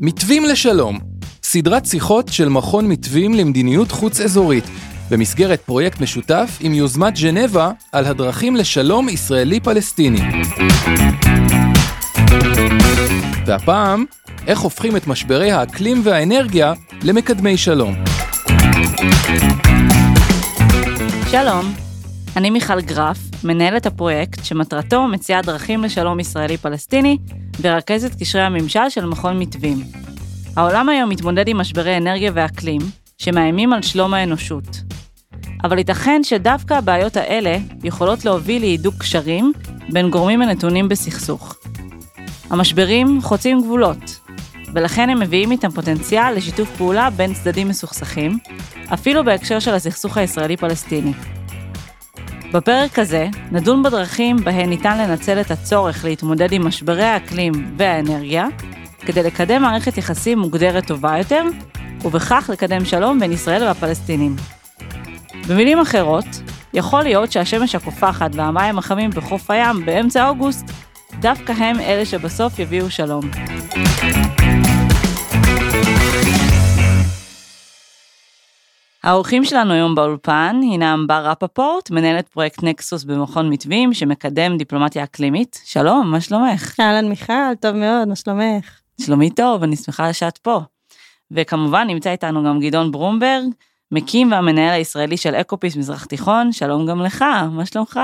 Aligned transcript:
מתווים 0.00 0.44
לשלום, 0.44 0.98
סדרת 1.42 1.86
שיחות 1.86 2.28
של 2.28 2.48
מכון 2.48 2.88
מתווים 2.88 3.34
למדיניות 3.34 3.90
חוץ 3.90 4.20
אזורית, 4.20 4.64
במסגרת 5.10 5.60
פרויקט 5.60 6.00
משותף 6.00 6.58
עם 6.60 6.74
יוזמת 6.74 7.16
ז'נבה 7.16 7.70
על 7.92 8.06
הדרכים 8.06 8.56
לשלום 8.56 9.08
ישראלי-פלסטיני. 9.08 10.20
והפעם, 13.46 14.04
איך 14.46 14.60
הופכים 14.60 14.96
את 14.96 15.06
משברי 15.06 15.52
האקלים 15.52 16.00
והאנרגיה 16.04 16.72
למקדמי 17.02 17.56
שלום. 17.56 17.94
שלום, 21.30 21.89
אני 22.40 22.50
מיכל 22.50 22.80
גרף, 22.80 23.18
מנהלת 23.44 23.86
הפרויקט 23.86 24.44
שמטרתו 24.44 25.08
מציעה 25.08 25.42
דרכים 25.42 25.84
לשלום 25.84 26.20
ישראלי-פלסטיני 26.20 27.18
ורכזת 27.60 28.20
קשרי 28.20 28.42
הממשל 28.42 28.88
של 28.88 29.06
מכון 29.06 29.38
מתווים. 29.38 29.78
העולם 30.56 30.88
היום 30.88 31.10
מתמודד 31.10 31.48
עם 31.48 31.60
משברי 31.60 31.96
אנרגיה 31.96 32.32
ואקלים, 32.34 32.80
שמאיימים 33.18 33.72
על 33.72 33.82
שלום 33.82 34.14
האנושות. 34.14 34.82
אבל 35.64 35.78
ייתכן 35.78 36.20
שדווקא 36.24 36.74
הבעיות 36.74 37.16
האלה 37.16 37.56
יכולות 37.84 38.24
להוביל 38.24 38.62
להידוק 38.62 38.94
קשרים 38.98 39.52
בין 39.92 40.10
גורמים 40.10 40.42
הנתונים 40.42 40.88
בסכסוך. 40.88 41.56
המשברים 42.50 43.22
חוצים 43.22 43.62
גבולות, 43.62 44.20
ולכן 44.74 45.10
הם 45.10 45.20
מביאים 45.20 45.50
איתם 45.52 45.70
פוטנציאל 45.70 46.34
לשיתוף 46.36 46.76
פעולה 46.76 47.10
בין 47.10 47.34
צדדים 47.34 47.68
מסוכסכים, 47.68 48.38
אפילו 48.94 49.24
בהקשר 49.24 49.58
של 49.58 49.74
הסכסוך 49.74 50.16
הישראלי-פלסטיני. 50.16 51.12
בפרק 52.52 52.98
הזה 52.98 53.28
נדון 53.52 53.82
בדרכים 53.82 54.36
בהן 54.36 54.68
ניתן 54.68 54.98
לנצל 54.98 55.40
את 55.40 55.50
הצורך 55.50 56.04
להתמודד 56.04 56.52
עם 56.52 56.66
משברי 56.66 57.04
האקלים 57.04 57.52
והאנרגיה, 57.76 58.46
כדי 58.98 59.22
לקדם 59.22 59.62
מערכת 59.62 59.98
יחסים 59.98 60.38
מוגדרת 60.38 60.86
טובה 60.86 61.18
יותר, 61.18 61.42
ובכך 62.04 62.50
לקדם 62.52 62.84
שלום 62.84 63.20
בין 63.20 63.32
ישראל 63.32 63.62
והפלסטינים. 63.62 64.36
במילים 65.48 65.78
אחרות, 65.78 66.24
יכול 66.74 67.02
להיות 67.02 67.32
שהשמש 67.32 67.74
הקופחת 67.74 68.30
והמים 68.34 68.78
החמים 68.78 69.10
בחוף 69.10 69.50
הים 69.50 69.86
באמצע 69.86 70.28
אוגוסט, 70.28 70.70
דווקא 71.20 71.52
הם 71.52 71.80
אלה 71.80 72.04
שבסוף 72.04 72.58
יביאו 72.58 72.90
שלום. 72.90 73.30
האורחים 79.04 79.44
שלנו 79.44 79.72
היום 79.72 79.94
באולפן 79.94 80.60
הינם 80.62 81.04
בר 81.08 81.26
רפפורט, 81.26 81.90
מנהלת 81.90 82.28
פרויקט 82.28 82.62
נקסוס 82.62 83.04
במכון 83.04 83.50
מתווים 83.50 83.94
שמקדם 83.94 84.56
דיפלומטיה 84.56 85.04
אקלימית. 85.04 85.60
שלום, 85.64 86.10
מה 86.10 86.20
שלומך? 86.20 86.80
אהלן 86.80 87.08
מיכל, 87.08 87.54
טוב 87.60 87.76
מאוד, 87.76 88.08
מה 88.08 88.16
שלומך? 88.16 88.80
שלומי 89.00 89.30
טוב, 89.30 89.62
אני 89.62 89.76
שמחה 89.76 90.12
שאת 90.12 90.38
פה. 90.38 90.60
וכמובן 91.30 91.86
נמצא 91.86 92.10
איתנו 92.10 92.44
גם 92.44 92.60
גדעון 92.60 92.92
ברומברג, 92.92 93.44
מקים 93.92 94.32
והמנהל 94.32 94.70
הישראלי 94.70 95.16
של 95.16 95.34
אקופיס 95.34 95.76
מזרח 95.76 96.04
תיכון, 96.04 96.52
שלום 96.52 96.86
גם 96.86 97.00
לך, 97.00 97.24
מה 97.50 97.66
שלומך? 97.66 98.00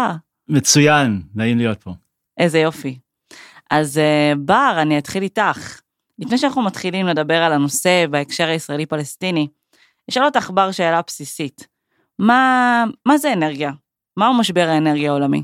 מצוין, 0.48 1.22
נעים 1.34 1.58
להיות 1.58 1.82
פה. 1.82 1.90
איזה 2.38 2.58
יופי. 2.58 2.98
אז 3.70 3.98
אה, 3.98 4.32
בר, 4.38 4.78
אני 4.82 4.98
אתחיל 4.98 5.22
איתך. 5.22 5.80
לפני 6.18 6.38
שאנחנו 6.38 6.62
מתחילים 6.62 7.06
לדבר 7.06 7.42
על 7.42 7.52
הנושא 7.52 8.06
בהקשר 8.10 8.48
הישראלי-פלסטיני, 8.48 9.46
אשאל 10.10 10.24
אותך 10.24 10.50
בר 10.54 10.70
שאלה 10.70 11.00
בסיסית. 11.06 11.66
מה, 12.18 12.84
מה 13.06 13.18
זה 13.18 13.32
אנרגיה? 13.32 13.70
מהו 14.16 14.34
משבר 14.34 14.68
האנרגיה 14.68 15.10
העולמי? 15.10 15.42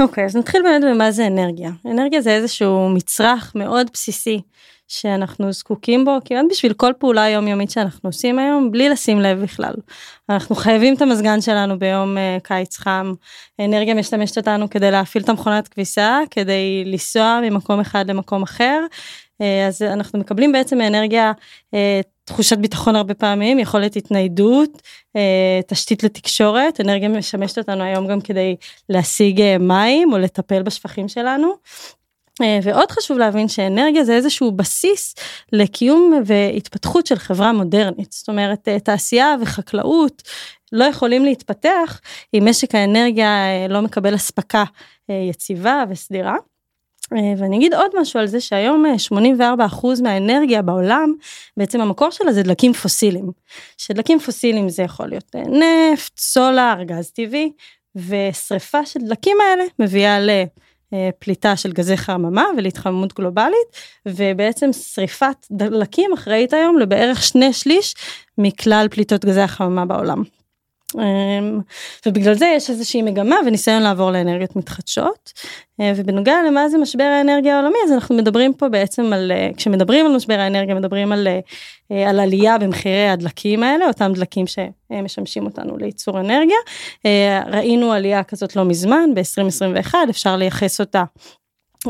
אוקיי, 0.00 0.24
okay, 0.24 0.26
אז 0.26 0.36
נתחיל 0.36 0.62
באמת 0.62 0.82
במה 0.84 1.10
זה 1.10 1.26
אנרגיה. 1.26 1.70
אנרגיה 1.86 2.20
זה 2.20 2.30
איזשהו 2.30 2.88
מצרך 2.88 3.52
מאוד 3.54 3.86
בסיסי 3.92 4.40
שאנחנו 4.88 5.52
זקוקים 5.52 6.04
בו 6.04 6.18
כמעט 6.24 6.44
בשביל 6.50 6.72
כל 6.72 6.92
פעולה 6.98 7.28
יומיומית 7.28 7.70
שאנחנו 7.70 8.08
עושים 8.08 8.38
היום 8.38 8.70
בלי 8.70 8.88
לשים 8.88 9.20
לב 9.20 9.42
בכלל. 9.42 9.74
אנחנו 10.28 10.54
חייבים 10.54 10.94
את 10.94 11.02
המזגן 11.02 11.40
שלנו 11.40 11.78
ביום 11.78 12.16
uh, 12.16 12.40
קיץ 12.42 12.76
חם, 12.76 13.12
אנרגיה 13.60 13.94
משתמשת 13.94 14.38
אותנו 14.38 14.70
כדי 14.70 14.90
להפעיל 14.90 15.24
את 15.24 15.28
המכונת 15.28 15.68
כביסה, 15.68 16.20
כדי 16.30 16.82
לנסוע 16.86 17.40
ממקום 17.42 17.80
אחד 17.80 18.10
למקום 18.10 18.42
אחר, 18.42 18.80
uh, 18.90 19.44
אז 19.68 19.82
אנחנו 19.82 20.18
מקבלים 20.18 20.52
בעצם 20.52 20.80
אנרגיה 20.80 21.32
uh, 21.74 21.76
תחושת 22.32 22.58
ביטחון 22.58 22.96
הרבה 22.96 23.14
פעמים, 23.14 23.58
יכולת 23.58 23.96
התניידות, 23.96 24.82
תשתית 25.66 26.02
לתקשורת, 26.02 26.80
אנרגיה 26.80 27.08
משמשת 27.08 27.58
אותנו 27.58 27.84
היום 27.84 28.06
גם 28.06 28.20
כדי 28.20 28.56
להשיג 28.88 29.42
מים 29.60 30.12
או 30.12 30.18
לטפל 30.18 30.62
בשפכים 30.62 31.08
שלנו. 31.08 31.54
אה, 32.40 32.58
ועוד 32.62 32.90
חשוב 32.90 33.18
להבין 33.18 33.48
שאנרגיה 33.48 34.04
זה 34.04 34.14
איזשהו 34.14 34.52
בסיס 34.52 35.14
לקיום 35.52 36.22
והתפתחות 36.26 37.06
של 37.06 37.16
חברה 37.16 37.52
מודרנית. 37.52 38.12
זאת 38.12 38.28
אומרת, 38.28 38.68
אה, 38.68 38.80
תעשייה 38.80 39.34
וחקלאות 39.42 40.22
לא 40.72 40.84
יכולים 40.84 41.24
להתפתח 41.24 42.00
אם 42.34 42.48
משק 42.48 42.74
האנרגיה 42.74 43.28
אה, 43.28 43.66
לא 43.68 43.82
מקבל 43.82 44.14
אספקה 44.14 44.64
יציבה 45.08 45.84
וסדירה. 45.90 46.36
ואני 47.10 47.56
אגיד 47.56 47.74
עוד 47.74 47.90
משהו 48.00 48.20
על 48.20 48.26
זה 48.26 48.40
שהיום 48.40 48.84
84% 49.12 50.02
מהאנרגיה 50.02 50.62
בעולם, 50.62 51.12
בעצם 51.56 51.80
המקור 51.80 52.10
שלה 52.10 52.32
זה 52.32 52.42
דלקים 52.42 52.72
פוסיליים. 52.72 53.30
שדלקים 53.78 54.18
פוסיליים 54.18 54.68
זה 54.68 54.82
יכול 54.82 55.06
להיות 55.06 55.34
נפט, 55.34 56.18
סולר, 56.18 56.82
גז 56.82 57.10
טבעי, 57.10 57.52
ושריפה 57.96 58.86
של 58.86 59.00
דלקים 59.00 59.36
האלה 59.40 59.64
מביאה 59.78 60.20
ל... 60.20 60.30
אה, 60.94 61.10
פליטה 61.18 61.56
של 61.56 61.72
גזי 61.72 61.96
חממה 61.96 62.44
ולהתחממות 62.56 63.14
גלובלית 63.14 63.68
ובעצם 64.06 64.72
שריפת 64.72 65.46
דלקים 65.50 66.12
אחראית 66.12 66.52
היום 66.52 66.78
לבערך 66.78 67.22
שני 67.22 67.52
שליש 67.52 67.94
מכלל 68.38 68.86
פליטות 68.90 69.24
גזי 69.24 69.40
החממה 69.40 69.86
בעולם. 69.86 70.22
אמ, 70.98 71.60
ובגלל 72.06 72.34
זה 72.34 72.46
יש 72.56 72.70
איזושהי 72.70 73.02
מגמה 73.02 73.36
וניסיון 73.46 73.82
לעבור 73.82 74.10
לאנרגיות 74.10 74.56
מתחדשות. 74.56 75.32
אה, 75.80 75.92
ובנוגע 75.96 76.34
למה 76.46 76.68
זה 76.68 76.78
משבר 76.78 77.04
האנרגיה 77.04 77.56
העולמי 77.56 77.78
אז 77.84 77.92
אנחנו 77.92 78.14
מדברים 78.14 78.54
פה 78.54 78.68
בעצם 78.68 79.12
על 79.12 79.32
אה, 79.34 79.48
כשמדברים 79.56 80.06
על 80.06 80.16
משבר 80.16 80.40
האנרגיה 80.40 80.74
מדברים 80.74 81.12
על, 81.12 81.28
אה, 81.90 82.10
על 82.10 82.20
עלייה 82.20 82.58
במחירי 82.58 83.08
הדלקים 83.08 83.62
האלה 83.62 83.86
אותם 83.86 84.12
דלקים 84.14 84.44
שמשמשים 84.46 85.44
אותנו 85.44 85.76
לייצור 85.76 86.20
אנרגיה. 86.20 86.56
ראינו 87.46 87.92
עלייה 87.92 88.22
כזאת 88.22 88.56
לא 88.56 88.64
מזמן 88.64 89.10
ב-2021 89.14 89.94
אפשר 90.10 90.36
לייחס 90.36 90.80
אותה 90.80 91.04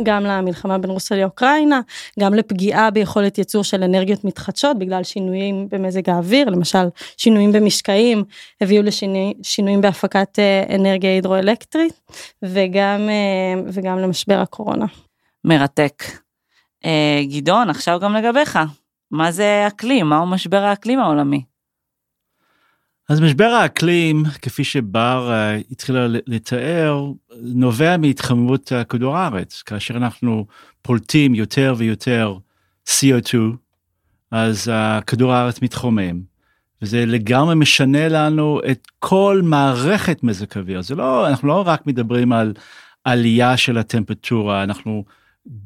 גם 0.03 0.25
למלחמה 0.25 0.78
בין 0.78 0.91
רוסיה 0.91 1.16
לאוקראינה, 1.16 1.80
גם 2.20 2.34
לפגיעה 2.34 2.91
ביכולת 2.91 3.38
ייצור 3.38 3.64
של 3.64 3.82
אנרגיות 3.82 4.25
מתחדשות 4.25 4.78
בגלל 4.78 5.03
שינויים 5.03 5.69
במזג 5.70 6.10
האוויר, 6.10 6.50
למשל 6.50 6.88
שינויים 7.16 7.53
במשקעים 7.53 8.25
הביאו 8.60 8.82
לשינויים 8.82 9.81
בהפקת 9.81 10.38
אה, 10.38 10.75
אנרגיה 10.75 11.10
הידרואלקטרית 11.10 12.00
וגם, 12.42 13.08
אה, 13.08 13.62
וגם 13.72 13.98
למשבר 13.98 14.38
הקורונה. 14.38 14.86
מרתק. 15.44 16.02
אה, 16.84 17.20
גדעון, 17.36 17.70
עכשיו 17.70 18.00
גם 18.00 18.14
לגביך, 18.14 18.58
מה 19.10 19.32
זה 19.32 19.64
אקלים? 19.66 20.06
מהו 20.06 20.26
משבר 20.26 20.62
האקלים 20.62 21.00
העולמי? 21.00 21.51
אז 23.12 23.21
משבר 23.21 23.45
האקלים, 23.45 24.25
כפי 24.43 24.65
שבר 24.65 25.31
uh, 25.31 25.65
התחילה 25.71 26.06
לתאר, 26.09 27.06
נובע 27.43 27.97
מהתחממות 27.97 28.73
uh, 28.73 28.84
כדור 28.84 29.17
הארץ. 29.17 29.62
כאשר 29.67 29.97
אנחנו 29.97 30.47
פולטים 30.83 31.34
יותר 31.34 31.75
ויותר 31.77 32.37
CO2, 32.89 33.34
אז 34.31 34.69
uh, 34.69 35.05
כדור 35.05 35.33
הארץ 35.33 35.62
מתחומם, 35.62 36.21
וזה 36.83 37.06
לגמרי 37.06 37.55
משנה 37.55 38.09
לנו 38.09 38.61
את 38.71 38.87
כל 38.99 39.41
מערכת 39.44 40.23
מזג 40.23 40.47
אוויר. 40.56 40.83
זה 40.83 40.94
לא, 40.94 41.29
אנחנו 41.29 41.49
לא 41.49 41.62
רק 41.67 41.87
מדברים 41.87 42.33
על 42.33 42.53
עלייה 43.05 43.56
של 43.56 43.79
הטמפרטורה, 43.79 44.62
אנחנו 44.62 45.05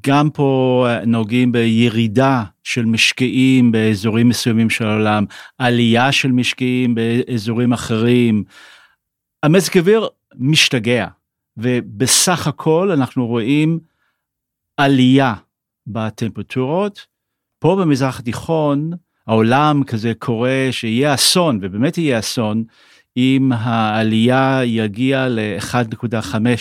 גם 0.07 0.31
פה 0.31 0.87
נוגעים 1.07 1.53
בירידה 1.53 2.45
של 2.65 2.85
משקיעים 2.85 3.73
באזורים 3.73 4.29
מסוימים 4.29 4.71
של 4.71 4.87
העולם, 4.87 5.25
עלייה 5.59 6.13
של 6.13 6.33
משקיעים 6.33 6.95
באזורים 6.95 7.73
אחרים. 7.73 8.45
המזג 9.43 9.79
אוויר 9.79 10.09
משתגע, 10.35 11.07
ובסך 11.57 12.47
הכל 12.47 12.91
אנחנו 12.91 13.27
רואים 13.27 13.79
עלייה 14.77 15.35
בטמפרטורות. 15.87 17.07
פה 17.59 17.77
במזרח 17.81 18.19
התיכון 18.19 18.91
העולם 19.27 19.85
כזה 19.85 20.13
קורא 20.19 20.51
שיהיה 20.71 21.15
אסון, 21.15 21.59
ובאמת 21.63 21.99
יהיה 21.99 22.19
אסון, 22.19 22.65
אם 23.17 23.53
העלייה 23.55 24.61
יגיע 24.65 25.29
ל-1.5 25.29 26.37
אמ, 26.37 26.47
אמ, 26.47 26.55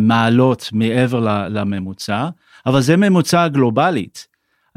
מעלות 0.00 0.68
מעבר 0.72 1.20
לממוצע, 1.48 2.28
אבל 2.66 2.80
זה 2.80 2.96
ממוצע 2.96 3.48
גלובלית. 3.48 4.26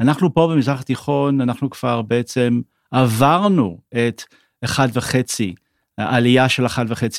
אנחנו 0.00 0.34
פה 0.34 0.48
במזרח 0.52 0.80
התיכון, 0.80 1.40
אנחנו 1.40 1.70
כבר 1.70 2.02
בעצם 2.02 2.60
עברנו 2.90 3.78
את 3.92 4.22
1.5, 4.64 4.70
העלייה 5.98 6.48
של 6.48 6.66
1.5 6.66 6.72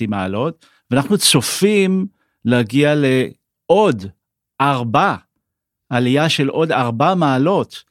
מעלות, 0.07 0.65
ואנחנו 0.91 1.17
צופים 1.17 2.05
להגיע 2.45 2.93
לעוד 2.95 4.05
4 4.61 5.15
עלייה 5.89 6.29
של 6.29 6.47
עוד 6.47 6.71
ארבע 6.71 7.15
מעלות 7.15 7.83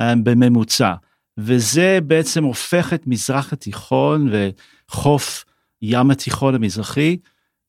אה, 0.00 0.14
בממוצע, 0.22 0.94
וזה 1.38 1.98
בעצם 2.06 2.44
הופך 2.44 2.92
את 2.92 3.06
מזרח 3.06 3.52
התיכון 3.52 4.30
וחוף 4.32 5.44
ים 5.82 6.10
התיכון 6.10 6.54
המזרחי 6.54 7.16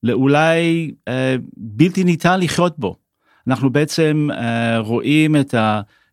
לאולי 0.04 0.92
אה, 1.08 1.36
בלתי 1.58 2.04
ניתן 2.04 2.40
לחיות 2.40 2.80
בו. 2.80 2.96
אנחנו 3.48 3.70
בעצם 3.70 4.28
אה, 4.32 4.80
רואים 4.80 5.36
את 5.36 5.56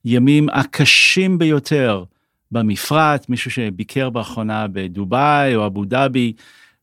הימים 0.04 0.48
הקשים 0.48 1.38
ביותר 1.38 2.04
במפרט, 2.52 3.28
מישהו 3.28 3.50
שביקר 3.50 4.10
באחרונה 4.10 4.66
בדובאי 4.68 5.54
או 5.54 5.66
אבו 5.66 5.84
דאבי 5.84 6.32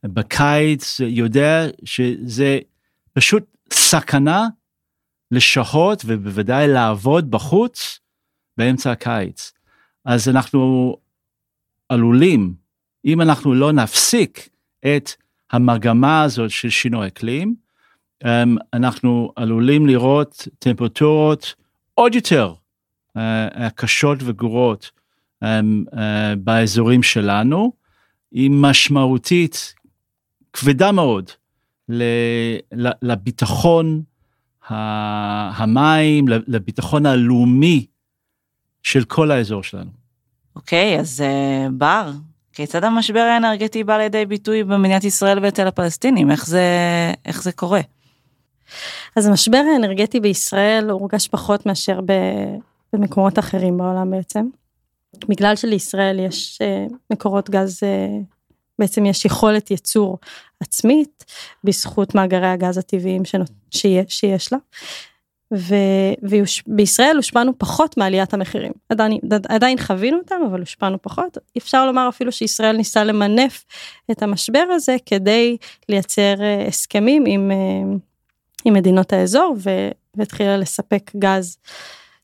בקיץ 0.04 1.00
יודע 1.00 1.66
שזה 1.84 2.60
פשוט 3.14 3.44
סכנה 3.74 4.48
לשהות 5.32 6.04
ובוודאי 6.06 6.68
לעבוד 6.68 7.32
בחוץ 7.32 8.00
באמצע 8.58 8.92
הקיץ. 8.92 9.54
אז 10.06 10.30
אנחנו 10.30 10.96
עלולים, 11.90 12.54
אם 13.06 13.22
אנחנו 13.22 13.54
לא 13.54 13.72
נפסיק 13.72 14.50
את 14.86 15.12
המגמה 15.54 16.24
הזאת 16.24 16.52
של 16.52 16.70
שינוי 16.70 17.08
אקלים, 17.08 17.56
אמ, 18.26 18.58
אנחנו 18.74 19.32
עלולים 19.36 19.88
לראות 19.88 20.48
טמפרטורות 20.60 21.56
עוד 21.94 22.16
יותר 22.16 22.54
אה, 23.18 23.70
קשות 23.76 24.18
וגרועות 24.24 24.92
אמ, 25.44 25.86
אה, 25.98 26.36
באזורים 26.36 27.04
שלנו, 27.04 27.74
היא 28.32 28.52
משמעותית 28.52 29.74
כבדה 30.54 30.92
מאוד 30.92 31.30
לביטחון 33.02 34.04
המים, 34.70 36.26
לביטחון 36.28 37.06
הלאומי 37.06 37.86
של 38.84 39.04
כל 39.04 39.32
האזור 39.32 39.64
שלנו. 39.64 39.92
אוקיי, 40.56 40.98
okay, 40.98 41.00
אז 41.00 41.24
בר, 41.72 42.12
כיצד 42.54 42.84
המשבר 42.84 43.20
האנרגטי 43.20 43.84
בא 43.84 43.98
לידי 43.98 44.26
ביטוי 44.26 44.64
במדינת 44.64 45.04
ישראל 45.04 45.40
ואצל 45.42 45.68
הפלסטינים? 45.68 46.32
איך 46.32 46.46
זה, 46.46 46.68
איך 47.26 47.44
זה 47.44 47.52
קורה? 47.52 47.82
אז 49.16 49.28
המשבר 49.28 49.62
האנרגטי 49.74 50.20
בישראל 50.20 50.90
הורגש 50.90 51.28
פחות 51.28 51.66
מאשר 51.66 52.00
במקומות 52.94 53.40
אחרים 53.40 53.78
בעולם 53.78 54.12
בעצם. 54.12 54.48
בגלל 55.30 55.56
שלישראל 55.56 56.20
יש 56.20 56.62
uh, 56.62 56.94
מקורות 57.12 57.50
גז, 57.50 57.80
uh, 57.84 58.24
בעצם 58.80 59.06
יש 59.06 59.26
יכולת 59.26 59.72
ייצור 59.72 60.18
עצמית 60.60 61.26
בזכות 61.64 62.16
מאגרי 62.16 62.48
הגז 62.48 62.78
הטבעיים 62.78 63.22
שיש, 63.72 64.04
שיש 64.08 64.54
לה. 64.54 64.60
ובישראל 65.54 67.16
הושפענו 67.16 67.58
פחות 67.58 67.98
מעליית 67.98 68.34
המחירים. 68.34 68.72
עדיין, 68.90 69.18
עדיין 69.50 69.78
חווינו 69.78 70.18
אותם, 70.18 70.36
אבל 70.50 70.60
הושפענו 70.60 71.02
פחות. 71.02 71.38
אפשר 71.58 71.86
לומר 71.86 72.10
אפילו 72.10 72.32
שישראל 72.32 72.78
ניסה 72.78 73.04
למנף 73.04 73.66
את 74.12 74.24
המשבר 74.24 74.66
הזה 74.72 74.96
כדי 75.06 75.58
לייצר 75.90 76.42
אה, 76.42 76.68
הסכמים 76.68 77.24
עם, 77.28 77.52
אה, 77.52 77.98
עם 78.66 78.74
מדינות 78.74 79.14
האזור 79.14 79.56
והתחילה 80.16 80.58
לספק 80.58 81.12
גז 81.18 81.58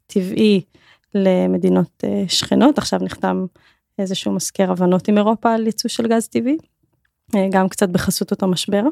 טבעי 0.07 0.61
למדינות 1.15 2.03
אה, 2.03 2.23
שכנות. 2.27 2.77
עכשיו 2.77 2.99
נחתם 3.03 3.45
איזשהו 3.99 4.31
מזכר 4.31 4.71
הבנות 4.71 5.07
עם 5.07 5.17
אירופה 5.17 5.53
על 5.53 5.65
ייצוא 5.65 5.89
של 5.89 6.07
גז 6.07 6.27
טבעי, 6.27 6.57
גם 7.51 7.69
קצת 7.69 7.89
בחסות 7.89 8.31
אותו 8.31 8.47
משבר. 8.47 8.83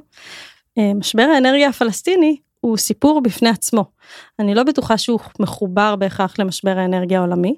משבר 0.96 1.22
האנרגיה 1.22 1.70
הפלסטיני 1.70 2.38
הוא 2.60 2.78
סיפור 2.78 3.22
בפני 3.22 3.50
עצמו. 3.50 3.86
אני 4.40 4.56
לא 4.56 4.64
בטוחה 4.64 4.98
שהוא 4.98 5.20
מחובר 5.40 5.96
בהכרח 5.96 6.40
למשבר 6.40 6.78
האנרגיה 6.78 7.20
העולמי, 7.20 7.56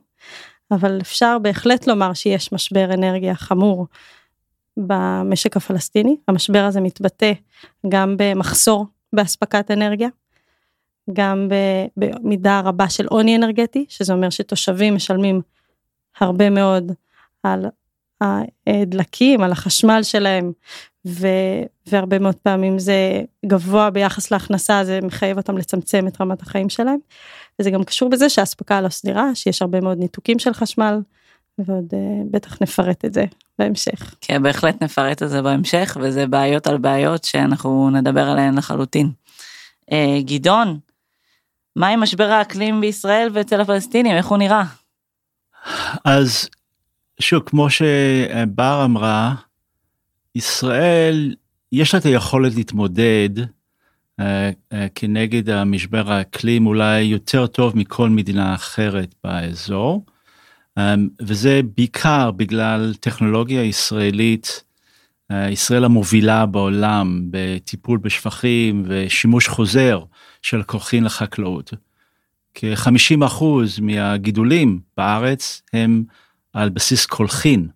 אבל 0.72 0.98
אפשר 1.02 1.38
בהחלט 1.42 1.88
לומר 1.88 2.14
שיש 2.14 2.54
משבר 2.54 2.94
אנרגיה 2.94 3.36
חמור 3.36 3.88
במשק 4.78 5.58
הפלסטיני. 5.58 6.16
המשבר 6.28 6.64
הזה 6.64 6.82
מתבטא 6.82 7.32
גם 7.90 8.16
במחסור 8.18 8.86
באספקת 9.14 9.72
אנרגיה, 9.72 10.10
גם 11.14 11.48
במידה 11.98 12.60
רבה 12.60 12.90
של 12.90 13.08
עוני 13.08 13.36
אנרגטי, 13.36 13.86
שזה 13.90 14.14
אומר 14.14 14.30
שתושבים 14.30 14.96
משלמים 14.96 15.42
הרבה 16.20 16.50
מאוד 16.50 16.92
על 17.44 17.66
הדלקים, 18.68 19.42
על 19.42 19.52
החשמל 19.52 20.04
שלהם, 20.04 20.52
ו, 21.08 21.28
והרבה 21.88 22.20
מאוד 22.20 22.36
פעמים 22.36 22.80
זה 22.80 23.22
גבוה 23.46 23.90
ביחס 23.90 24.32
להכנסה, 24.32 24.84
זה 24.84 25.00
מחייב 25.04 25.38
אותם 25.38 25.58
לצמצם 25.58 26.08
את 26.08 26.22
רמת 26.22 26.42
החיים 26.42 26.70
שלהם. 26.70 26.98
וזה 27.60 27.72
גם 27.72 27.84
קשור 27.84 28.10
בזה 28.10 28.30
שהאספקה 28.30 28.82
לא 28.82 28.90
סדירה, 28.90 29.36
שיש 29.36 29.62
הרבה 29.62 29.82
מאוד 29.82 29.98
ניתוקים 29.98 30.40
של 30.40 30.54
חשמל, 30.54 31.00
ועוד 31.58 31.86
uh, 31.94 31.96
בטח 32.32 32.62
נפרט 32.62 33.06
את 33.06 33.14
זה 33.14 33.26
בהמשך. 33.60 34.16
כן, 34.22 34.44
בהחלט 34.44 34.84
נפרט 34.84 35.24
את 35.24 35.30
זה 35.30 35.42
בהמשך, 35.42 35.98
וזה 36.02 36.28
בעיות 36.28 36.68
על 36.68 36.78
בעיות 36.78 37.24
שאנחנו 37.24 37.90
נדבר 37.90 38.30
עליהן 38.30 38.58
לחלוטין. 38.58 39.12
Uh, 39.92 39.94
גדעון, 40.26 40.80
מה 41.76 41.88
עם 41.88 42.00
משבר 42.00 42.32
האקלים 42.32 42.82
בישראל 42.82 43.30
ואצל 43.34 43.62
הפלסטינים, 43.62 44.18
איך 44.18 44.26
הוא 44.26 44.38
נראה? 44.38 44.64
אז 46.06 46.50
שוב, 47.20 47.44
כמו 47.46 47.70
שבר 47.70 48.82
אמרה, 48.86 49.36
ישראל, 50.40 51.36
יש 51.72 51.94
לה 51.94 52.00
את 52.00 52.06
היכולת 52.06 52.56
להתמודד 52.56 53.30
uh, 53.40 54.22
uh, 54.22 54.76
כנגד 54.96 55.50
המשבר 55.50 56.12
האקלים 56.12 56.68
אולי 56.68 57.02
יותר 57.02 57.48
טוב 57.48 57.78
מכל 57.78 58.10
מדינה 58.10 58.56
אחרת 58.56 59.16
באזור, 59.24 60.06
um, 60.80 60.82
וזה 61.22 61.62
בעיקר 61.76 62.32
בגלל 62.32 62.94
טכנולוגיה 63.00 63.64
ישראלית, 63.64 64.64
uh, 65.32 65.36
ישראל 65.36 65.84
המובילה 65.84 66.46
בעולם 66.46 67.22
בטיפול 67.32 67.98
בשפכים 67.98 68.84
ושימוש 68.86 69.48
חוזר 69.48 70.04
של 70.42 70.64
קולחין 70.64 71.04
לחקלאות. 71.04 71.74
כ-50% 72.54 73.44
מהגידולים 73.82 74.80
בארץ 74.98 75.62
הם 75.74 76.04
על 76.54 76.70
בסיס 76.70 77.06
קולחין. 77.06 77.68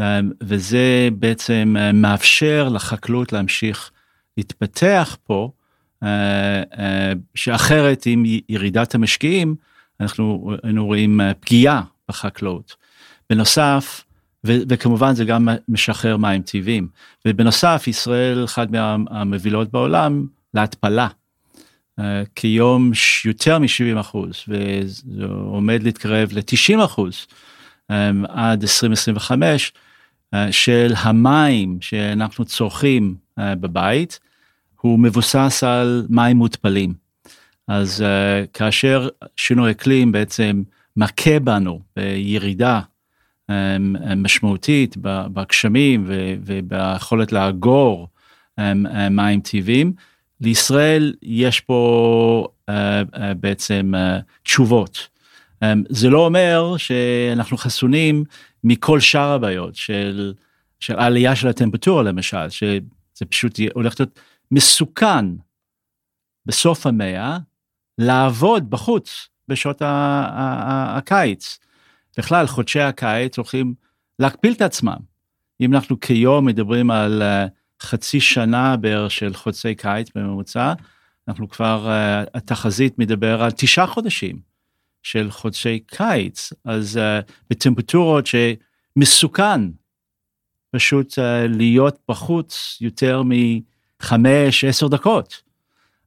אמ, 0.00 0.30
וזה 0.42 1.08
בעצם 1.18 1.76
אה, 1.78 1.92
מאפשר 1.92 2.68
לחקלאות 2.68 3.32
להמשיך 3.32 3.90
להתפתח 4.36 5.16
פה, 5.24 5.50
אה, 6.02 6.62
אה, 6.78 7.12
שאחרת 7.34 8.02
עם 8.06 8.24
ירידת 8.48 8.94
המשקיעים 8.94 9.54
אנחנו 10.00 10.54
היינו 10.62 10.86
רואים 10.86 11.20
פגיעה 11.40 11.82
בחקלאות. 12.08 12.76
בנוסף, 13.30 14.04
וכמובן 14.44 15.14
זה 15.14 15.24
גם 15.24 15.48
משחרר 15.68 16.16
מים 16.16 16.42
טבעיים, 16.42 16.88
ובנוסף 17.26 17.84
ישראל 17.86 18.44
אחת 18.44 18.68
מהמובילות 18.70 19.70
בעולם 19.70 20.26
להתפלה. 20.54 21.08
כיום 22.34 22.90
יותר 23.24 23.58
מ-70 23.58 24.00
אחוז 24.00 24.44
וזה 24.48 25.24
עומד 25.24 25.82
להתקרב 25.82 26.28
ל-90 26.32 26.84
אחוז 26.84 27.26
עד 28.28 28.62
2025 28.62 29.72
אה, 29.76 29.80
של 30.50 30.92
המים 30.96 31.78
שאנחנו 31.80 32.44
צורכים 32.44 33.14
אה, 33.38 33.54
בבית, 33.54 34.20
הוא 34.80 34.98
מבוסס 34.98 35.64
על 35.66 36.06
מים 36.08 36.36
מותפלים. 36.36 36.94
אז 37.68 38.00
uh, 38.00 38.46
כאשר 38.52 39.08
שינוי 39.36 39.70
אקלים 39.70 40.12
בעצם 40.12 40.62
מכה 40.96 41.40
בנו 41.40 41.80
בירידה 41.96 42.80
משמעותית 44.16 44.96
בגשמים 45.02 46.04
וביכולת 46.44 47.32
לאגור 47.32 48.08
מים 49.10 49.40
טבעיים, 49.40 49.92
לישראל 50.40 51.14
יש 51.22 51.60
פה 51.60 52.48
בעצם 53.40 53.92
תשובות. 54.42 55.08
זה 55.88 56.10
לא 56.10 56.26
אומר 56.26 56.74
שאנחנו 56.76 57.56
חסונים 57.56 58.24
מכל 58.64 59.00
שאר 59.00 59.32
הבעיות 59.32 59.74
של, 59.74 60.34
של 60.80 60.98
העלייה 60.98 61.36
של 61.36 61.48
הטמפרטורה 61.48 62.02
למשל, 62.02 62.48
שזה 62.48 63.24
פשוט 63.28 63.58
הולך 63.74 63.94
להיות 64.00 64.20
מסוכן 64.50 65.26
בסוף 66.46 66.86
המאה 66.86 67.38
לעבוד 67.98 68.70
בחוץ 68.70 69.28
בשעות 69.48 69.82
הקיץ. 69.84 71.58
בכלל 72.18 72.46
חודשי 72.46 72.80
הקיץ 72.80 73.36
הולכים 73.36 73.74
להקפיל 74.18 74.52
את 74.52 74.62
עצמם. 74.62 74.96
אם 75.60 75.74
אנחנו 75.74 76.00
כיום 76.00 76.46
מדברים 76.46 76.90
על 76.90 77.22
אה, 77.22 77.46
חצי 77.82 78.20
שנה 78.20 78.76
בערך 78.76 79.10
של 79.10 79.34
חודשי 79.34 79.74
קיץ 79.74 80.08
בממוצע, 80.14 80.72
אנחנו 81.28 81.48
כבר, 81.48 81.88
uh, 81.88 82.30
התחזית 82.34 82.98
מדבר 82.98 83.42
על 83.42 83.50
תשעה 83.50 83.86
חודשים 83.86 84.49
של 85.02 85.30
חודשי 85.30 85.80
קיץ, 85.86 86.52
אז 86.64 86.96
uh, 86.96 87.32
בטמפרטורות 87.50 88.24
שמסוכן 88.26 89.60
פשוט 90.70 91.12
uh, 91.12 91.48
להיות 91.48 91.98
בחוץ 92.08 92.78
יותר 92.80 93.22
מחמש, 93.24 94.64
עשר 94.64 94.88
דקות. 94.88 95.50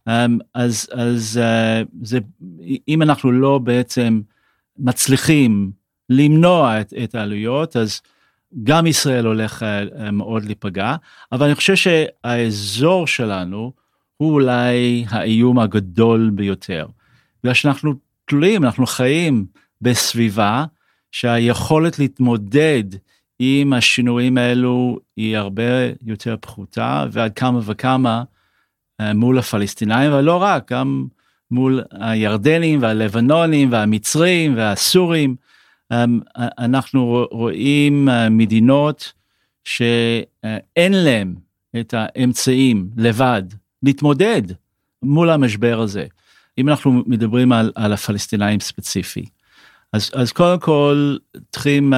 אמ, 0.07 0.37
אז, 0.53 0.89
אז 0.91 1.39
אה, 1.43 1.81
זה, 2.01 2.19
אם 2.87 3.01
אנחנו 3.01 3.31
לא 3.31 3.57
בעצם 3.57 4.21
מצליחים 4.77 5.71
למנוע 6.09 6.81
את, 6.81 6.93
את 7.03 7.15
העלויות, 7.15 7.75
אז 7.75 8.01
גם 8.63 8.87
ישראל 8.87 9.25
הולך 9.25 9.63
אה, 9.63 10.11
מאוד 10.11 10.45
להיפגע, 10.45 10.95
אבל 11.31 11.45
אני 11.45 11.55
חושב 11.55 11.75
שהאזור 11.75 13.07
שלנו 13.07 13.71
הוא 14.17 14.33
אולי 14.33 15.05
האיום 15.09 15.59
הגדול 15.59 16.31
ביותר. 16.35 16.87
בגלל 17.43 17.53
שאנחנו 17.53 17.93
תלויים, 18.33 18.63
אנחנו 18.63 18.85
חיים 18.85 19.45
בסביבה 19.81 20.65
שהיכולת 21.11 21.99
להתמודד 21.99 22.83
עם 23.39 23.73
השינויים 23.73 24.37
האלו 24.37 24.99
היא 25.17 25.37
הרבה 25.37 25.63
יותר 26.01 26.35
פחותה 26.41 27.05
ועד 27.11 27.33
כמה 27.33 27.59
וכמה 27.63 28.23
אה, 29.01 29.13
מול 29.13 29.39
הפלסטינאים 29.39 30.13
ולא 30.13 30.41
רק 30.41 30.71
גם 30.71 31.05
מול 31.51 31.83
הירדנים 31.91 32.81
והלבנונים 32.81 33.71
והמצרים 33.71 34.57
והסורים. 34.57 35.35
אמ, 35.93 36.19
אנחנו 36.37 37.25
רואים 37.31 38.09
אה, 38.09 38.29
מדינות 38.29 39.13
שאין 39.63 40.93
להם 40.93 41.35
את 41.79 41.93
האמצעים 41.97 42.89
לבד 42.97 43.43
להתמודד 43.83 44.41
מול 45.03 45.29
המשבר 45.29 45.79
הזה. 45.79 46.05
אם 46.57 46.69
אנחנו 46.69 47.03
מדברים 47.07 47.51
על, 47.51 47.71
על 47.75 47.93
הפלסטינאים 47.93 48.59
ספציפי. 48.59 49.25
אז, 49.93 50.11
אז 50.13 50.31
קודם 50.31 50.59
כל 50.59 51.17
צריכים, 51.51 51.93
uh, 51.93 51.97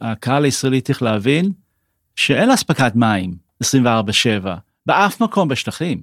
הקהל 0.00 0.44
הישראלי 0.44 0.80
צריך 0.80 1.02
להבין 1.02 1.52
שאין 2.16 2.50
אספקת 2.50 2.92
מים 2.94 3.34
24/7 3.64 4.46
באף 4.86 5.22
מקום 5.22 5.48
בשטחים. 5.48 6.02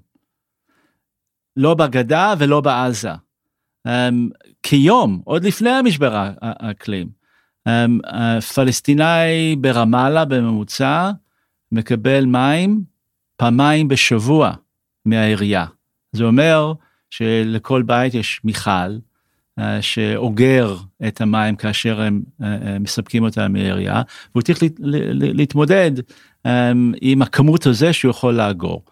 לא 1.58 1.74
בגדה 1.74 2.34
ולא 2.38 2.62
בעזה. 2.62 3.14
Um, 3.88 3.92
כיום, 4.64 5.22
עוד 5.26 5.44
לפני 5.44 5.70
המשבר 5.70 6.32
האקלים, 6.42 7.10
um, 7.70 8.42
פלסטיני 8.42 9.56
ברמאללה 9.62 10.26
בממוצע 10.26 11.12
מקבל 11.72 12.26
מים 12.26 12.84
פעמיים 13.36 13.88
בשבוע 13.88 14.54
מהעירייה. 15.06 15.66
זה 16.12 16.24
אומר 16.24 16.74
שלכל 17.13 17.82
בית 17.82 18.13
יש 18.13 18.41
מיכל 18.43 18.98
אה, 19.60 19.82
שאוגר 19.82 20.77
את 21.08 21.22
המים 21.22 21.55
כאשר 21.55 22.01
הם 22.01 22.22
אה, 22.43 22.48
אה, 22.48 22.79
מספקים 22.79 23.24
אותם 23.24 23.53
מהעירייה, 23.53 24.01
והוא 24.32 24.41
צריך 24.41 24.60
להתמודד 25.10 25.91
עם 27.01 27.22
הכמות 27.22 27.65
הזה 27.65 27.93
שהוא 27.93 28.12
יכול 28.12 28.34
לאגור. 28.34 28.84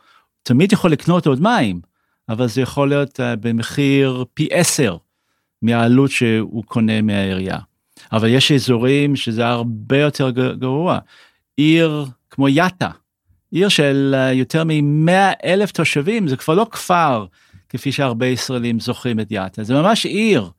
תמיד 0.44 0.74
יכול 0.74 0.92
לקנות 0.92 1.28
עוד 1.28 1.42
מים, 1.42 1.82
אבל 2.30 2.48
זה 2.48 2.62
יכול 2.62 2.90
להיות 2.90 3.20
במחיר 3.42 4.26
פי 4.34 4.48
עשר 4.52 4.98
מהעלות 5.62 6.12
שהוא 6.12 6.64
קונה 6.64 7.02
מהעירייה. 7.02 7.58
אבל 8.12 8.30
יש 8.30 8.52
אזורים 8.52 9.16
שזה 9.16 9.48
הרבה 9.48 9.98
יותר 9.98 10.30
גרוע. 10.54 11.00
עיר 11.58 12.06
כמו 12.30 12.50
יאטה, 12.50 12.90
עיר 13.52 13.70
של 13.70 14.16
יותר 14.34 14.64
מ-100 14.64 15.12
אלף 15.46 15.72
תושבים, 15.72 16.28
זה 16.28 16.38
כבר 16.38 16.54
לא 16.54 16.68
כפר 16.72 17.26
כפי 17.72 17.92
שהרבה 17.92 18.26
ישראלים 18.26 18.80
זוכרים 18.80 19.20
את 19.20 19.32
יאטה, 19.32 19.64
זה 19.64 19.74
ממש 19.74 20.06
עיר. 20.06 20.50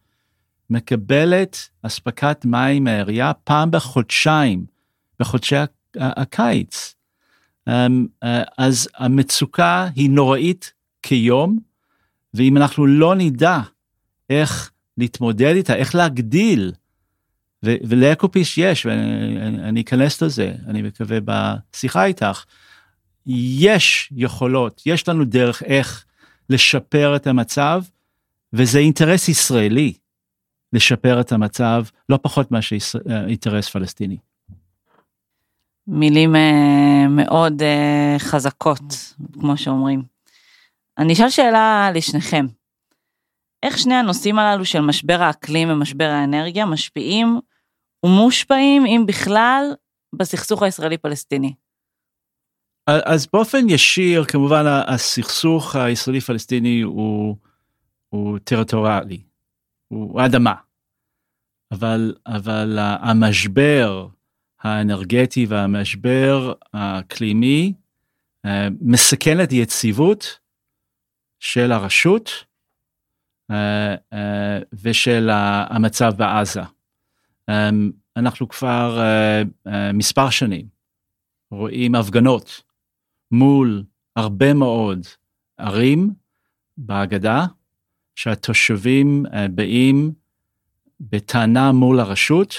מקבלת 0.71 1.69
אספקת 1.83 2.45
מים 2.45 2.85
מהעירייה 2.85 3.33
פעם 3.33 3.71
בחודשיים, 3.71 4.65
בחודשי 5.21 5.57
הקיץ. 5.97 6.95
אמ, 7.69 8.07
אה, 8.23 8.43
אז 8.59 8.89
המצוקה 8.97 9.89
היא 9.95 10.11
נוראית 10.11 10.73
כיום, 11.03 11.59
ואם 12.35 12.57
אנחנו 12.57 12.87
לא 12.87 13.15
נדע 13.15 13.61
איך 14.31 14.71
להתמודד 14.99 15.55
איתה, 15.57 15.75
איך 15.75 15.95
להגדיל, 15.95 16.73
ולאקופיס 17.63 18.59
יש, 18.59 18.87
ואני 18.87 19.81
אכנס 19.81 20.23
לזה, 20.23 20.55
אני 20.67 20.83
מקווה 20.83 21.19
בשיחה 21.25 22.05
איתך, 22.05 22.45
יש 23.27 24.13
יכולות, 24.17 24.83
יש 24.87 25.09
לנו 25.09 25.25
דרך 25.25 25.63
איך 25.63 26.05
לשפר 26.51 27.17
את 27.17 27.27
המצב, 27.27 27.83
וזה 28.53 28.79
אינטרס 28.79 29.29
ישראלי 29.29 29.93
לשפר 30.73 31.21
את 31.21 31.33
המצב, 31.33 31.85
לא 32.09 32.19
פחות 32.23 32.51
מאשר 32.51 32.77
אה, 33.11 33.27
אינטרס 33.27 33.69
פלסטיני. 33.69 34.17
מילים 35.87 36.35
uh, 36.35 37.09
מאוד 37.09 37.63
uh, 37.63 38.19
חזקות, 38.19 39.15
כמו 39.41 39.57
שאומרים. 39.57 40.03
אני 40.99 41.13
אשאל 41.13 41.31
שאלה 41.31 41.91
לשניכם. 41.95 42.47
איך 43.63 43.79
שני 43.79 43.95
הנושאים 43.95 44.39
הללו 44.39 44.65
של 44.65 44.81
משבר 44.81 45.23
האקלים 45.23 45.71
ומשבר 45.71 46.05
האנרגיה 46.05 46.67
משפיעים 46.67 47.41
ומושפעים, 48.05 48.87
אם 48.87 49.05
בכלל, 49.07 49.65
בסכסוך 50.15 50.63
הישראלי-פלסטיני? 50.63 51.55
אז 52.87 53.27
באופן 53.33 53.69
ישיר 53.69 54.25
כמובן 54.25 54.65
הסכסוך 54.87 55.77
הישראלי 55.77 56.21
פלסטיני 56.21 56.81
הוא, 56.81 57.37
הוא 58.09 58.39
טריטוריאלי, 58.39 59.23
הוא 59.89 60.21
אדמה. 60.25 60.55
אבל, 61.73 62.15
אבל 62.27 62.79
המשבר 62.81 64.07
האנרגטי 64.61 65.47
והמשבר 65.47 66.53
האקלימי 66.73 67.73
אה, 68.45 68.69
מסכן 68.81 69.43
את 69.43 69.53
יציבות 69.53 70.39
של 71.41 71.73
הרשות 71.73 72.31
אה, 73.51 73.95
אה, 74.13 74.59
ושל 74.73 75.31
המצב 75.71 76.13
בעזה. 76.17 76.63
אנחנו 78.17 78.49
כבר 78.49 79.01
מספר 79.95 80.31
שנים 80.31 80.67
רואים 81.51 81.95
הפגנות 81.95 82.63
מול 83.33 83.85
הרבה 84.17 84.55
מאוד 84.55 85.07
ערים 85.59 86.11
בהגדה, 86.77 87.47
שהתושבים 88.15 89.27
אה, 89.35 89.49
באים 89.49 90.13
בטענה 91.01 91.73
מול 91.73 92.01
הרשות, 92.01 92.55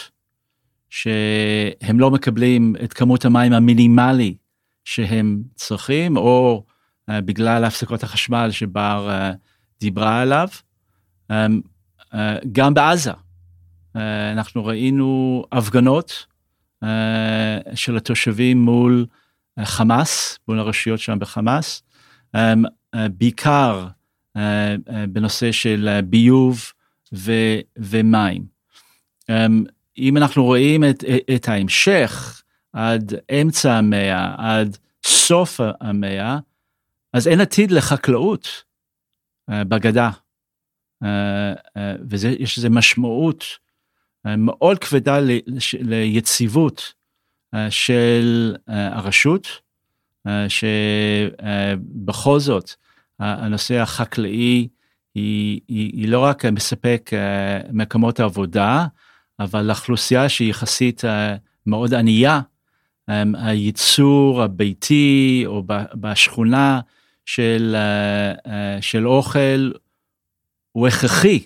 שהם 0.89 1.99
לא 1.99 2.11
מקבלים 2.11 2.75
את 2.83 2.93
כמות 2.93 3.25
המים 3.25 3.53
המינימלי 3.53 4.35
שהם 4.85 5.43
צריכים, 5.55 6.17
או 6.17 6.63
uh, 7.09 7.13
בגלל 7.21 7.63
הפסקות 7.63 8.03
החשמל 8.03 8.49
שבר 8.51 9.09
uh, 9.09 9.35
דיברה 9.79 10.21
עליו. 10.21 10.47
Uh, 11.31 11.35
גם 12.51 12.73
בעזה, 12.73 13.11
אנחנו 14.31 14.65
ראינו 14.65 15.43
הפגנות 15.51 16.25
של 17.75 17.97
התושבים 17.97 18.61
מול 18.61 19.05
חמאס, 19.63 20.39
מול 20.47 20.59
הרשויות 20.59 20.99
שם 20.99 21.19
בחמאס, 21.19 21.83
אמ, 22.35 22.63
אה, 22.95 23.09
בעיקר 23.09 23.87
אה, 24.37 24.75
אה, 24.89 25.07
בנושא 25.09 25.51
של 25.51 25.99
ביוב 26.05 26.71
ו, 27.13 27.31
ומים. 27.77 28.45
אמ, 29.29 29.63
אם 29.97 30.17
אנחנו 30.17 30.43
רואים 30.43 30.83
את, 30.83 31.03
את 31.35 31.49
ההמשך 31.49 32.43
עד 32.73 33.13
אמצע 33.41 33.73
המאה, 33.73 34.35
עד 34.37 34.77
סוף 35.05 35.59
המאה, 35.81 36.39
אז 37.13 37.27
אין 37.27 37.41
עתיד 37.41 37.71
לחקלאות 37.71 38.63
בגדה. 39.49 40.09
ויש 42.09 42.57
לזה 42.57 42.69
משמעות 42.69 43.45
מאוד 44.25 44.79
כבדה 44.79 45.19
ליציבות 45.79 46.93
של 47.69 48.55
אה, 48.69 48.97
הרשות, 48.97 49.47
אה, 50.27 50.45
שבכל 50.49 52.39
זאת 52.39 52.71
הנושא 53.19 53.79
החקלאי 53.79 54.67
היא, 55.15 55.59
היא, 55.67 55.91
היא 55.93 56.07
לא 56.07 56.19
רק 56.19 56.45
מספק 56.45 57.11
מקומות 57.71 58.19
עבודה, 58.19 58.85
אבל 59.39 59.61
לאוכלוסייה 59.61 60.29
שהיא 60.29 60.49
יחסית 60.49 61.03
מאוד 61.65 61.93
ענייה, 61.93 62.41
הייצור 63.33 64.43
הביתי 64.43 65.43
או 65.45 65.63
בשכונה 65.93 66.79
של, 67.25 67.75
של 68.81 69.07
אוכל 69.07 69.71
הוא 70.71 70.87
הכרחי 70.87 71.39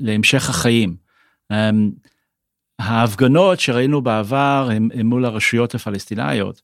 להמשך 0.00 0.50
החיים. 0.50 0.96
ההפגנות 2.78 3.60
שראינו 3.60 4.02
בעבר 4.02 4.68
הם, 4.72 4.88
הם 4.94 5.06
מול 5.06 5.24
הרשויות 5.24 5.74
הפלסטיניות, 5.74 6.62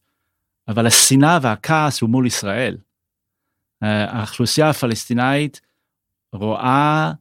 אבל 0.69 0.87
השנאה 0.87 1.39
והכעס 1.43 2.01
הוא 2.01 2.11
מול 2.11 2.27
ישראל. 2.27 2.77
אה, 3.83 4.05
האוכלוסייה 4.11 4.71
הפלסטינאית 4.71 5.61
רואה 6.33 7.13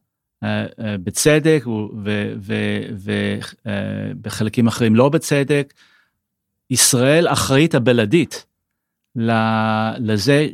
אה, 0.42 0.66
אה, 0.80 0.96
בצדק 0.98 1.64
ובחלקים 3.64 4.66
אחרים 4.66 4.96
לא 4.96 5.08
בצדק, 5.08 5.74
ישראל 6.70 7.28
אחראית 7.28 7.74
הבלעדית 7.74 8.46
לזה 9.98 10.48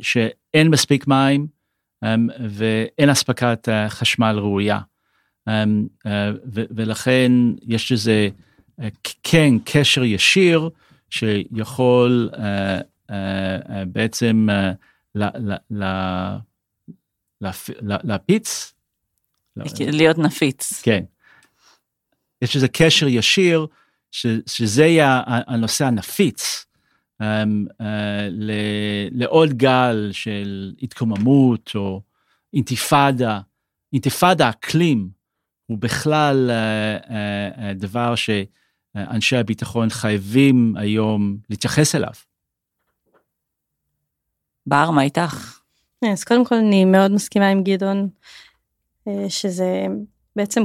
אין 0.53 0.67
מספיק 0.67 1.07
מים 1.07 1.47
ואין 2.49 3.09
אספקת 3.09 3.67
חשמל 3.89 4.35
ראויה. 4.39 4.79
ולכן 6.49 7.31
יש 7.61 7.91
לזה 7.91 8.29
כן 9.23 9.53
קשר 9.65 10.03
ישיר 10.03 10.69
שיכול 11.09 12.29
בעצם 13.87 14.47
להפיץ. 18.03 18.73
להיות 19.77 20.17
נפיץ. 20.17 20.81
כן. 20.81 21.03
יש 22.41 22.55
איזה 22.55 22.67
קשר 22.67 23.07
ישיר, 23.07 23.67
שזה 24.47 24.85
יהיה 24.85 25.21
הנושא 25.25 25.85
הנפיץ 25.85 26.65
um, 27.21 27.25
uh, 27.81 27.85
לעוד 29.11 29.53
גל 29.53 30.09
של 30.11 30.73
התקוממות 30.81 31.71
או 31.75 32.01
אינתיפאדה, 32.53 33.39
אינתיפאדה 33.93 34.49
אקלים 34.49 35.09
הוא 35.71 35.77
בכלל 35.79 36.49
uh, 36.49 37.05
uh, 37.05 37.09
uh, 37.09 37.61
דבר 37.73 38.13
שאנשי 38.15 39.37
הביטחון 39.37 39.89
חייבים 39.89 40.73
היום 40.77 41.37
להתייחס 41.49 41.95
אליו. 41.95 42.13
בר, 44.65 44.91
מה 44.91 45.01
איתך? 45.01 45.59
אז 46.13 46.23
קודם 46.23 46.45
כל 46.45 46.55
אני 46.55 46.85
מאוד 46.85 47.11
מסכימה 47.11 47.47
עם 47.47 47.63
גדעון, 47.63 48.09
שזה 49.29 49.85
בעצם 50.35 50.63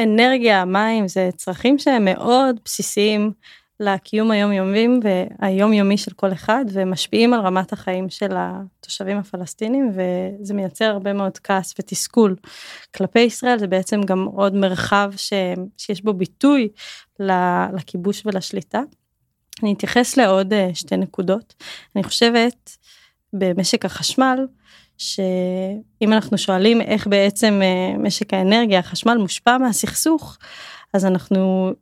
אנרגיה, 0.00 0.64
מים, 0.64 1.08
זה 1.08 1.30
צרכים 1.36 1.78
שהם 1.78 2.04
מאוד 2.04 2.60
בסיסיים 2.64 3.32
לקיום 3.80 4.30
היומיומי 4.30 4.88
והיומיומי 5.02 5.98
של 5.98 6.12
כל 6.12 6.32
אחד 6.32 6.64
ומשפיעים 6.72 7.34
על 7.34 7.40
רמת 7.40 7.72
החיים 7.72 8.10
של 8.10 8.32
התושבים 8.36 9.18
הפלסטינים 9.18 9.90
וזה 9.90 10.54
מייצר 10.54 10.84
הרבה 10.84 11.12
מאוד 11.12 11.38
כעס 11.38 11.74
ותסכול 11.78 12.36
כלפי 12.94 13.20
ישראל 13.20 13.58
זה 13.58 13.66
בעצם 13.66 14.02
גם 14.02 14.24
עוד 14.24 14.54
מרחב 14.54 15.12
ש, 15.16 15.32
שיש 15.76 16.02
בו 16.02 16.12
ביטוי 16.12 16.68
לכיבוש 17.74 18.26
ולשליטה. 18.26 18.80
אני 19.62 19.72
אתייחס 19.72 20.16
לעוד 20.16 20.52
אה, 20.52 20.70
שתי 20.74 20.96
נקודות 20.96 21.54
אני 21.96 22.04
חושבת 22.04 22.76
במשק 23.32 23.84
החשמל 23.84 24.46
שאם 24.98 26.12
אנחנו 26.12 26.38
שואלים 26.38 26.80
איך 26.80 27.06
בעצם 27.06 27.60
אה, 27.62 27.98
משק 27.98 28.34
האנרגיה, 28.34 28.78
החשמל 28.78 29.16
מושפע 29.16 29.58
מהסכסוך, 29.58 30.38
אז 30.94 31.06
אנחנו 31.06 31.72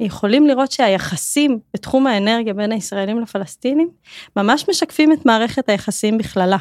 יכולים 0.00 0.46
לראות 0.46 0.72
שהיחסים 0.72 1.58
בתחום 1.74 2.06
האנרגיה 2.06 2.54
בין 2.54 2.72
הישראלים 2.72 3.20
לפלסטינים 3.20 3.90
ממש 4.36 4.68
משקפים 4.68 5.12
את 5.12 5.26
מערכת 5.26 5.68
היחסים 5.68 6.18
בכללה. 6.18 6.56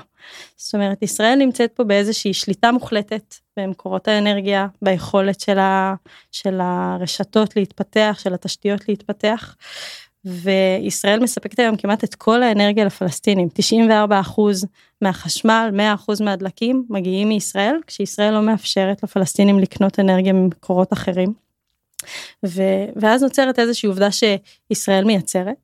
זאת 0.57 0.73
אומרת, 0.73 1.03
ישראל 1.03 1.35
נמצאת 1.35 1.71
פה 1.71 1.83
באיזושהי 1.83 2.33
שליטה 2.33 2.71
מוחלטת 2.71 3.35
במקורות 3.57 4.07
האנרגיה, 4.07 4.67
ביכולת 4.81 5.39
של, 5.39 5.59
ה, 5.59 5.95
של 6.31 6.59
הרשתות 6.61 7.55
להתפתח, 7.55 8.19
של 8.23 8.33
התשתיות 8.33 8.89
להתפתח. 8.89 9.55
וישראל 10.25 11.19
מספקת 11.19 11.59
היום 11.59 11.75
כמעט 11.75 12.03
את 12.03 12.15
כל 12.15 12.43
האנרגיה 12.43 12.85
לפלסטינים, 12.85 13.49
94 13.53 14.21
מהחשמל, 15.01 15.69
100 15.73 15.95
מהדלקים 16.19 16.85
מגיעים 16.89 17.29
מישראל, 17.29 17.75
כשישראל 17.87 18.33
לא 18.33 18.41
מאפשרת 18.41 19.03
לפלסטינים 19.03 19.59
לקנות 19.59 19.99
אנרגיה 19.99 20.33
ממקורות 20.33 20.93
אחרים. 20.93 21.44
ו, 22.45 22.61
ואז 22.95 23.23
נוצרת 23.23 23.59
איזושהי 23.59 23.87
עובדה 23.87 24.09
שישראל 24.11 25.03
מייצרת. 25.03 25.55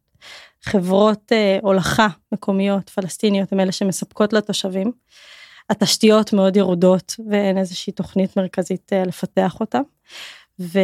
חברות 0.64 1.32
אה, 1.32 1.60
הולכה 1.62 2.08
מקומיות 2.32 2.90
פלסטיניות 2.90 3.52
הן 3.52 3.60
אלה 3.60 3.72
שמספקות 3.72 4.34
לתושבים. 4.34 4.92
התשתיות 5.70 6.34
מאוד 6.34 6.56
ירודות 6.56 7.16
ואין 7.30 7.58
איזושהי 7.58 7.94
תוכנית 7.94 8.38
מרכזית 8.38 8.94
אה, 8.94 9.04
לפתח 9.04 9.60
אותן. 9.60 9.82
ו, 10.60 10.80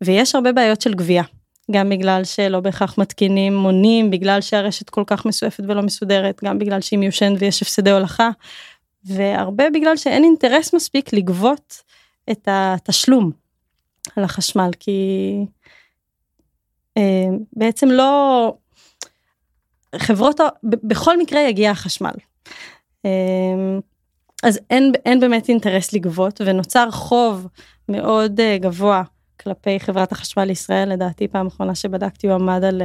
ויש 0.00 0.34
הרבה 0.34 0.52
בעיות 0.52 0.80
של 0.80 0.94
גבייה. 0.94 1.22
גם 1.70 1.88
בגלל 1.88 2.24
שלא 2.24 2.60
בהכרח 2.60 2.98
מתקינים 2.98 3.56
מונים, 3.56 4.10
בגלל 4.10 4.40
שהרשת 4.40 4.90
כל 4.90 5.04
כך 5.06 5.26
מסועפת 5.26 5.64
ולא 5.68 5.82
מסודרת, 5.82 6.40
גם 6.44 6.58
בגלל 6.58 6.80
שהיא 6.80 6.98
מיושנת 6.98 7.36
ויש 7.40 7.62
הפסדי 7.62 7.90
הולכה, 7.90 8.30
והרבה 9.04 9.70
בגלל 9.70 9.96
שאין 9.96 10.24
אינטרס 10.24 10.74
מספיק 10.74 11.12
לגבות 11.12 11.82
את 12.30 12.48
התשלום 12.50 13.30
על 14.18 14.24
החשמל, 14.24 14.70
כי 14.80 15.00
אה, 16.96 17.28
בעצם 17.52 17.88
לא, 17.88 18.54
חברות, 19.96 20.40
בכל 20.62 21.18
מקרה 21.18 21.40
יגיע 21.40 21.70
החשמל. 21.70 22.14
אה, 23.04 23.10
אז 24.42 24.60
אין, 24.70 24.92
אין 25.04 25.20
באמת 25.20 25.48
אינטרס 25.48 25.92
לגבות 25.92 26.40
ונוצר 26.44 26.90
חוב 26.90 27.46
מאוד 27.88 28.40
אה, 28.40 28.58
גבוה 28.58 29.02
כלפי 29.40 29.80
חברת 29.80 30.12
החשמל 30.12 30.44
לישראל, 30.44 30.92
לדעתי 30.92 31.28
פעם 31.28 31.46
אחרונה 31.46 31.74
שבדקתי 31.74 32.26
הוא 32.26 32.34
עמד 32.34 32.64
על 32.64 32.82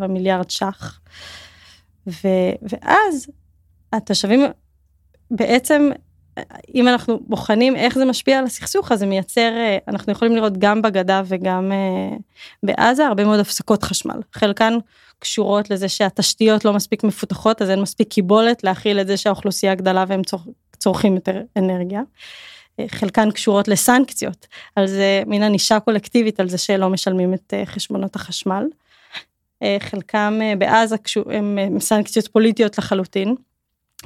1.7 0.00 0.06
מיליארד 0.06 0.50
ש"ח. 0.50 1.00
ו, 2.06 2.28
ואז 2.62 3.26
התושבים 3.92 4.40
בעצם, 5.30 5.90
אם 6.74 6.88
אנחנו 6.88 7.20
בוחנים 7.20 7.76
איך 7.76 7.94
זה 7.94 8.04
משפיע 8.04 8.38
על 8.38 8.44
הסכסוך, 8.44 8.92
אז 8.92 8.98
זה 8.98 9.06
מייצר, 9.06 9.50
אנחנו 9.88 10.12
יכולים 10.12 10.36
לראות 10.36 10.58
גם 10.58 10.82
בגדה 10.82 11.22
וגם 11.26 11.72
uh, 11.72 12.18
בעזה 12.62 13.06
הרבה 13.06 13.24
מאוד 13.24 13.40
הפסקות 13.40 13.82
חשמל. 13.82 14.20
חלקן 14.32 14.74
קשורות 15.18 15.70
לזה 15.70 15.88
שהתשתיות 15.88 16.64
לא 16.64 16.72
מספיק 16.72 17.04
מפותחות, 17.04 17.62
אז 17.62 17.70
אין 17.70 17.80
מספיק 17.80 18.08
קיבולת 18.08 18.64
להכיל 18.64 19.00
את 19.00 19.06
זה 19.06 19.16
שהאוכלוסייה 19.16 19.74
גדלה 19.74 20.04
והם 20.08 20.22
צור, 20.22 20.40
צורכים 20.78 21.14
יותר 21.14 21.42
אנרגיה. 21.56 22.02
חלקן 22.88 23.30
קשורות 23.30 23.68
לסנקציות, 23.68 24.46
על 24.76 24.86
זה 24.86 25.22
מין 25.26 25.42
ענישה 25.42 25.80
קולקטיבית 25.80 26.40
על 26.40 26.48
זה 26.48 26.58
שלא 26.58 26.90
משלמים 26.90 27.34
את 27.34 27.54
אה, 27.54 27.66
חשבונות 27.66 28.16
החשמל. 28.16 28.64
אה, 29.62 29.76
חלקם 29.80 30.38
אה, 30.42 30.56
בעזה 30.56 30.96
הם 31.30 31.80
סנקציות 31.80 32.28
פוליטיות 32.28 32.78
לחלוטין, 32.78 33.34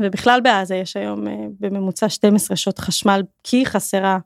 ובכלל 0.01 0.41
בעזה 0.41 0.77
יש 0.77 0.97
היום 0.97 1.25
בממוצע 1.61 2.09
12 2.09 2.57
שעות 2.57 2.79
חשמל 2.79 3.23
כי 3.45 3.67
חסרה 3.67 4.19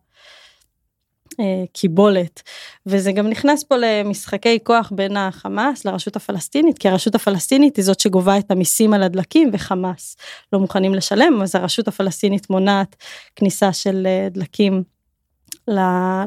אה, 1.40 1.64
קיבולת 1.72 2.42
וזה 2.87 3.12
גם 3.12 3.28
נכנס 3.28 3.64
פה 3.64 3.74
למשחקי 3.78 4.58
כוח 4.64 4.92
בין 4.94 5.16
החמאס 5.16 5.84
לרשות 5.84 6.16
הפלסטינית 6.16 6.78
כי 6.78 6.88
הרשות 6.88 7.14
הפלסטינית 7.14 7.76
היא 7.76 7.84
זאת 7.84 8.00
שגובה 8.00 8.38
את 8.38 8.50
המיסים 8.50 8.94
על 8.94 9.02
הדלקים 9.02 9.50
וחמאס 9.52 10.16
לא 10.52 10.58
מוכנים 10.58 10.94
לשלם 10.94 11.42
אז 11.42 11.54
הרשות 11.54 11.88
הפלסטינית 11.88 12.50
מונעת 12.50 12.96
כניסה 13.37 13.72
של 13.72 14.06
אה, 14.06 14.28
דלקים 14.30 14.82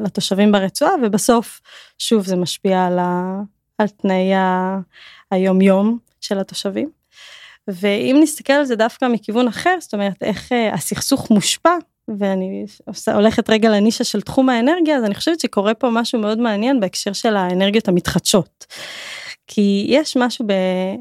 לתושבים 0.04 0.52
ברצועה 0.52 0.92
ובסוף 1.02 1.60
שוב 1.98 2.26
זה 2.26 2.36
משפיע 2.36 2.86
על, 2.86 2.98
ה, 2.98 3.40
על 3.78 3.88
תנאי 3.88 4.32
היום 5.30 5.60
יום 5.60 5.98
של 6.20 6.38
התושבים. 6.38 6.97
ואם 7.68 8.18
נסתכל 8.22 8.52
על 8.52 8.64
זה 8.64 8.76
דווקא 8.76 9.04
מכיוון 9.04 9.48
אחר 9.48 9.74
זאת 9.80 9.94
אומרת 9.94 10.22
איך 10.22 10.52
אה, 10.52 10.74
הסכסוך 10.74 11.30
מושפע 11.30 11.76
ואני 12.18 12.64
הולכת 13.14 13.50
רגע 13.50 13.68
לנישה 13.68 14.04
של 14.04 14.20
תחום 14.20 14.48
האנרגיה, 14.48 14.96
אז 14.96 15.04
אני 15.04 15.14
חושבת 15.14 15.40
שקורה 15.40 15.74
פה 15.74 15.90
משהו 15.90 16.20
מאוד 16.20 16.38
מעניין 16.38 16.80
בהקשר 16.80 17.12
של 17.12 17.36
האנרגיות 17.36 17.88
המתחדשות. 17.88 18.66
כי 19.46 19.86
יש 19.88 20.16
משהו 20.16 20.46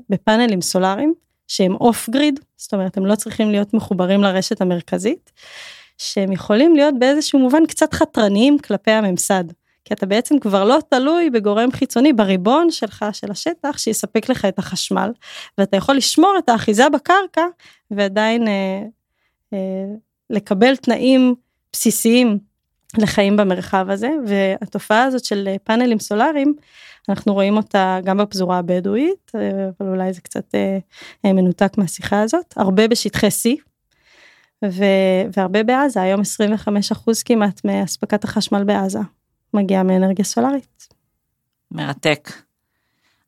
בפאנלים 0.09 0.61
סולאריים 0.61 1.13
שהם 1.47 1.75
אוף 1.75 2.09
גריד, 2.09 2.39
זאת 2.57 2.73
אומרת 2.73 2.97
הם 2.97 3.05
לא 3.05 3.15
צריכים 3.15 3.51
להיות 3.51 3.73
מחוברים 3.73 4.23
לרשת 4.23 4.61
המרכזית, 4.61 5.31
שהם 5.97 6.31
יכולים 6.31 6.75
להיות 6.75 6.93
באיזשהו 6.99 7.39
מובן 7.39 7.65
קצת 7.65 7.93
חתרניים 7.93 8.57
כלפי 8.59 8.91
הממסד. 8.91 9.43
כי 9.87 9.93
אתה 9.93 10.05
בעצם 10.05 10.39
כבר 10.39 10.63
לא 10.63 10.77
תלוי 10.89 11.29
בגורם 11.29 11.71
חיצוני 11.71 12.13
בריבון 12.13 12.71
שלך 12.71 13.05
של 13.13 13.31
השטח 13.31 13.77
שיספק 13.77 14.29
לך 14.29 14.45
את 14.45 14.59
החשמל 14.59 15.11
ואתה 15.57 15.77
יכול 15.77 15.95
לשמור 15.95 16.35
את 16.39 16.49
האחיזה 16.49 16.89
בקרקע 16.89 17.45
ועדיין 17.91 18.47
אה, 18.47 18.83
אה, 19.53 19.85
לקבל 20.29 20.75
תנאים 20.75 21.35
בסיסיים 21.71 22.37
לחיים 22.97 23.37
במרחב 23.37 23.89
הזה. 23.89 24.09
והתופעה 24.27 25.03
הזאת 25.03 25.25
של 25.25 25.49
פאנלים 25.63 25.99
סולאריים 25.99 26.55
אנחנו 27.09 27.33
רואים 27.33 27.57
אותה 27.57 27.99
גם 28.03 28.17
בפזורה 28.17 28.57
הבדואית 28.57 29.31
אבל 29.79 29.89
אולי 29.89 30.13
זה 30.13 30.21
קצת 30.21 30.55
אה, 30.55 30.77
אה, 31.25 31.33
מנותק 31.33 31.77
מהשיחה 31.77 32.21
הזאת 32.21 32.53
הרבה 32.57 32.87
בשטחי 32.87 33.27
C 33.27 33.49
והרבה 35.35 35.63
בעזה 35.63 36.01
היום 36.01 36.21
25 36.21 36.91
אחוז 36.91 37.23
כמעט 37.23 37.65
מאספקת 37.65 38.23
החשמל 38.23 38.63
בעזה 38.63 38.99
מגיעה 39.53 39.83
מאנרגיה 39.83 40.25
סולארית. 40.25 40.87
מרתק. 41.71 42.31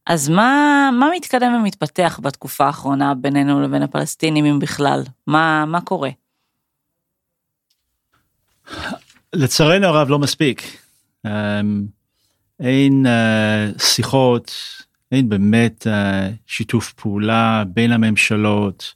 אז 0.06 0.30
מה 0.30 0.90
מה 1.00 1.08
מתקדם 1.16 1.54
ומתפתח 1.54 2.20
בתקופה 2.24 2.66
האחרונה 2.66 3.16
בינינו 3.16 3.62
לבין 3.62 3.84
הפלסטינים 3.84 4.46
אם 4.46 4.60
בכלל 4.60 5.04
מה 5.28 5.66
מה 5.66 5.82
קורה. 5.82 6.10
לצערנו 9.34 9.86
הרב 9.86 10.10
לא 10.10 10.20
מספיק. 10.20 10.62
Um, 11.28 11.30
אין 12.60 13.06
uh, 13.06 13.82
שיחות, 13.84 14.52
אין 15.12 15.30
באמת 15.30 15.88
uh, 15.88 16.34
שיתוף 16.48 16.94
פעולה 16.94 17.64
בין 17.68 17.92
הממשלות. 17.92 18.94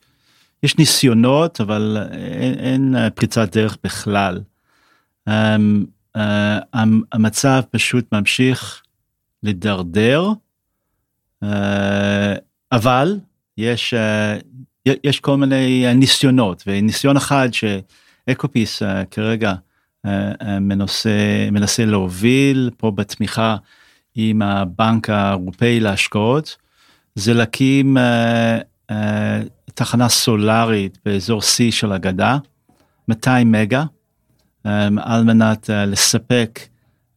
יש 0.64 0.78
ניסיונות, 0.78 1.62
אבל 1.62 1.98
אין, 2.12 2.54
אין 2.60 2.96
פריצת 3.16 3.56
דרך 3.56 3.78
בכלל. 3.84 4.42
אמ, 5.28 5.86
אה, 6.16 6.60
המצב 7.14 7.62
פשוט 7.72 8.14
ממשיך 8.14 8.82
לדרדר, 9.44 10.28
אה, 11.44 12.34
אבל 12.72 13.20
יש, 13.58 13.94
אה, 13.94 14.38
יש 15.04 15.20
כל 15.20 15.38
מיני 15.38 15.94
ניסיונות, 15.96 16.64
וניסיון 16.68 17.18
אחד 17.18 17.50
שאקופיס 17.52 18.82
כרגע 19.12 19.54
מנסה, 20.62 21.48
מנסה 21.52 21.86
להוביל 21.86 22.70
פה 22.78 22.92
בתמיכה 22.92 23.56
עם 24.16 24.42
הבנק 24.42 25.10
האירופאי 25.10 25.80
להשקעות, 25.80 26.58
זה 27.16 27.34
להקים 27.34 27.98
תחנה 29.74 30.10
סולארית 30.10 30.98
באזור 31.06 31.42
C 31.42 31.72
של 31.72 31.92
הגדה, 31.92 32.38
200 33.08 33.52
מגה, 33.52 33.84
על 34.98 35.24
מנת 35.24 35.70
אה, 35.70 35.86
לספק 35.86 36.60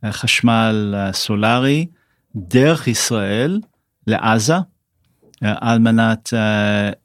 אה, 0.04 0.12
חשמל 0.12 0.94
אה, 0.96 1.12
סולארי 1.12 1.86
דרך 2.34 2.88
ישראל 2.88 3.60
לעזה, 4.06 4.54
על 5.42 5.78
מנת 5.78 6.32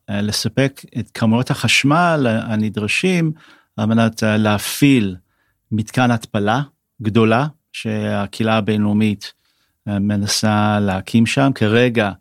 לספק 0.10 0.82
את 0.99 1.12
כמויות 1.13 1.51
החשמל 1.51 2.27
הנדרשים 2.30 3.32
על 3.77 3.86
מנת 3.86 4.23
להפעיל 4.23 5.15
מתקן 5.71 6.12
התפלה 6.12 6.62
גדולה 7.01 7.47
שהקהילה 7.73 8.58
הבינלאומית 8.58 9.34
מנסה 9.86 10.80
להקים 10.80 11.25
שם. 11.25 11.51
כרגע 11.56 12.12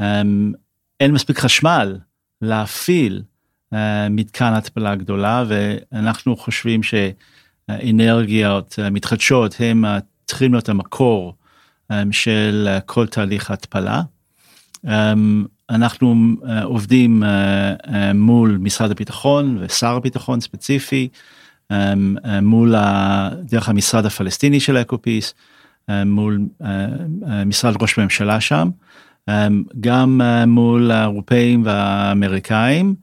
אמ, 0.00 0.52
אין 1.00 1.12
מספיק 1.12 1.38
חשמל 1.38 1.98
להפעיל 2.42 3.22
מתקן 4.10 4.52
התפלה 4.52 4.94
גדולה 4.94 5.44
ואנחנו 5.48 6.36
חושבים 6.36 6.82
ש... 6.82 6.94
אנרגיות 7.70 8.78
אה, 8.78 8.90
מתחדשות 8.90 9.54
הם 9.58 9.84
צריכים 10.26 10.52
להיות 10.52 10.68
המקור 10.68 11.34
אה, 11.90 12.02
של 12.12 12.68
אה, 12.68 12.80
כל 12.80 13.06
תהליך 13.06 13.50
ההתפלה. 13.50 14.02
אנחנו 15.70 16.14
עובדים 16.62 17.22
מול 18.14 18.58
משרד 18.60 18.90
הביטחון 18.90 19.58
ושר 19.60 19.96
הביטחון 19.96 20.40
ספציפי, 20.40 21.08
מול 22.42 22.74
דרך 23.42 23.68
המשרד 23.68 24.06
הפלסטיני 24.06 24.60
של 24.60 24.76
אקופיס, 24.76 25.34
מול 26.06 26.40
משרד 27.46 27.82
ראש 27.82 27.98
הממשלה 27.98 28.40
שם, 28.40 28.70
גם 29.80 30.20
מול 30.46 30.90
האירופאים 30.90 31.62
והאמריקאים. 31.64 32.94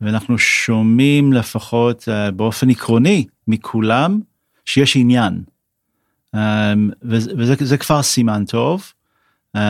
ואנחנו 0.00 0.38
שומעים 0.38 1.32
לפחות 1.32 2.08
באופן 2.36 2.70
עקרוני 2.70 3.26
מכולם 3.48 4.20
שיש 4.64 4.96
עניין. 4.96 5.42
Um, 6.36 6.38
וזה, 7.02 7.54
וזה 7.58 7.76
כבר 7.78 8.02
סימן 8.02 8.44
טוב, 8.44 8.92
um, 9.56 9.60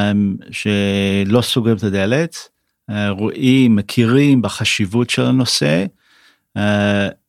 שלא 0.51 1.43
סוגרים 1.43 1.77
את 1.77 1.83
הדלת, 1.83 2.49
uh, 2.91 2.95
רואים, 3.11 3.77
מכירים 3.77 4.43
בחשיבות 4.43 5.11
של 5.11 5.25
הנושא, 5.25 5.87
uh, 6.59 6.61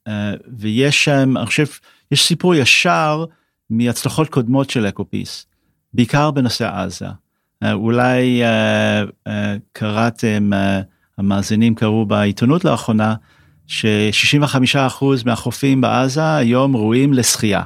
uh, 0.08 0.12
ויש 0.58 1.06
שם, 1.06 1.38
אני 1.38 1.46
חושב, 1.46 1.66
יש 2.12 2.28
סיפור 2.28 2.56
ישר 2.56 3.26
מהצלחות 3.70 4.30
קודמות 4.30 4.70
של 4.70 4.86
אקופיס, 4.88 5.46
בעיקר 5.94 6.32
בנושא 6.32 6.70
עזה. 6.74 7.08
אולי 7.74 8.42
קראתם 9.72 10.50
המאזינים 11.18 11.76
קראו 11.76 12.06
בעיתונות 12.06 12.66
לאחרונה, 12.66 13.16
ש-65% 13.70 15.06
מהחופים 15.26 15.82
בעזה 15.82 16.36
היום 16.36 16.76
ראויים 16.76 17.14
לשחייה, 17.14 17.64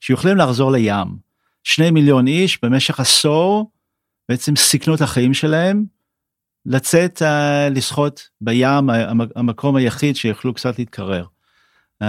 שיכולים 0.00 0.36
לחזור 0.36 0.72
לים. 0.72 1.26
שני 1.64 1.90
מיליון 1.90 2.26
איש 2.26 2.58
במשך 2.62 3.00
עשור 3.00 3.70
בעצם 4.28 4.56
סיכנו 4.56 4.94
את 4.94 5.00
החיים 5.00 5.34
שלהם 5.34 5.84
לצאת 6.66 7.22
uh, 7.22 7.74
לשחות 7.74 8.28
בים, 8.40 8.90
המקום 9.36 9.76
היחיד 9.76 10.16
שיכלו 10.16 10.54
קצת 10.54 10.78
להתקרר. 10.78 11.24
Um, 12.02 12.06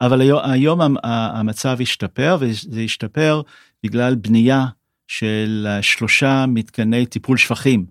אבל 0.00 0.20
היום, 0.20 0.40
היום 0.44 0.80
המצב 1.02 1.78
השתפר 1.80 2.36
וזה 2.40 2.80
השתפר 2.80 3.42
בגלל 3.84 4.14
בנייה 4.14 4.66
של 5.08 5.68
uh, 5.78 5.82
שלושה 5.82 6.44
מתקני 6.48 7.06
טיפול 7.06 7.36
שפכים 7.36 7.86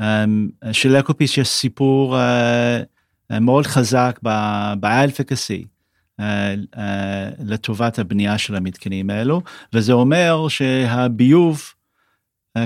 אמ, 0.00 0.48
של 0.72 0.96
אקופיס 0.96 1.38
יש 1.38 1.48
סיפור 1.48 2.16
אה, 2.16 2.20
אה, 2.20 2.82
מאוד 3.40 3.66
חזק 3.66 4.18
ב-advocacy 4.22 5.66
אה, 6.20 6.54
לטובת 7.44 7.98
הבנייה 7.98 8.38
של 8.38 8.56
המתקנים 8.56 9.10
האלו, 9.10 9.42
וזה 9.72 9.92
אומר 9.92 10.48
שהביוב 10.48 11.62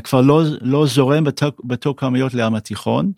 כבר 0.05 0.20
לא, 0.20 0.42
לא 0.61 0.87
זורם 0.87 1.24
בתור 1.64 1.96
כמויות 1.96 2.35
לים 2.35 2.55
התיכון, 2.55 3.12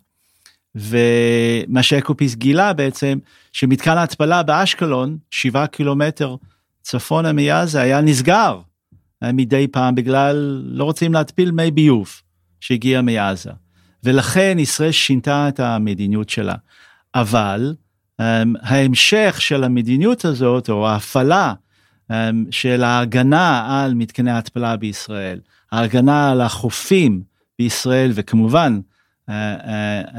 ומה 0.74 1.82
שאקופיס 1.82 2.34
גילה 2.34 2.72
בעצם, 2.72 3.18
שמתקן 3.52 3.98
ההתפלה 3.98 4.42
באשקלון, 4.42 5.18
שבעה 5.30 5.66
קילומטר 5.66 6.36
צפונה 6.82 7.32
מעזה, 7.32 7.80
היה 7.80 8.00
נסגר 8.00 8.60
מדי 9.24 9.66
פעם 9.68 9.94
בגלל 9.94 10.62
לא 10.64 10.84
רוצים 10.84 11.12
להתפיל 11.12 11.50
מי 11.50 11.70
ביוב 11.70 12.08
שהגיע 12.60 13.02
מעזה. 13.02 13.50
ולכן 14.04 14.56
ישראל 14.58 14.92
שינתה 14.92 15.48
את 15.48 15.60
המדיניות 15.60 16.28
שלה. 16.28 16.54
אבל 17.20 17.74
um, 18.20 18.24
ההמשך 18.62 19.36
של 19.38 19.64
המדיניות 19.64 20.24
הזאת, 20.24 20.70
או 20.70 20.88
ההפעלה 20.88 21.54
um, 22.12 22.14
של 22.50 22.84
ההגנה 22.84 23.66
על 23.68 23.94
מתקני 23.94 24.30
ההתפלה 24.30 24.76
בישראל, 24.76 25.40
ההגנה 25.72 26.30
על 26.30 26.40
החופים 26.40 27.22
בישראל, 27.58 28.10
וכמובן, 28.14 28.80
uh, 28.80 29.28
uh, 29.28 29.30
uh, 29.30 30.16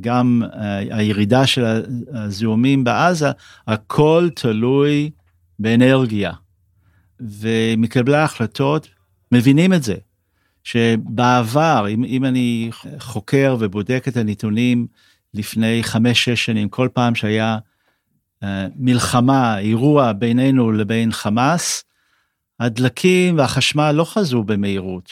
גם 0.00 0.42
uh, 0.44 0.56
הירידה 0.90 1.46
של 1.46 1.64
הזיהומים 2.12 2.84
בעזה, 2.84 3.30
הכל 3.66 4.28
תלוי 4.34 5.10
באנרגיה. 5.58 6.32
ומקבלי 7.20 8.16
ההחלטות 8.16 8.88
מבינים 9.32 9.72
את 9.72 9.82
זה. 9.82 9.94
שבעבר, 10.64 11.86
אם, 11.90 12.04
אם 12.04 12.24
אני 12.24 12.70
חוקר 12.98 13.56
ובודק 13.58 14.04
את 14.08 14.16
הנתונים 14.16 14.86
לפני 15.34 15.84
חמש-שש 15.84 16.44
שנים, 16.44 16.68
כל 16.68 16.88
פעם 16.92 17.14
שהיה 17.14 17.58
uh, 18.44 18.46
מלחמה, 18.76 19.58
אירוע 19.58 20.12
בינינו 20.12 20.72
לבין 20.72 21.12
חמאס, 21.12 21.84
הדלקים 22.60 23.38
והחשמל 23.38 23.92
לא 23.92 24.04
חזרו 24.04 24.44
במהירות. 24.44 25.10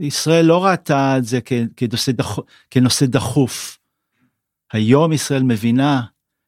ישראל 0.00 0.44
לא 0.44 0.64
ראתה 0.64 1.18
את 1.18 1.24
זה 1.24 1.38
כנושא, 1.76 2.12
דח, 2.12 2.38
כנושא 2.70 3.06
דחוף. 3.06 3.78
היום 4.72 5.12
ישראל 5.12 5.42
מבינה 5.42 6.02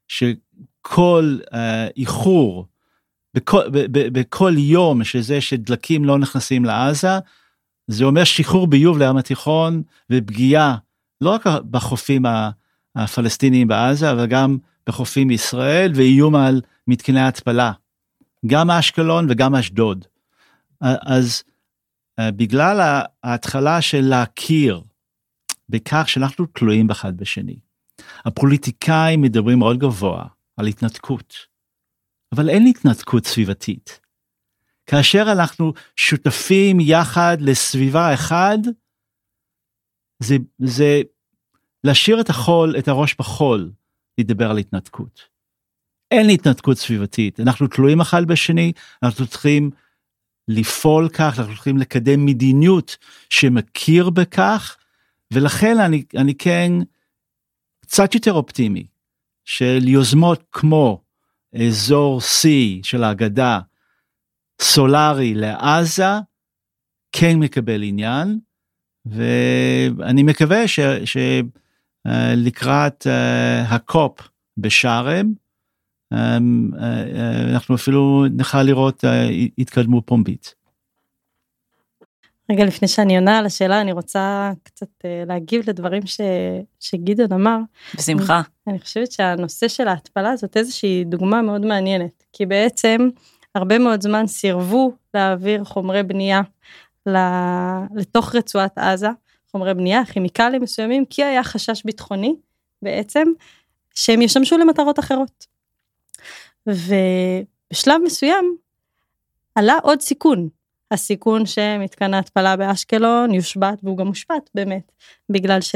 שכל 0.09 1.39
uh, 1.45 1.57
איחור, 1.97 2.67
בכל, 3.35 3.63
בכל 3.91 4.53
יום 4.57 5.05
שזה 5.05 5.41
שדלקים 5.41 6.05
לא 6.05 6.19
נכנסים 6.19 6.65
לעזה, 6.65 7.19
זה 7.87 8.05
אומר 8.05 8.25
שחרור 8.25 8.67
ביוב 8.67 8.99
לים 8.99 9.17
התיכון 9.17 9.83
ופגיעה 10.11 10.77
לא 11.21 11.31
רק 11.31 11.47
בחופים 11.71 12.23
הפלסטיניים 12.97 13.69
בעזה, 13.69 14.13
אבל 14.13 14.27
גם 14.27 14.59
בחופים 14.87 15.29
בישראל 15.29 15.93
ואיום 15.95 16.35
על 16.35 16.61
מתקני 16.87 17.21
התפלה, 17.21 17.73
גם 18.47 18.71
אשקלון 18.71 19.27
וגם 19.31 19.55
אשדוד. 19.55 20.07
אז 20.81 21.43
בגלל 22.21 23.03
ההתחלה 23.23 23.83
של 23.83 24.01
להכיר 24.01 24.83
בכך 25.69 26.05
שאנחנו 26.09 26.47
תלויים 26.47 26.91
אחד 26.91 27.17
בשני, 27.17 27.59
הפוליטיקאים 28.25 29.23
מדברים 29.23 29.59
מאוד 29.59 29.79
גבוה 29.79 30.27
על 30.57 30.67
התנתקות, 30.67 31.35
אבל 32.35 32.51
אין 32.51 32.67
התנתקות 32.67 33.27
סביבתית. 33.27 34.01
כאשר 34.87 35.25
אנחנו 35.33 35.73
שותפים 35.97 36.81
יחד 36.81 37.37
לסביבה 37.41 38.15
אחד, 38.15 38.59
זה, 40.23 40.37
זה 40.59 41.03
להשאיר 41.85 42.21
את 42.21 42.31
החול, 42.31 42.75
את 42.79 42.89
הראש 42.89 43.17
בחול, 43.19 43.71
לדבר 44.19 44.51
על 44.51 44.59
התנתקות. 44.59 45.21
אין 46.11 46.31
התנתקות 46.31 46.79
סביבתית, 46.79 47.41
אנחנו 47.41 47.67
תלויים 47.67 48.01
אחד 48.01 48.25
בשני, 48.25 48.73
אנחנו 49.03 49.27
צריכים 49.27 49.71
לפעול 50.49 51.09
כך, 51.09 51.39
אנחנו 51.39 51.55
צריכים 51.55 51.79
לקדם 51.79 52.27
מדיניות 52.27 52.97
שמכיר 53.31 54.11
בכך, 54.11 54.77
ולכן 55.33 55.79
אני, 55.79 56.05
אני 56.17 56.35
כן 56.35 56.73
קצת 57.81 58.15
יותר 58.15 58.33
אופטימי 58.33 58.87
של 59.45 59.79
יוזמות 59.89 60.45
כמו 60.53 61.03
אזור 61.55 62.21
C 62.21 62.49
של 62.83 63.05
ההגדה, 63.05 63.61
סולארי 64.63 65.35
לעזה 65.35 66.13
כן 67.13 67.37
מקבל 67.37 67.83
עניין, 67.83 68.39
ואני 69.07 70.23
מקווה 70.23 70.69
שלקראת 70.69 71.68
uh, 73.07 73.75
הקופ 73.75 74.29
בשארם, 74.57 75.33
אמ, 76.13 76.71
אנחנו 77.55 77.75
אפילו 77.75 78.27
נוכל 78.31 78.63
לראות 78.63 79.05
התקדמות 79.59 80.07
פומבית. 80.07 80.55
רגע 82.53 82.65
לפני 82.65 82.89
שאני 82.89 83.17
עונה 83.17 83.39
על 83.39 83.47
השאלה 83.47 83.81
אני 83.81 83.93
רוצה 83.93 84.53
קצת 84.63 84.87
להגיב 85.27 85.71
לדברים 85.71 86.07
ש... 86.07 86.21
שגדעון 86.81 87.33
אמר. 87.33 87.59
בשמחה. 87.95 88.37
אני, 88.37 88.75
אני 88.75 88.79
חושבת 88.79 89.13
שהנושא 89.13 89.69
של 89.69 89.89
ההתפלה 89.89 90.37
זאת 90.37 90.57
איזושהי 90.57 91.05
דוגמה 91.05 91.43
מאוד 91.43 91.67
מעניינת 91.67 92.25
כי 92.33 92.47
בעצם 92.47 93.09
הרבה 93.55 93.79
מאוד 93.79 94.03
זמן 94.03 94.27
סירבו 94.27 94.93
להעביר 95.15 95.65
חומרי 95.65 96.03
בנייה 96.03 96.41
לתוך 97.95 98.35
רצועת 98.35 98.79
עזה, 98.79 99.09
חומרי 99.53 99.75
בנייה, 99.75 100.05
כימיקלים 100.05 100.63
מסוימים, 100.63 101.05
כי 101.05 101.25
היה 101.25 101.45
חשש 101.45 101.83
ביטחוני 101.85 102.35
בעצם 102.83 103.29
שהם 103.95 104.23
ישמשו 104.23 104.59
למטרות 104.59 104.99
אחרות. 104.99 105.47
ובשלב 106.67 108.01
מסוים 108.05 108.57
עלה 109.55 109.79
עוד 109.83 110.01
סיכון, 110.01 110.49
הסיכון 110.91 111.47
שמתקן 111.47 112.15
ההתפלה 112.15 112.57
באשקלון 112.57 113.35
יושבת 113.35 113.79
והוא 113.83 113.99
גם 113.99 114.07
מושבת 114.07 114.51
באמת, 114.55 114.93
בגלל 115.31 115.61
ש... 115.61 115.75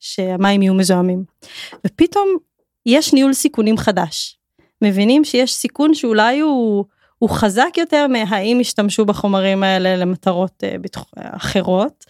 שהמים 0.00 0.62
יהיו 0.62 0.74
מזוהמים. 0.74 1.24
ופתאום 1.86 2.36
יש 2.86 3.12
ניהול 3.12 3.32
סיכונים 3.32 3.76
חדש. 3.76 4.36
מבינים 4.82 5.24
שיש 5.24 5.52
סיכון 5.52 5.94
שאולי 5.94 6.40
הוא, 6.40 6.84
הוא 7.18 7.30
חזק 7.30 7.70
יותר 7.76 8.06
מהאם 8.06 8.60
השתמשו 8.60 9.04
בחומרים 9.04 9.62
האלה 9.62 9.96
למטרות 9.96 10.64
uh, 10.64 10.78
בתח... 10.78 11.04
אחרות. 11.16 12.04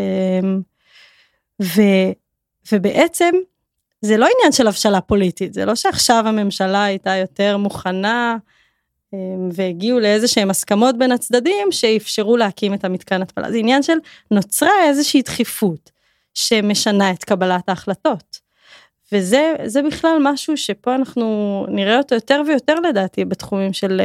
Um, 0.00 0.62
ו, 1.62 1.82
ובעצם 2.72 3.34
זה 4.00 4.16
לא 4.16 4.28
עניין 4.38 4.52
של 4.52 4.66
הבשלה 4.66 5.00
פוליטית, 5.00 5.54
זה 5.54 5.64
לא 5.64 5.74
שעכשיו 5.74 6.24
הממשלה 6.26 6.84
הייתה 6.84 7.16
יותר 7.16 7.56
מוכנה 7.56 8.36
um, 9.14 9.16
והגיעו 9.52 10.00
לאיזה 10.00 10.28
שהם 10.28 10.50
הסכמות 10.50 10.98
בין 10.98 11.12
הצדדים 11.12 11.72
שאפשרו 11.72 12.36
להקים 12.36 12.74
את 12.74 12.84
המתקן 12.84 13.22
התפלה, 13.22 13.50
זה 13.50 13.58
עניין 13.58 13.82
של 13.82 13.98
נוצרה 14.30 14.84
איזושהי 14.88 15.22
דחיפות 15.22 15.90
שמשנה 16.34 17.10
את 17.10 17.24
קבלת 17.24 17.68
ההחלטות. 17.68 18.46
וזה 19.12 19.82
בכלל 19.86 20.16
משהו 20.20 20.56
שפה 20.56 20.94
אנחנו 20.94 21.66
נראה 21.68 21.98
אותו 21.98 22.14
יותר 22.14 22.42
ויותר 22.46 22.74
לדעתי 22.74 23.24
בתחומים 23.24 23.72
של, 23.72 24.00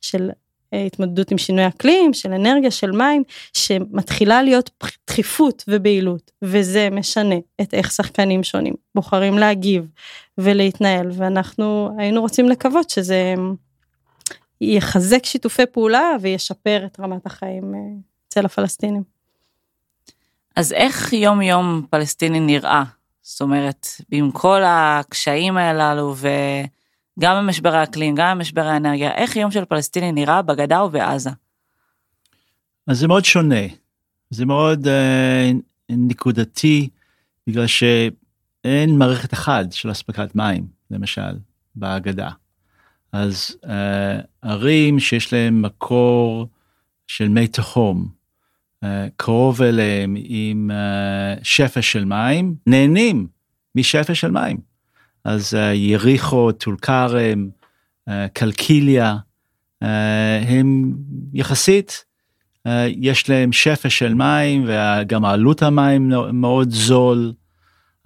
של 0.00 0.30
התמודדות 0.86 1.30
עם 1.30 1.38
שינוי 1.38 1.66
אקלים, 1.66 2.14
של 2.14 2.32
אנרגיה, 2.32 2.70
של 2.70 2.90
מים, 2.90 3.22
שמתחילה 3.52 4.42
להיות 4.42 4.70
דחיפות 5.06 5.64
ובהילות, 5.68 6.30
וזה 6.42 6.88
משנה 6.92 7.34
את 7.60 7.74
איך 7.74 7.92
שחקנים 7.92 8.42
שונים 8.42 8.74
בוחרים 8.94 9.38
להגיב 9.38 9.86
ולהתנהל, 10.38 11.10
ואנחנו 11.12 11.96
היינו 11.98 12.20
רוצים 12.20 12.48
לקוות 12.48 12.90
שזה 12.90 13.34
יחזק 14.60 15.24
שיתופי 15.24 15.66
פעולה 15.72 16.10
וישפר 16.20 16.86
את 16.86 17.00
רמת 17.00 17.26
החיים 17.26 17.74
אה, 17.74 17.80
אצל 18.28 18.46
הפלסטינים. 18.46 19.02
אז 20.56 20.72
איך 20.72 21.12
יום 21.12 21.42
יום 21.42 21.86
פלסטיני 21.90 22.40
נראה 22.40 22.84
זאת 23.24 23.40
אומרת, 23.40 23.86
עם 24.10 24.30
כל 24.30 24.62
הקשיים 24.66 25.56
הללו 25.56 26.14
וגם 27.18 27.36
במשבר 27.36 27.74
האקלים, 27.74 28.14
גם 28.14 28.38
במשבר 28.38 28.62
האנרגיה, 28.62 29.14
איך 29.14 29.36
יום 29.36 29.50
של 29.50 29.64
פלסטיני 29.64 30.12
נראה 30.12 30.42
בגדה 30.42 30.82
ובעזה? 30.82 31.30
אז 32.86 32.98
זה 32.98 33.08
מאוד 33.08 33.24
שונה, 33.24 33.64
זה 34.30 34.46
מאוד 34.46 34.88
אה, 34.88 35.50
נקודתי, 35.90 36.88
בגלל 37.46 37.66
שאין 37.66 38.98
מערכת 38.98 39.34
אחת 39.34 39.72
של 39.72 39.90
אספקת 39.90 40.34
מים, 40.34 40.66
למשל, 40.90 41.38
בגדה. 41.76 42.30
אז 43.12 43.56
אה, 43.68 44.20
ערים 44.42 45.00
שיש 45.00 45.32
להם 45.32 45.62
מקור 45.62 46.48
של 47.06 47.28
מי 47.28 47.48
תהום, 47.48 48.08
אה, 48.84 49.06
קרוב 49.16 49.62
אליהם 49.62 50.14
עם 50.16 50.70
אה, 50.70 51.34
שפע 51.42 51.82
של 51.82 52.04
מים, 52.04 52.54
נהנים 52.66 53.26
משפע 53.74 54.14
של 54.14 54.30
מים. 54.30 54.73
אז 55.24 55.54
אה, 55.54 55.74
יריחו, 55.74 56.52
טול 56.52 56.76
כרם, 56.76 57.48
קלקיליה, 58.32 59.16
הם 60.48 60.96
יחסית, 61.32 62.04
יש 62.86 63.28
להם 63.28 63.52
שפע 63.52 63.90
של 63.90 64.14
מים 64.14 64.66
וגם 64.66 65.24
עלות 65.24 65.62
המים 65.62 66.12
מאוד 66.32 66.70
זול, 66.70 67.32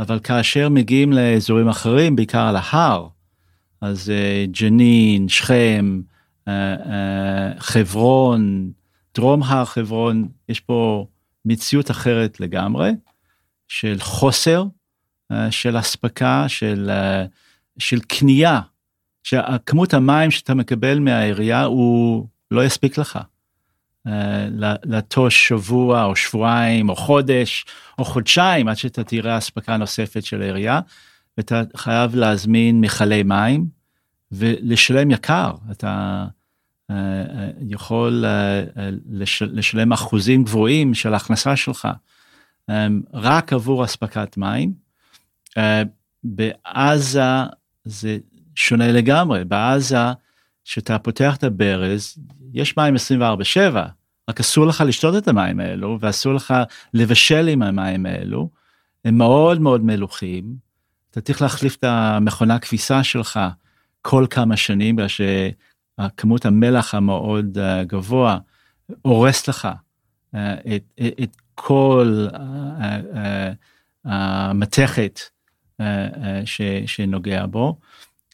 אבל 0.00 0.18
כאשר 0.18 0.68
מגיעים 0.68 1.12
לאזורים 1.12 1.68
אחרים, 1.68 2.16
בעיקר 2.16 2.40
על 2.40 2.56
ההר, 2.56 3.08
אז 3.80 4.12
ג'נין, 4.50 5.28
שכם, 5.28 6.00
חברון, 7.58 8.70
דרום 9.14 9.42
הר 9.42 9.64
חברון 9.64 10.28
יש 10.48 10.60
פה 10.60 11.06
מציאות 11.44 11.90
אחרת 11.90 12.40
לגמרי 12.40 12.90
של 13.68 13.96
חוסר. 14.00 14.62
אה, 14.62 14.77
של 15.50 15.78
אספקה 15.78 16.44
של 16.48 16.90
אה, 16.90 17.24
של 17.78 18.00
קנייה 18.00 18.60
שכמות 19.22 19.94
המים 19.94 20.30
שאתה 20.30 20.54
מקבל 20.54 20.98
מהעירייה 20.98 21.64
הוא 21.64 22.26
לא 22.50 22.64
יספיק 22.64 22.98
לך. 22.98 23.18
אה, 24.06 24.48
לטוש 24.84 25.48
שבוע 25.48 26.04
או 26.04 26.16
שבועיים 26.16 26.88
או 26.88 26.96
חודש 26.96 27.64
או 27.98 28.04
חודשיים 28.04 28.68
עד 28.68 28.76
שאתה 28.76 29.04
תראה 29.04 29.38
אספקה 29.38 29.76
נוספת 29.76 30.24
של 30.24 30.42
העירייה 30.42 30.80
ואתה 31.36 31.62
חייב 31.76 32.14
להזמין 32.14 32.80
מכלי 32.80 33.22
מים 33.22 33.66
ולשלם 34.32 35.10
יקר 35.10 35.52
אתה 35.70 36.26
אה, 36.90 36.96
אה, 36.96 37.50
יכול 37.68 38.24
אה, 38.26 38.90
לשלם 39.40 39.92
אחוזים 39.92 40.44
גבוהים 40.44 40.94
של 40.94 41.14
הכנסה 41.14 41.56
שלך 41.56 41.88
רק 43.12 43.52
עבור 43.52 43.84
אספקת 43.84 44.36
מים. 44.36 44.87
בעזה 46.24 47.22
זה 47.84 48.18
שונה 48.54 48.92
לגמרי, 48.92 49.44
בעזה 49.44 50.12
כשאתה 50.64 50.98
פותח 50.98 51.36
את 51.36 51.44
הברז 51.44 52.18
יש 52.52 52.76
מים 52.76 52.94
24/7 52.96 53.58
רק 54.28 54.40
אסור 54.40 54.66
לך 54.66 54.84
לשתות 54.86 55.16
את 55.16 55.28
המים 55.28 55.60
האלו 55.60 55.98
ואסור 56.00 56.34
לך 56.34 56.54
לבשל 56.94 57.48
עם 57.48 57.62
המים 57.62 58.06
האלו. 58.06 58.50
הם 59.04 59.18
מאוד 59.18 59.60
מאוד 59.60 59.84
מלוכים. 59.84 60.56
אתה 61.10 61.20
צריך 61.20 61.42
להחליף 61.42 61.76
את 61.76 61.84
המכונה 61.84 62.58
כביסה 62.58 63.04
שלך 63.04 63.40
כל 64.02 64.26
כמה 64.30 64.56
שנים 64.56 64.96
בגלל 64.96 65.08
כמות 66.16 66.46
המלח 66.46 66.94
המאוד 66.94 67.58
אה, 67.58 67.84
גבוה 67.84 68.38
הורס 69.02 69.48
לך 69.48 69.68
אה, 70.34 70.54
את, 70.76 71.00
את 71.22 71.36
כל 71.54 72.26
אה, 74.04 74.42
המתכת 75.78 76.52
שנוגע 76.86 77.46
בו. 77.46 77.78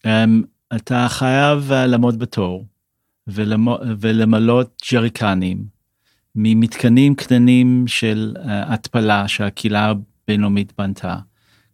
אמ, 0.07 0.42
אתה 0.76 1.07
חייב 1.09 1.72
לעמוד 1.72 2.18
בתור 2.18 2.66
ולמלות 3.98 4.83
ג'ריקנים 4.92 5.64
ממתקנים 6.35 7.14
קטנים 7.14 7.85
של 7.87 8.37
התפלה 8.44 9.28
שהקהילה 9.28 9.92
הבינלאומית 10.24 10.72
בנתה. 10.78 11.16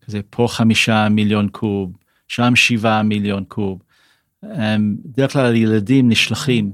כזה 0.07 0.21
פה 0.31 0.47
חמישה 0.51 1.09
מיליון 1.09 1.49
קוב, 1.49 1.93
שם 2.29 2.57
שבעה 2.57 3.03
מיליון 3.03 3.45
קוב. 3.49 3.83
בדרך 4.43 5.33
כלל 5.33 5.57
ילדים 5.57 6.09
נשלחים 6.09 6.73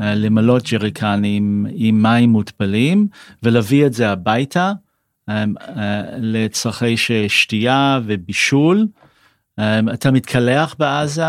אה, 0.00 0.14
למלות 0.14 0.62
ג'ריקנים 0.72 1.66
עם 1.70 2.02
מים 2.02 2.30
מותפלים 2.30 3.08
ולהביא 3.42 3.86
את 3.86 3.92
זה 3.92 4.10
הביתה 4.10 4.66
אה, 4.66 4.72
לצרכי 6.18 6.96
שתייה 7.28 8.00
ובישול. 8.04 8.86
אתה 9.94 10.10
מתקלח 10.10 10.74
בעזה, 10.78 11.24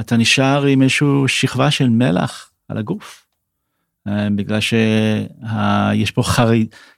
אתה 0.00 0.16
נשאר 0.16 0.64
עם 0.64 0.82
איזשהו 0.82 1.28
שכבה 1.28 1.70
של 1.70 1.88
מלח 1.88 2.50
על 2.68 2.78
הגוף. 2.78 3.26
בגלל 4.06 4.60
שיש 4.60 6.10
פה 6.10 6.22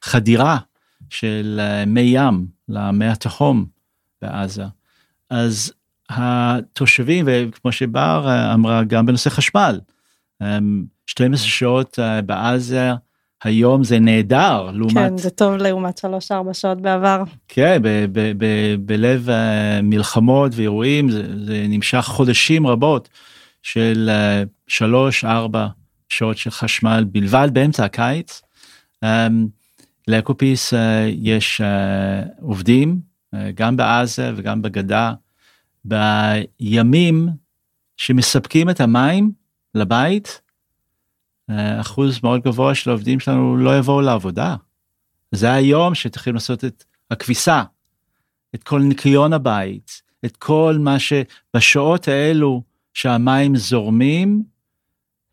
חדירה 0.03 0.59
של 1.11 1.61
אה, 1.63 1.85
מי 1.87 2.01
ים 2.01 2.47
למי 2.69 3.07
התהום 3.07 3.67
בעזה. 4.23 4.65
אז 5.31 5.73
התושבים 6.11 7.25
וכמו 7.29 7.73
שבר 7.73 8.29
אה, 8.29 8.55
אמרה 8.55 8.85
גם 8.85 9.07
בנושא 9.07 9.31
חשמל 9.31 9.81
12 11.07 11.27
אמ, 11.27 11.37
שעות 11.37 11.99
אה, 11.99 12.23
בעזה 12.23 12.91
היום 13.45 13.85
זה 13.85 13.99
נהדר 13.99 14.71
לעומת 14.73 14.95
כן 14.95 15.17
זה 15.17 15.31
טוב 15.31 15.55
לעומת 15.55 16.05
3-4 16.05 16.53
שעות 16.53 16.81
בעבר 16.81 17.23
כן 17.49 17.83
בלב 18.81 19.29
uh, 19.29 19.33
מלחמות 19.83 20.53
ואירועים 20.55 21.11
זה, 21.11 21.45
זה 21.45 21.67
נמשך 21.69 22.01
חודשים 22.01 22.67
רבות 22.67 23.09
של 23.63 24.11
3-4 24.69 25.25
uh, 25.25 25.57
שעות 26.09 26.37
של 26.37 26.51
חשמל 26.51 27.05
בלבד 27.13 27.49
באמצע 27.53 27.85
הקיץ. 27.85 28.43
Um, 29.05 29.09
לאקופיס 30.09 30.75
uh, 30.75 30.77
יש 31.09 31.61
עובדים 32.41 33.01
גם 33.55 33.77
בעזה 33.77 34.33
וגם 34.37 34.63
בגדה 34.63 35.13
בימים 35.85 37.29
שמספקים 37.97 38.71
את 38.71 38.81
המים 38.81 39.31
לבית, 39.75 40.27
אה, 40.29 40.50
אחוז 41.81 42.21
מאוד 42.23 42.41
גבוה 42.41 42.75
של 42.75 42.91
העובדים 42.91 43.21
שלנו 43.21 43.57
לא 43.57 43.79
יבואו 43.79 44.01
לעבודה. 44.01 44.57
זה 45.33 45.53
היום 45.53 45.95
שצריכים 45.95 46.35
לעשות 46.35 46.65
את 46.65 46.85
הכביסה, 47.11 47.63
את 48.55 48.63
כל 48.63 48.81
ניקיון 48.81 49.33
הבית, 49.33 50.03
את 50.25 50.37
כל 50.37 50.77
מה 50.81 50.97
שבשעות 50.99 52.09
האלו 52.09 52.63
שהמים 52.95 53.57
זורמים, 53.57 54.43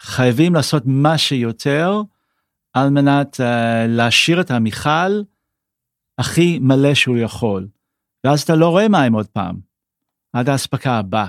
חייבים 0.02 0.56
לעשות 0.56 0.84
מה 0.86 1.18
שיותר 1.18 2.02
על 2.74 2.90
מנת 2.90 3.36
uh, 3.36 3.44
להשאיר 3.88 4.42
את 4.42 4.52
המכל 4.52 5.22
הכי 6.18 6.60
מלא 6.60 6.94
שהוא 6.94 7.18
יכול. 7.18 7.68
ואז 8.24 8.42
אתה 8.42 8.56
לא 8.56 8.70
רואה 8.70 8.88
מים 8.88 9.14
עוד 9.14 9.28
פעם, 9.28 9.56
עד 10.34 10.50
האספקה 10.50 10.98
הבאה. 10.98 11.28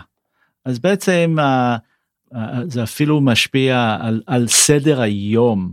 אז 0.64 0.78
בעצם 0.78 1.36
uh, 1.38 1.78
זה 2.64 2.82
אפילו 2.82 3.20
משפיע 3.20 3.96
על, 4.00 4.22
על 4.26 4.48
סדר 4.48 5.00
היום 5.00 5.72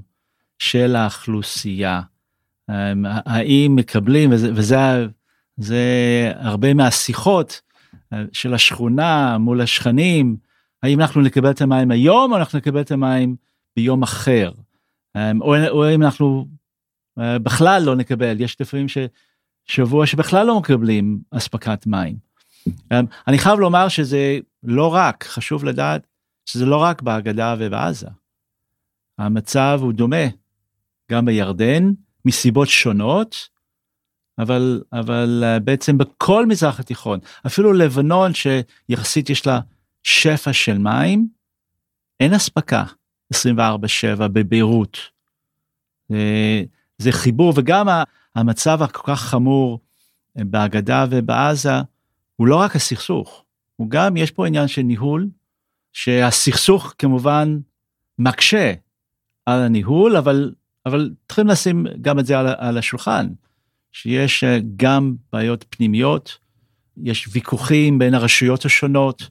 של 0.60 0.96
האוכלוסייה. 0.96 2.02
Um, 2.72 2.74
האם 3.06 3.76
מקבלים, 3.76 4.32
וזה, 4.32 4.52
וזה 4.56 5.08
זה 5.58 5.84
הרבה 6.36 6.74
מהשיחות 6.74 7.62
uh, 7.96 8.18
של 8.34 8.54
השכונה 8.54 9.38
מול 9.38 9.62
השכנים, 9.62 10.38
האם 10.84 11.02
אנחנו 11.02 11.22
נקבל 11.22 11.52
את 11.52 11.62
המים 11.62 11.92
היום 11.92 12.32
או 12.32 12.38
אנחנו 12.38 12.58
נקבל 12.60 12.82
את 12.82 12.92
המים 12.92 13.36
ביום 13.76 14.04
אחר. 14.04 14.52
אמ, 15.16 15.42
או, 15.42 15.56
או 15.70 15.96
אם 15.96 16.04
אנחנו 16.04 16.48
אה, 17.20 17.40
בכלל 17.40 17.84
לא 17.84 17.96
נקבל, 17.96 18.42
יש 18.42 18.62
לפעמים 18.62 18.86
שבוע 19.66 20.06
שבכלל 20.06 20.48
לא 20.48 20.60
מקבלים 20.60 21.20
אספקת 21.32 21.88
מים. 21.88 22.16
אמ, 22.68 23.06
אני 23.28 23.38
חייב 23.38 23.60
לומר 23.60 23.88
שזה 23.88 24.40
לא 24.64 24.94
רק, 24.94 25.24
חשוב 25.24 25.66
לדעת 25.66 26.08
שזה 26.46 26.66
לא 26.66 26.78
רק 26.78 27.02
בהגדה 27.02 27.56
ובעזה. 27.60 28.08
המצב 29.18 29.80
הוא 29.82 29.94
דומה 29.94 30.26
גם 31.12 31.26
בירדן 31.26 31.92
מסיבות 32.26 32.68
שונות, 32.68 33.50
אבל, 34.40 34.84
אבל 34.94 35.44
אה, 35.46 35.60
בעצם 35.60 35.98
בכל 35.98 36.46
מזרח 36.46 36.80
התיכון, 36.80 37.20
אפילו 37.46 37.74
לבנון 37.74 38.32
שיחסית 38.34 39.30
יש 39.30 39.48
לה 39.48 39.60
שפע 40.04 40.54
של 40.54 40.78
מים, 40.78 41.28
אין 42.20 42.34
אספקה 42.34 42.84
24/7 43.34 43.38
בביירות. 44.18 44.98
זה, 46.10 46.18
זה 46.98 47.12
חיבור 47.12 47.54
וגם 47.56 47.88
המצב 48.36 48.82
הכל 48.82 49.02
כך 49.04 49.22
חמור 49.22 49.80
בהגדה 50.36 51.06
ובעזה 51.10 51.74
הוא 52.36 52.48
לא 52.48 52.56
רק 52.56 52.76
הסכסוך, 52.76 53.44
הוא 53.76 53.90
גם 53.90 54.18
יש 54.18 54.32
פה 54.32 54.48
עניין 54.48 54.68
של 54.68 54.82
ניהול, 54.82 55.28
שהסכסוך 55.96 56.94
כמובן 56.98 57.58
מקשה 58.20 58.74
על 59.46 59.62
הניהול, 59.62 60.18
אבל, 60.18 60.54
אבל 60.86 61.12
צריכים 61.28 61.48
לשים 61.48 61.86
גם 62.02 62.20
את 62.20 62.26
זה 62.26 62.40
על, 62.40 62.48
על 62.58 62.78
השולחן, 62.78 63.28
שיש 63.92 64.44
גם 64.76 65.16
בעיות 65.34 65.66
פנימיות, 65.70 66.38
יש 67.04 67.30
ויכוחים 67.32 68.00
בין 68.00 68.14
הרשויות 68.14 68.66
השונות, 68.66 69.30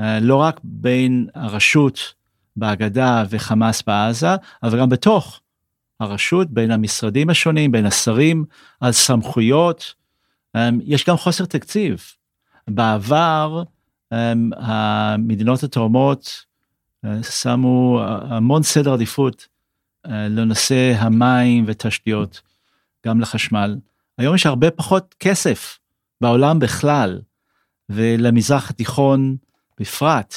אה, 0.00 0.20
לא 0.20 0.36
רק 0.36 0.60
בין 0.64 1.28
הרשות 1.34 2.14
בהגדה 2.56 3.24
וחמאס 3.30 3.82
בעזה, 3.82 4.36
אבל 4.62 4.80
גם 4.80 4.88
בתוך 4.88 5.40
הרשות, 6.00 6.50
בין 6.50 6.70
המשרדים 6.70 7.30
השונים, 7.30 7.72
בין 7.72 7.86
השרים, 7.86 8.44
על 8.80 8.92
סמכויות. 8.92 9.94
אה, 10.56 10.68
יש 10.84 11.04
גם 11.04 11.16
חוסר 11.16 11.44
תקציב. 11.44 12.02
בעבר 12.68 13.62
אה, 13.66 13.81
המדינות 14.56 15.62
התאומות 15.62 16.44
שמו 17.22 18.00
המון 18.04 18.62
סדר 18.62 18.92
עדיפות 18.92 19.46
לנושא 20.04 20.94
המים 20.98 21.64
ותשתיות, 21.66 22.40
גם 23.06 23.20
לחשמל. 23.20 23.76
היום 24.18 24.34
יש 24.34 24.46
הרבה 24.46 24.70
פחות 24.70 25.14
כסף 25.20 25.78
בעולם 26.20 26.58
בכלל, 26.58 27.20
ולמזרח 27.88 28.70
התיכון 28.70 29.36
בפרט, 29.80 30.34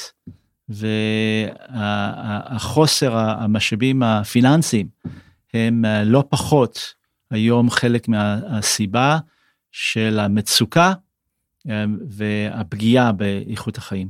והחוסר 1.68 3.16
המשאבים 3.16 4.02
הפיננסיים 4.02 4.88
הם 5.54 5.84
אה, 5.84 6.04
לא 6.04 6.24
פחות 6.28 6.94
היום 7.30 7.70
חלק 7.70 8.08
מהסיבה 8.08 9.18
של 9.72 10.18
המצוקה 10.18 10.86
אה, 10.88 10.94
והפגיעה 12.08 13.12
באיכות 13.12 13.78
החיים. 13.78 14.08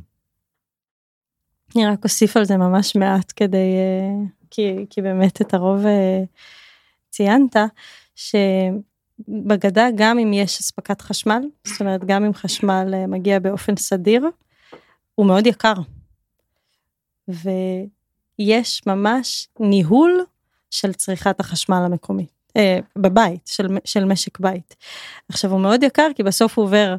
אני 1.76 1.86
רק 1.86 2.04
אוסיף 2.04 2.36
על 2.36 2.44
זה 2.44 2.56
ממש 2.56 2.96
מעט 2.96 3.32
כדי, 3.36 3.56
אה, 3.56 4.26
כי, 4.50 4.86
כי 4.90 5.02
באמת 5.02 5.40
את 5.40 5.54
הרוב 5.54 5.84
ציינת, 7.10 7.56
שבגדה 8.14 9.88
גם 9.96 10.18
אם 10.18 10.32
יש 10.32 10.60
אספקת 10.60 11.00
חשמל, 11.00 11.42
זאת 11.64 11.80
אומרת 11.80 12.04
גם 12.04 12.24
אם 12.24 12.34
חשמל 12.34 13.04
מגיע 13.08 13.38
באופן 13.38 13.76
סדיר, 13.76 14.26
הוא 15.14 15.26
מאוד 15.26 15.46
יקר. 15.46 15.74
ויש 17.28 18.86
ממש 18.86 19.48
ניהול 19.60 20.24
של 20.70 20.92
צריכת 20.92 21.40
החשמל 21.40 21.82
המקומית, 21.84 22.32
אה, 22.56 22.78
בבית, 22.96 23.46
של, 23.46 23.66
של 23.84 24.04
משק 24.04 24.40
בית. 24.40 24.76
עכשיו 25.28 25.50
הוא 25.50 25.60
מאוד 25.60 25.82
יקר 25.82 26.08
כי 26.14 26.22
בסוף 26.22 26.58
הוא 26.58 26.64
עובר 26.64 26.96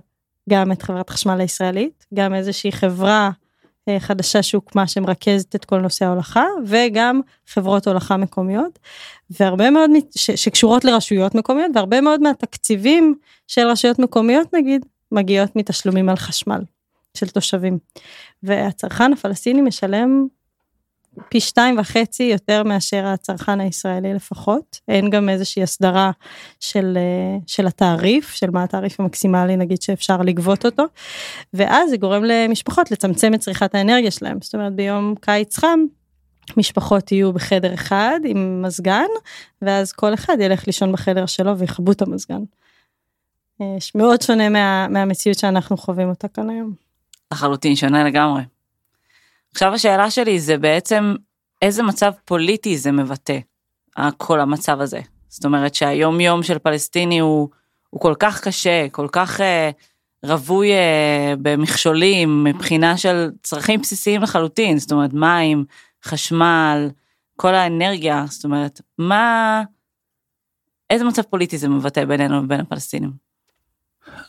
גם 0.49 0.71
את 0.71 0.81
חברת 0.81 1.09
חשמל 1.09 1.41
הישראלית, 1.41 2.05
גם 2.13 2.33
איזושהי 2.33 2.71
חברה 2.71 3.31
אה, 3.89 3.99
חדשה 3.99 4.43
שהוקמה 4.43 4.87
שמרכזת 4.87 5.55
את 5.55 5.65
כל 5.65 5.79
נושא 5.79 6.05
ההולכה, 6.05 6.45
וגם 6.65 7.21
חברות 7.47 7.87
הולכה 7.87 8.17
מקומיות, 8.17 8.79
והרבה 9.29 9.69
מאוד, 9.69 9.89
שקשורות 10.15 10.85
לרשויות 10.85 11.35
מקומיות, 11.35 11.71
והרבה 11.75 12.01
מאוד 12.01 12.21
מהתקציבים 12.21 13.15
של 13.47 13.67
רשויות 13.67 13.99
מקומיות 13.99 14.53
נגיד, 14.53 14.85
מגיעות 15.11 15.55
מתשלומים 15.55 16.09
על 16.09 16.15
חשמל. 16.15 16.61
של 17.17 17.27
תושבים. 17.27 17.77
והצרכן 18.43 19.13
הפלסטיני 19.13 19.61
משלם 19.61 20.27
פי 21.29 21.39
שתיים 21.39 21.79
וחצי 21.79 22.23
יותר 22.23 22.63
מאשר 22.63 23.05
הצרכן 23.05 23.59
הישראלי 23.59 24.13
לפחות. 24.13 24.79
אין 24.87 25.09
גם 25.09 25.29
איזושהי 25.29 25.63
הסדרה 25.63 26.11
של, 26.59 26.97
אה, 26.97 27.37
של 27.47 27.67
התעריף, 27.67 28.31
של 28.33 28.49
מה 28.49 28.63
התעריף 28.63 28.99
המקסימלי 28.99 29.55
נגיד 29.55 29.81
שאפשר 29.81 30.17
לגבות 30.17 30.65
אותו. 30.65 30.83
ואז 31.53 31.89
זה 31.89 31.97
גורם 31.97 32.23
למשפחות 32.23 32.91
לצמצם 32.91 33.33
את 33.33 33.39
צריכת 33.39 33.75
האנרגיה 33.75 34.11
שלהם. 34.11 34.37
זאת 34.41 34.55
אומרת 34.55 34.73
ביום 34.73 35.15
קיץ 35.21 35.57
חם 35.57 35.79
משפחות 36.57 37.11
יהיו 37.11 37.33
בחדר 37.33 37.73
אחד 37.73 38.19
עם 38.25 38.61
מזגן 38.61 39.07
ואז 39.61 39.91
כל 39.91 40.13
אחד 40.13 40.37
ילך 40.39 40.67
לישון 40.67 40.91
בחדר 40.91 41.25
שלו 41.25 41.57
ויכבו 41.57 41.91
את 41.91 42.01
המזגן. 42.01 42.41
אה, 43.61 43.77
מאוד 43.95 44.21
שונה 44.21 44.49
מה, 44.49 44.87
מהמציאות 44.87 45.37
שאנחנו 45.37 45.77
חווים 45.77 46.09
אותה 46.09 46.27
כאן 46.27 46.49
היום. 46.49 46.73
לחלוטין 47.33 47.75
שונה 47.75 48.03
לגמרי. 48.03 48.41
עכשיו 49.57 49.73
השאלה 49.73 50.11
שלי 50.11 50.39
זה 50.39 50.57
בעצם 50.57 51.15
איזה 51.61 51.83
מצב 51.83 52.11
פוליטי 52.25 52.77
זה 52.77 52.91
מבטא, 52.91 53.39
כל 54.17 54.39
המצב 54.39 54.81
הזה. 54.81 55.01
זאת 55.29 55.45
אומרת 55.45 55.75
שהיום 55.75 56.19
יום 56.19 56.43
של 56.43 56.59
פלסטיני 56.59 57.19
הוא, 57.19 57.49
הוא 57.89 58.01
כל 58.01 58.13
כך 58.19 58.41
קשה, 58.41 58.87
כל 58.91 59.07
כך 59.11 59.41
אה, 59.41 59.69
רווי 60.23 60.71
אה, 60.71 61.33
במכשולים 61.41 62.43
מבחינה 62.43 62.97
של 62.97 63.29
צרכים 63.43 63.81
בסיסיים 63.81 64.21
לחלוטין, 64.21 64.77
זאת 64.77 64.91
אומרת 64.91 65.13
מים, 65.13 65.65
חשמל, 66.03 66.89
כל 67.35 67.55
האנרגיה, 67.55 68.25
זאת 68.29 68.43
אומרת, 68.45 68.81
מה, 68.97 69.63
איזה 70.89 71.05
מצב 71.05 71.21
פוליטי 71.21 71.57
זה 71.57 71.69
מבטא 71.69 72.05
בינינו 72.05 72.43
ובין 72.43 72.59
הפלסטינים? 72.59 73.11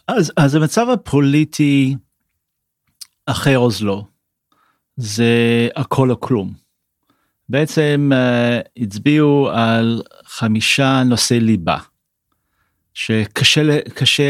אז, 0.08 0.32
אז 0.36 0.54
המצב 0.54 0.88
הפוליטי 0.88 1.96
אחרי 3.26 3.56
אוזלו 3.56 4.17
זה 5.00 5.68
הכל 5.76 6.10
או 6.10 6.20
כלום. 6.20 6.52
בעצם 7.48 8.10
uh, 8.12 8.16
הצביעו 8.76 9.50
על 9.50 10.02
חמישה 10.24 11.02
נושאי 11.06 11.40
ליבה 11.40 11.78
שקשה 12.94 13.78
קשה 13.94 14.22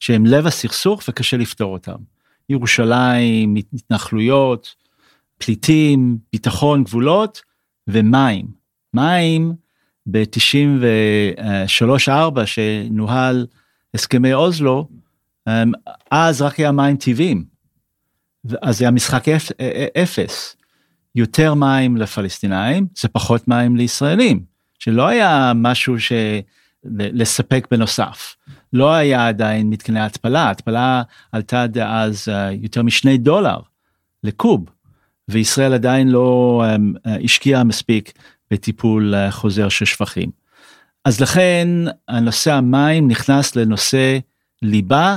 שהם 0.00 0.26
לב 0.26 0.46
הסכסוך 0.46 1.02
וקשה 1.08 1.36
לפתור 1.36 1.72
אותם. 1.72 1.96
ירושלים, 2.48 3.56
התנחלויות, 3.56 4.74
פליטים, 5.38 6.18
ביטחון, 6.32 6.84
גבולות 6.84 7.42
ומים. 7.88 8.46
מים 8.94 9.52
ב-93-4 10.06 12.46
שנוהל 12.46 13.46
הסכמי 13.94 14.34
אוזלו, 14.34 14.88
um, 15.48 15.52
אז 16.10 16.42
רק 16.42 16.58
היה 16.58 16.72
מים 16.72 16.96
טבעיים. 16.96 17.51
אז 18.62 18.78
זה 18.78 18.88
המשחק 18.88 19.28
אפ, 19.28 19.50
אפס. 20.02 20.56
יותר 21.14 21.54
מים 21.54 21.96
לפלסטינאים, 21.96 22.86
זה 22.98 23.08
פחות 23.08 23.48
מים 23.48 23.76
לישראלים, 23.76 24.44
שלא 24.78 25.06
היה 25.06 25.52
משהו 25.54 26.00
ש... 26.00 26.12
לספק 26.84 27.68
בנוסף. 27.70 28.36
לא 28.72 28.92
היה 28.92 29.28
עדיין 29.28 29.70
מתקני 29.70 30.00
התפלה, 30.00 30.50
התפלה 30.50 31.02
עלתה 31.32 31.66
אז 31.84 32.28
אה, 32.28 32.52
יותר 32.52 32.82
משני 32.82 33.18
דולר 33.18 33.56
לקוב, 34.24 34.64
וישראל 35.28 35.72
עדיין 35.72 36.08
לא 36.08 36.62
אה, 36.64 37.16
השקיעה 37.24 37.64
מספיק 37.64 38.12
בטיפול 38.50 39.14
חוזר 39.30 39.68
של 39.68 39.84
שפכים. 39.84 40.30
אז 41.04 41.20
לכן 41.20 41.68
הנושא 42.08 42.52
המים 42.52 43.08
נכנס 43.08 43.56
לנושא 43.56 44.18
ליבה 44.62 45.16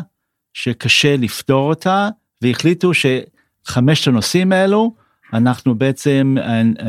שקשה 0.53 1.17
לפתור 1.17 1.69
אותה, 1.69 2.09
והחליטו 2.41 2.91
שחמשת 2.93 4.07
הנושאים 4.07 4.51
האלו, 4.51 4.95
אנחנו 5.33 5.75
בעצם 5.75 6.35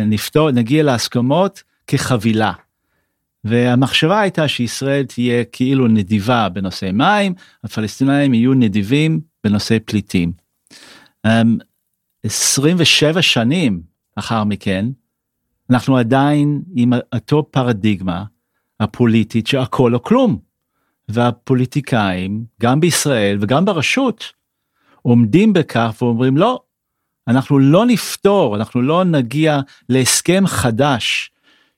נפתור, 0.07 0.51
נגיע 0.51 0.83
להסכמות 0.83 1.63
כחבילה. 1.87 2.53
והמחשבה 3.45 4.21
הייתה 4.21 4.49
שישראל 4.49 5.05
תהיה 5.05 5.45
כאילו 5.45 5.89
נדיבה 5.89 6.49
בנושא 6.49 6.91
מים, 6.93 7.35
הפלסטינאים 7.65 8.35
יהיו 8.35 8.55
נדיבים 8.55 9.21
בנושא 9.45 9.77
פליטים. 9.85 10.33
27 12.23 13.17
אמ, 13.17 13.23
שנים 13.23 13.83
לאחר 14.17 14.45
מכן, 14.45 14.87
אנחנו 15.71 15.97
עדיין 15.97 16.63
עם 16.75 16.93
אותו 17.15 17.49
פרדיגמה 17.51 18.25
הפוליטית 18.81 19.47
שהכל 19.47 19.95
או 19.95 20.03
כלום. 20.03 20.39
והפוליטיקאים, 21.09 22.45
גם 22.63 22.81
בישראל 22.81 23.39
וגם 23.41 23.65
ברשות, 23.65 24.25
עומדים 25.07 25.53
בכך 25.53 25.95
ואומרים 26.01 26.37
לא, 26.37 26.61
אנחנו 27.29 27.59
לא 27.59 27.87
נפתור, 27.87 28.57
אנחנו 28.57 28.83
לא 28.83 29.05
נגיע 29.05 29.61
להסכם 29.89 30.47
חדש 30.47 31.31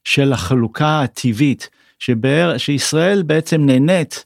של 0.05 0.33
החלוקה 0.33 1.03
הטבעית, 1.03 1.71
שבער, 1.99 2.59
שישראל 2.59 3.23
בעצם 3.23 3.67
נהנית 3.67 4.25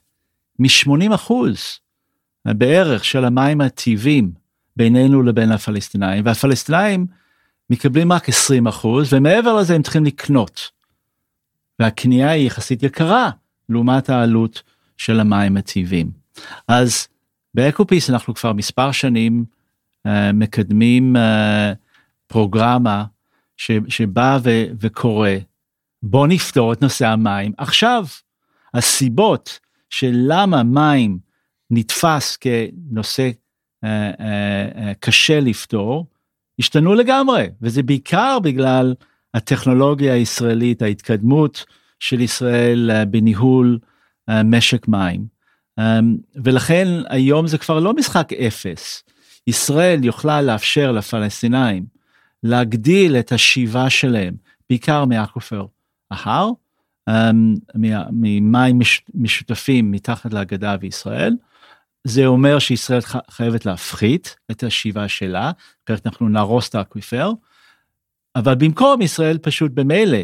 מ-80 0.59 1.15
אחוז 1.15 1.79
בערך 2.45 3.05
של 3.05 3.25
המים 3.25 3.61
הטבעיים 3.61 4.31
בינינו 4.75 5.23
לבין 5.23 5.51
הפלסטינאים, 5.51 6.25
והפלסטינאים 6.25 7.05
מקבלים 7.69 8.11
רק 8.11 8.29
20 8.29 8.67
אחוז, 8.67 9.13
ומעבר 9.13 9.55
לזה 9.55 9.75
הם 9.75 9.81
צריכים 9.81 10.05
לקנות. 10.05 10.71
והקנייה 11.79 12.29
היא 12.29 12.47
יחסית 12.47 12.83
יקרה 12.83 13.29
לעומת 13.69 14.09
העלות 14.09 14.63
של 14.97 15.19
המים 15.19 15.57
הטבעיים. 15.57 16.11
אז 16.67 17.07
באקופיס 17.53 18.09
אנחנו 18.09 18.33
כבר 18.33 18.53
מספר 18.53 18.91
שנים 18.91 19.45
uh, 20.07 20.11
מקדמים 20.33 21.15
uh, 21.15 21.19
פרוגרמה 22.27 23.05
ש, 23.57 23.71
שבא 23.87 24.39
ו, 24.43 24.49
וקורא 24.79 25.29
בוא 26.03 26.27
נפתור 26.27 26.73
את 26.73 26.81
נושא 26.81 27.07
המים 27.07 27.51
עכשיו. 27.57 28.05
הסיבות 28.73 29.59
של 29.89 30.11
למה 30.27 30.63
מים 30.63 31.17
נתפס 31.71 32.37
כנושא 32.37 33.29
uh, 33.29 33.85
uh, 33.85 34.19
uh, 34.19 34.23
קשה 34.99 35.39
לפתור 35.39 36.05
השתנו 36.59 36.93
לגמרי 36.93 37.49
וזה 37.61 37.83
בעיקר 37.83 38.37
בגלל 38.43 38.93
הטכנולוגיה 39.33 40.13
הישראלית 40.13 40.81
ההתקדמות 40.81 41.65
של 41.99 42.21
ישראל 42.21 42.91
uh, 42.91 43.05
בניהול 43.05 43.79
uh, 44.29 44.33
משק 44.43 44.87
מים 44.87 45.32
ולכן 46.35 46.87
היום 47.09 47.47
זה 47.47 47.57
כבר 47.57 47.79
לא 47.79 47.93
משחק 47.93 48.33
אפס. 48.33 49.03
ישראל 49.47 50.03
יוכלה 50.03 50.41
לאפשר 50.41 50.91
לפלסטינאים 50.91 51.85
להגדיל 52.43 53.15
את 53.15 53.31
השיבה 53.31 53.89
שלהם 53.89 54.35
בעיקר 54.69 55.05
מאקופר 55.05 55.65
ההר, 56.11 56.49
אמ, 57.09 57.55
ממים 58.11 58.79
משותפים 59.13 59.91
מתחת 59.91 60.33
להגדה 60.33 60.75
וישראל. 60.81 61.35
זה 62.03 62.25
אומר 62.25 62.59
שישראל 62.59 63.01
חייבת 63.29 63.65
להפחית 63.65 64.35
את 64.51 64.63
השיבה 64.63 65.07
שלה, 65.07 65.51
כעת 65.85 66.07
אנחנו 66.07 66.29
נהרוס 66.29 66.69
את 66.69 66.75
האקוויפר, 66.75 67.31
אבל 68.35 68.55
במקום 68.55 69.01
ישראל 69.01 69.37
פשוט 69.37 69.71
במילא 69.71 70.17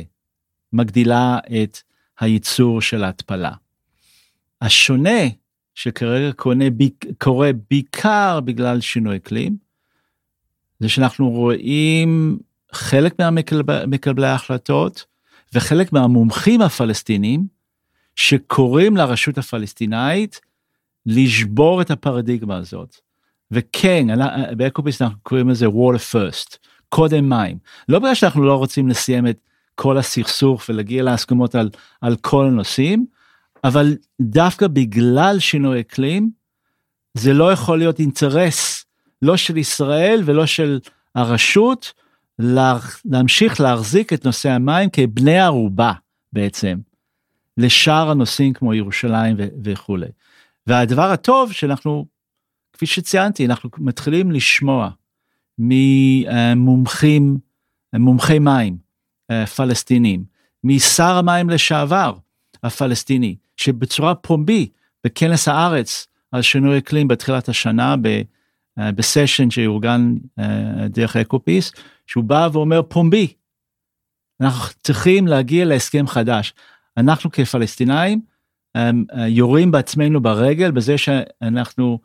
מגדילה 0.74 1.40
את 1.64 1.78
הייצור 2.20 2.82
של 2.82 3.04
ההתפלה. 3.04 3.52
השונה 4.62 5.20
שכרגע 5.76 6.32
קונה, 6.32 6.66
קורה 7.18 7.52
בעיקר 7.70 8.40
בגלל 8.40 8.82
שינוי 8.82 9.16
אקלים, 9.16 9.58
זה 10.80 10.90
שאנחנו 10.90 11.30
רואים 11.30 12.40
חלק 12.72 13.20
מהמקבלי 13.20 14.28
ההחלטות 14.28 15.06
וחלק 15.54 15.94
מהמומחים 15.94 16.62
הפלסטינים 16.62 17.48
שקוראים 18.16 18.98
לרשות 18.98 19.38
הפלסטינאית 19.38 20.42
לשבור 21.06 21.82
את 21.82 21.92
הפרדיגמה 21.92 22.58
הזאת. 22.58 22.96
וכן, 23.52 24.08
באקופיס 24.58 25.02
אנחנו 25.02 25.18
קוראים 25.24 25.50
לזה 25.50 25.66
water 25.66 26.14
first, 26.14 26.58
קודם 26.90 27.30
מים. 27.30 27.58
לא 27.90 28.00
בגלל 28.00 28.16
שאנחנו 28.16 28.44
לא 28.44 28.56
רוצים 28.56 28.88
לסיים 28.88 29.28
את 29.28 29.38
כל 29.76 29.98
הסכסוך 29.98 30.64
ולהגיע 30.70 31.04
להסכמות 31.04 31.56
על, 31.56 31.70
על 32.02 32.16
כל 32.16 32.46
הנושאים, 32.46 33.06
אבל 33.64 33.98
דווקא 34.22 34.68
בגלל 34.68 35.40
שינוי 35.40 35.80
אקלים, 35.80 36.30
זה 37.14 37.34
לא 37.34 37.52
יכול 37.52 37.78
להיות 37.78 38.00
אינטרס 38.00 38.86
לא 39.22 39.38
של 39.38 39.58
ישראל 39.58 40.22
ולא 40.26 40.46
של 40.46 40.80
הרשות 41.16 41.94
להמשיך 43.06 43.62
להחזיק 43.62 44.14
את 44.14 44.26
נושא 44.26 44.50
המים 44.50 44.90
כבני 44.90 45.40
ערובה 45.40 45.94
בעצם 46.34 46.78
לשאר 47.58 48.10
הנושאים 48.10 48.54
כמו 48.54 48.74
ירושלים 48.74 49.36
וכולי. 49.64 50.08
והדבר 50.68 51.12
הטוב 51.12 51.52
שאנחנו, 51.52 52.06
כפי 52.74 52.86
שציינתי, 52.86 53.46
אנחנו 53.46 53.70
מתחילים 53.78 54.32
לשמוע 54.32 54.90
ממומחים, 55.58 57.38
מומחי 57.94 58.40
מים 58.40 58.78
אה, 59.32 59.46
פלסטינים, 59.46 60.24
משר 60.64 61.18
המים 61.18 61.50
לשעבר 61.50 62.14
הפלסטיני, 62.64 63.36
שבצורה 63.60 64.16
פומבי 64.16 64.70
בכנס 65.04 65.48
הארץ 65.48 66.08
על 66.32 66.42
שינוי 66.42 66.78
אקלים 66.78 67.08
בתחילת 67.08 67.50
השנה 67.50 67.96
אה, 68.80 68.92
בסשן 68.92 69.50
שאורגן 69.50 70.16
אה, 70.40 70.88
דרך 70.90 71.16
אקופיס, 71.16 71.72
שהוא 72.08 72.24
בא 72.24 72.50
ואומר 72.54 72.82
פומבי, 72.82 73.34
אנחנו 74.42 74.74
צריכים 74.84 75.28
להגיע 75.28 75.66
להסכם 75.66 76.08
חדש. 76.08 76.54
אנחנו 76.98 77.32
כפלסטינאים 77.32 78.22
אה, 78.76 78.92
יורים 79.28 79.72
בעצמנו 79.72 80.22
ברגל 80.22 80.72
בזה 80.72 80.98
שאנחנו 80.98 82.00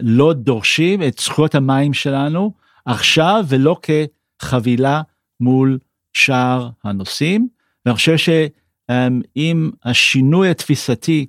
לא 0.00 0.32
דורשים 0.32 1.02
את 1.02 1.18
זכויות 1.18 1.54
המים 1.54 1.94
שלנו 1.94 2.52
עכשיו 2.84 3.44
ולא 3.48 3.76
כחבילה 3.82 5.02
מול 5.40 5.78
שאר 6.12 6.68
הנושאים. 6.84 7.48
ואני 7.86 7.94
חושב 7.94 8.16
שאם 8.90 9.70
השינוי 9.84 10.50
התפיסתי 10.50 11.26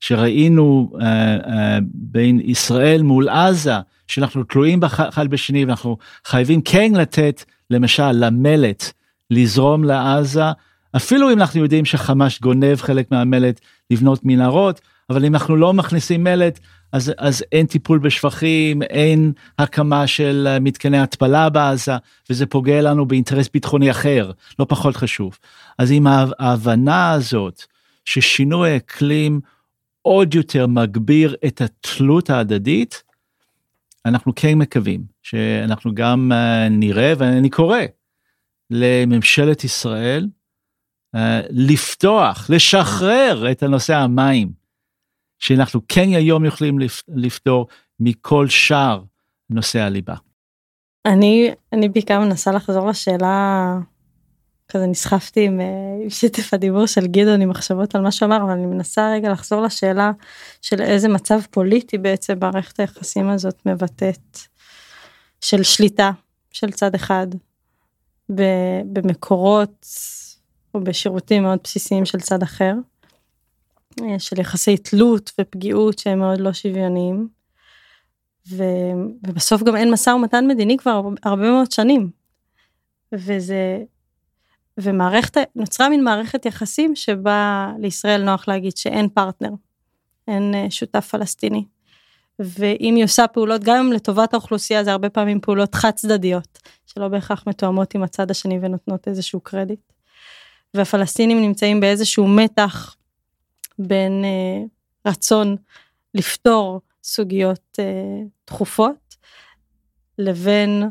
שראינו 0.00 0.90
uh, 0.92 0.98
uh, 0.98 1.50
בין 1.94 2.40
ישראל 2.44 3.02
מול 3.02 3.28
עזה, 3.28 3.74
שאנחנו 4.06 4.44
תלויים 4.44 4.80
אחד 4.84 5.28
בשני 5.28 5.64
ואנחנו 5.64 5.96
חייבים 6.24 6.62
כן 6.62 6.92
לתת 6.94 7.44
למשל 7.70 8.12
למלט 8.12 8.92
לזרום 9.30 9.84
לעזה, 9.84 10.44
אפילו 10.96 11.32
אם 11.32 11.38
אנחנו 11.40 11.60
יודעים 11.60 11.84
שחמאס 11.84 12.40
גונב 12.40 12.76
חלק 12.76 13.10
מהמלט 13.10 13.60
לבנות 13.90 14.20
מנהרות, 14.24 14.80
אבל 15.10 15.24
אם 15.24 15.34
אנחנו 15.34 15.56
לא 15.56 15.72
מכניסים 15.72 16.24
מלט, 16.24 16.60
אז, 16.92 17.12
אז 17.18 17.44
אין 17.52 17.66
טיפול 17.66 17.98
בשפכים, 17.98 18.82
אין 18.82 19.32
הקמה 19.58 20.06
של 20.06 20.48
אה, 20.50 20.60
מתקני 20.60 20.98
התפלה 20.98 21.48
בעזה, 21.48 21.92
וזה 22.30 22.46
פוגע 22.46 22.82
לנו 22.82 23.06
באינטרס 23.06 23.48
ביטחוני 23.54 23.90
אחר, 23.90 24.30
לא 24.58 24.66
פחות 24.68 24.96
חשוב. 24.96 25.38
אז 25.78 25.90
עם 25.90 26.06
ההבנה 26.38 27.12
הזאת 27.12 27.62
ששינוי 28.04 28.76
אקלים 28.76 29.40
עוד 30.02 30.34
יותר 30.34 30.66
מגביר 30.66 31.36
את 31.46 31.60
התלות 31.60 32.30
ההדדית, 32.30 33.02
אנחנו 34.06 34.32
כן 34.36 34.54
מקווים 34.54 35.04
שאנחנו 35.22 35.94
גם 35.94 36.32
uh, 36.32 36.68
נראה, 36.70 37.12
ואני 37.18 37.50
קורא 37.50 37.78
לממשלת 38.70 39.64
ישראל 39.64 40.28
uh, 41.16 41.18
לפתוח, 41.50 42.50
לשחרר 42.50 43.50
את 43.50 43.62
הנושא 43.62 43.96
המים, 43.96 44.59
שאנחנו 45.40 45.80
כן 45.88 46.08
היום 46.08 46.44
יכולים 46.44 46.78
לפתור 47.08 47.66
מכל 48.00 48.48
שאר 48.48 49.02
נושא 49.50 49.80
הליבה. 49.80 50.14
אני, 51.06 51.50
אני 51.72 51.88
בעיקר 51.88 52.20
מנסה 52.20 52.52
לחזור 52.52 52.88
לשאלה 52.88 53.78
כזה 54.68 54.86
נסחפתי 54.86 55.46
עם 55.46 55.60
שיתף 56.08 56.54
הדיבור 56.54 56.86
של 56.86 57.06
גדעון 57.06 57.40
עם 57.40 57.48
מחשבות 57.48 57.94
על 57.94 58.02
מה 58.02 58.12
שאמר 58.12 58.42
אבל 58.42 58.50
אני 58.50 58.66
מנסה 58.66 59.12
רגע 59.12 59.32
לחזור 59.32 59.62
לשאלה 59.62 60.12
של 60.62 60.82
איזה 60.82 61.08
מצב 61.08 61.40
פוליטי 61.50 61.98
בעצם 61.98 62.38
מערכת 62.40 62.80
היחסים 62.80 63.28
הזאת 63.28 63.66
מבטאת 63.66 64.38
של 65.40 65.62
שליטה 65.62 66.10
של 66.52 66.70
צד 66.70 66.94
אחד 66.94 67.26
במקורות 68.92 69.86
או 70.74 70.80
בשירותים 70.80 71.42
מאוד 71.42 71.58
בסיסיים 71.64 72.04
של 72.04 72.20
צד 72.20 72.42
אחר. 72.42 72.74
של 74.18 74.40
יחסי 74.40 74.76
תלות 74.76 75.32
ופגיעות 75.40 75.98
שהם 75.98 76.18
מאוד 76.18 76.40
לא 76.40 76.52
שוויוניים. 76.52 77.28
ו, 78.48 78.64
ובסוף 79.26 79.62
גם 79.62 79.76
אין 79.76 79.90
משא 79.90 80.10
ומתן 80.10 80.46
מדיני 80.46 80.76
כבר 80.76 81.02
הרבה 81.22 81.50
מאוד 81.50 81.72
שנים. 81.72 82.10
וזה, 83.12 83.82
ומערכת, 84.78 85.36
נוצרה 85.56 85.88
מין 85.88 86.04
מערכת 86.04 86.46
יחסים 86.46 86.96
שבה 86.96 87.72
לישראל 87.78 88.22
נוח 88.22 88.48
להגיד 88.48 88.76
שאין 88.76 89.08
פרטנר, 89.08 89.50
אין 90.28 90.54
אה, 90.54 90.66
שותף 90.70 91.08
פלסטיני. 91.10 91.64
ואם 92.38 92.94
היא 92.94 93.04
עושה 93.04 93.26
פעולות 93.26 93.64
גם 93.64 93.92
לטובת 93.92 94.34
האוכלוסייה 94.34 94.84
זה 94.84 94.92
הרבה 94.92 95.10
פעמים 95.10 95.40
פעולות 95.40 95.74
חד 95.74 95.90
צדדיות 95.90 96.58
שלא 96.86 97.08
בהכרח 97.08 97.44
מתואמות 97.46 97.94
עם 97.94 98.02
הצד 98.02 98.30
השני 98.30 98.58
ונותנות 98.62 99.08
איזשהו 99.08 99.40
קרדיט. 99.40 99.80
והפלסטינים 100.74 101.40
נמצאים 101.40 101.80
באיזשהו 101.80 102.28
מתח 102.28 102.96
בין 103.80 104.24
אה, 104.24 104.62
רצון 105.10 105.56
לפתור 106.14 106.80
סוגיות 107.02 107.78
אה, 107.78 108.22
דחופות 108.46 109.16
לבין 110.18 110.90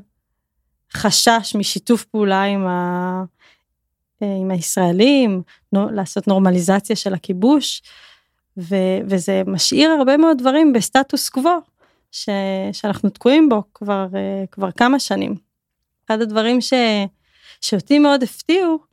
חשש 0.94 1.56
משיתוף 1.56 2.06
פעולה 2.06 2.44
עם, 2.44 2.68
ה, 2.68 3.24
אה, 4.22 4.36
עם 4.42 4.52
הישראלים, 4.52 5.42
נו, 5.74 5.90
לעשות 5.92 6.28
נורמליזציה 6.28 6.96
של 6.96 7.14
הכיבוש, 7.14 7.82
ו, 8.58 8.76
וזה 9.06 9.42
משאיר 9.48 9.90
הרבה 9.90 10.18
מאוד 10.18 10.38
דברים 10.38 10.74
בסטטוס 10.74 11.30
קוו 11.30 11.60
ש, 12.12 12.30
שאנחנו 12.74 13.10
תקועים 13.10 13.50
בו 13.50 13.64
כבר, 13.74 14.08
אה, 14.16 14.44
כבר 14.52 14.72
כמה 14.72 15.00
שנים. 15.00 15.36
אחד 16.06 16.22
הדברים 16.22 16.62
ש, 16.62 16.74
שאותי 17.62 18.00
מאוד 18.00 18.24
הפתיעו 18.24 18.89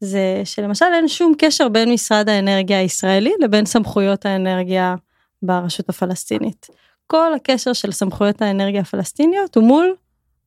זה 0.00 0.42
שלמשל 0.44 0.86
אין 0.94 1.08
שום 1.08 1.32
קשר 1.38 1.68
בין 1.68 1.92
משרד 1.92 2.28
האנרגיה 2.28 2.78
הישראלי 2.78 3.32
לבין 3.40 3.66
סמכויות 3.66 4.26
האנרגיה 4.26 4.94
ברשות 5.42 5.88
הפלסטינית. 5.88 6.66
כל 7.06 7.34
הקשר 7.34 7.72
של 7.72 7.92
סמכויות 7.92 8.42
האנרגיה 8.42 8.80
הפלסטיניות 8.80 9.56
הוא 9.56 9.64
מול 9.64 9.94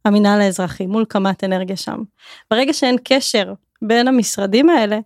המינהל 0.06 0.42
האזרחי, 0.42 0.86
מול 0.86 1.06
קמ"ט 1.06 1.44
אנרגיה 1.44 1.78
שם. 1.78 2.04
ברגע 2.52 2.74
שאין 2.74 2.96
קשר 3.04 3.54
בין 3.82 4.08
המשרדים 4.08 4.70
האלה, 4.70 5.00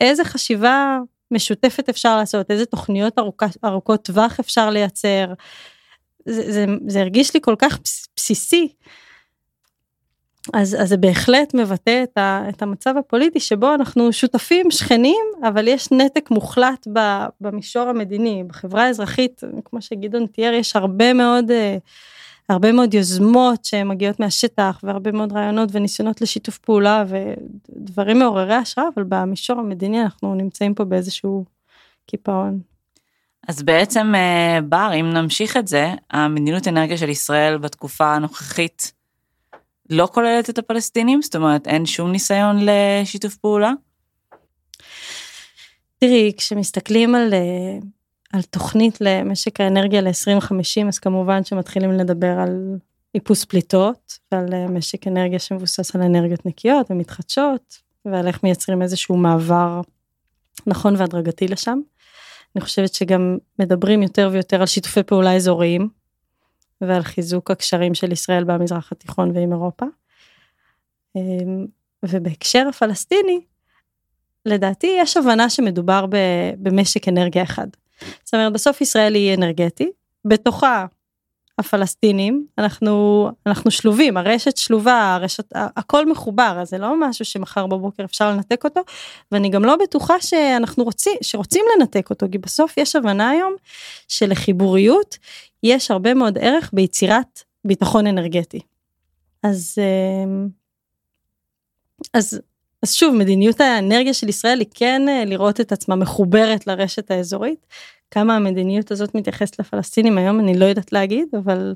איזה 0.00 0.24
חשיבה 0.24 0.98
משותפת 1.30 1.88
אפשר 1.88 2.16
לעשות, 2.16 2.50
איזה 2.50 2.66
תוכניות 2.66 3.18
ארוכ, 3.18 3.42
ארוכות 3.64 4.04
טווח 4.04 4.40
אפשר 4.40 4.70
לייצר. 4.70 5.32
זה, 6.24 6.52
זה, 6.52 6.66
זה 6.86 7.00
הרגיש 7.00 7.34
לי 7.34 7.40
כל 7.42 7.54
כך 7.58 7.78
בסיסי 8.16 8.68
אז, 10.52 10.76
אז 10.80 10.88
זה 10.88 10.96
בהחלט 10.96 11.54
מבטא 11.54 12.02
את, 12.02 12.18
ה, 12.18 12.42
את 12.48 12.62
המצב 12.62 12.94
הפוליטי 12.98 13.40
שבו 13.40 13.74
אנחנו 13.74 14.12
שותפים 14.12 14.70
שכנים 14.70 15.24
אבל 15.48 15.68
יש 15.68 15.92
נתק 15.92 16.30
מוחלט 16.30 16.88
ב, 16.92 16.98
במישור 17.40 17.82
המדיני 17.82 18.44
בחברה 18.46 18.84
האזרחית 18.84 19.40
כמו 19.64 19.82
שגדעון 19.82 20.26
תיאר 20.26 20.52
יש 20.52 20.76
הרבה 20.76 21.12
מאוד 21.12 21.50
אה, 21.50 21.76
הרבה 22.48 22.72
מאוד 22.72 22.94
יוזמות 22.94 23.64
שמגיעות 23.64 24.20
מהשטח 24.20 24.80
והרבה 24.82 25.12
מאוד 25.12 25.32
רעיונות 25.32 25.68
וניסיונות 25.72 26.20
לשיתוף 26.20 26.58
פעולה 26.58 27.04
ודברים 27.08 28.18
מעוררי 28.18 28.54
השראה 28.54 28.86
אבל 28.94 29.04
במישור 29.08 29.60
המדיני 29.60 30.02
אנחנו 30.02 30.34
נמצאים 30.34 30.74
פה 30.74 30.84
באיזשהו 30.84 31.44
קיפאון. 32.06 32.60
אז 33.48 33.62
בעצם 33.62 34.14
אה, 34.14 34.58
בר 34.60 34.90
אם 35.00 35.10
נמשיך 35.10 35.56
את 35.56 35.68
זה 35.68 35.92
המדיניות 36.10 36.68
אנרגיה 36.68 36.96
של 36.96 37.08
ישראל 37.08 37.58
בתקופה 37.58 38.14
הנוכחית 38.14 38.92
לא 39.90 40.08
כוללת 40.12 40.50
את 40.50 40.58
הפלסטינים? 40.58 41.22
זאת 41.22 41.36
אומרת, 41.36 41.66
אין 41.66 41.86
שום 41.86 42.12
ניסיון 42.12 42.56
לשיתוף 42.62 43.36
פעולה? 43.36 43.72
תראי, 45.98 46.32
כשמסתכלים 46.36 47.14
על, 47.14 47.34
אה, 47.34 47.78
על 48.32 48.42
תוכנית 48.42 48.98
למשק 49.00 49.60
האנרגיה 49.60 50.00
ל-2050, 50.00 50.88
אז 50.88 50.98
כמובן 50.98 51.44
שמתחילים 51.44 51.92
לדבר 51.92 52.38
על 52.38 52.76
איפוס 53.14 53.44
פליטות 53.44 54.18
ועל 54.32 54.54
אה, 54.54 54.66
משק 54.66 55.06
אנרגיה 55.06 55.38
שמבוסס 55.38 55.96
על 55.96 56.02
אנרגיות 56.02 56.46
נקיות 56.46 56.90
ומתחדשות, 56.90 57.78
ועל 58.04 58.26
איך 58.26 58.42
מייצרים 58.42 58.82
איזשהו 58.82 59.16
מעבר 59.16 59.80
נכון 60.66 60.94
והדרגתי 60.96 61.48
לשם. 61.48 61.80
אני 62.56 62.64
חושבת 62.64 62.94
שגם 62.94 63.38
מדברים 63.58 64.02
יותר 64.02 64.28
ויותר 64.32 64.60
על 64.60 64.66
שיתופי 64.66 65.02
פעולה 65.02 65.36
אזוריים, 65.36 65.88
ועל 66.80 67.02
חיזוק 67.02 67.50
הקשרים 67.50 67.94
של 67.94 68.12
ישראל 68.12 68.44
במזרח 68.44 68.92
התיכון 68.92 69.30
ועם 69.34 69.52
אירופה. 69.52 69.86
אמ, 71.16 71.66
ובהקשר 72.02 72.66
הפלסטיני, 72.68 73.40
לדעתי 74.46 74.96
יש 74.98 75.16
הבנה 75.16 75.50
שמדובר 75.50 76.06
במשק 76.58 77.08
אנרגיה 77.08 77.42
אחד. 77.42 77.66
זאת 78.24 78.34
אומרת 78.34 78.52
בסוף 78.52 78.80
ישראל 78.80 79.14
היא 79.14 79.34
אנרגטי, 79.34 79.90
בתוכה 80.24 80.86
הפלסטינים 81.58 82.46
אנחנו 82.58 83.28
אנחנו 83.46 83.70
שלובים 83.70 84.16
הרשת 84.16 84.56
שלובה 84.56 85.14
הרשת 85.14 85.44
הכל 85.54 86.10
מחובר 86.10 86.58
אז 86.60 86.68
זה 86.68 86.78
לא 86.78 87.08
משהו 87.08 87.24
שמחר 87.24 87.66
בבוקר 87.66 88.04
אפשר 88.04 88.30
לנתק 88.30 88.64
אותו 88.64 88.80
ואני 89.32 89.48
גם 89.48 89.64
לא 89.64 89.76
בטוחה 89.76 90.20
שאנחנו 90.20 90.84
רוצים 90.84 91.16
שרוצים 91.22 91.64
לנתק 91.76 92.10
אותו 92.10 92.26
כי 92.32 92.38
בסוף 92.38 92.76
יש 92.76 92.96
הבנה 92.96 93.30
היום 93.30 93.54
שלחיבוריות 94.08 95.18
יש 95.62 95.90
הרבה 95.90 96.14
מאוד 96.14 96.38
ערך 96.38 96.70
ביצירת 96.72 97.42
ביטחון 97.64 98.06
אנרגטי. 98.06 98.60
אז 99.42 99.74
אמ, 99.78 100.48
אז 102.14 102.40
אז 102.82 102.92
שוב 102.92 103.14
מדיניות 103.14 103.60
האנרגיה 103.60 104.14
של 104.14 104.28
ישראל 104.28 104.58
היא 104.58 104.68
כן 104.74 105.02
אה, 105.08 105.24
לראות 105.24 105.60
את 105.60 105.72
עצמה 105.72 105.96
מחוברת 105.96 106.66
לרשת 106.66 107.10
האזורית 107.10 107.66
כמה 108.10 108.36
המדיניות 108.36 108.90
הזאת 108.90 109.14
מתייחסת 109.14 109.58
לפלסטינים 109.58 110.18
היום 110.18 110.40
אני 110.40 110.58
לא 110.58 110.64
יודעת 110.64 110.92
להגיד 110.92 111.28
אבל 111.38 111.74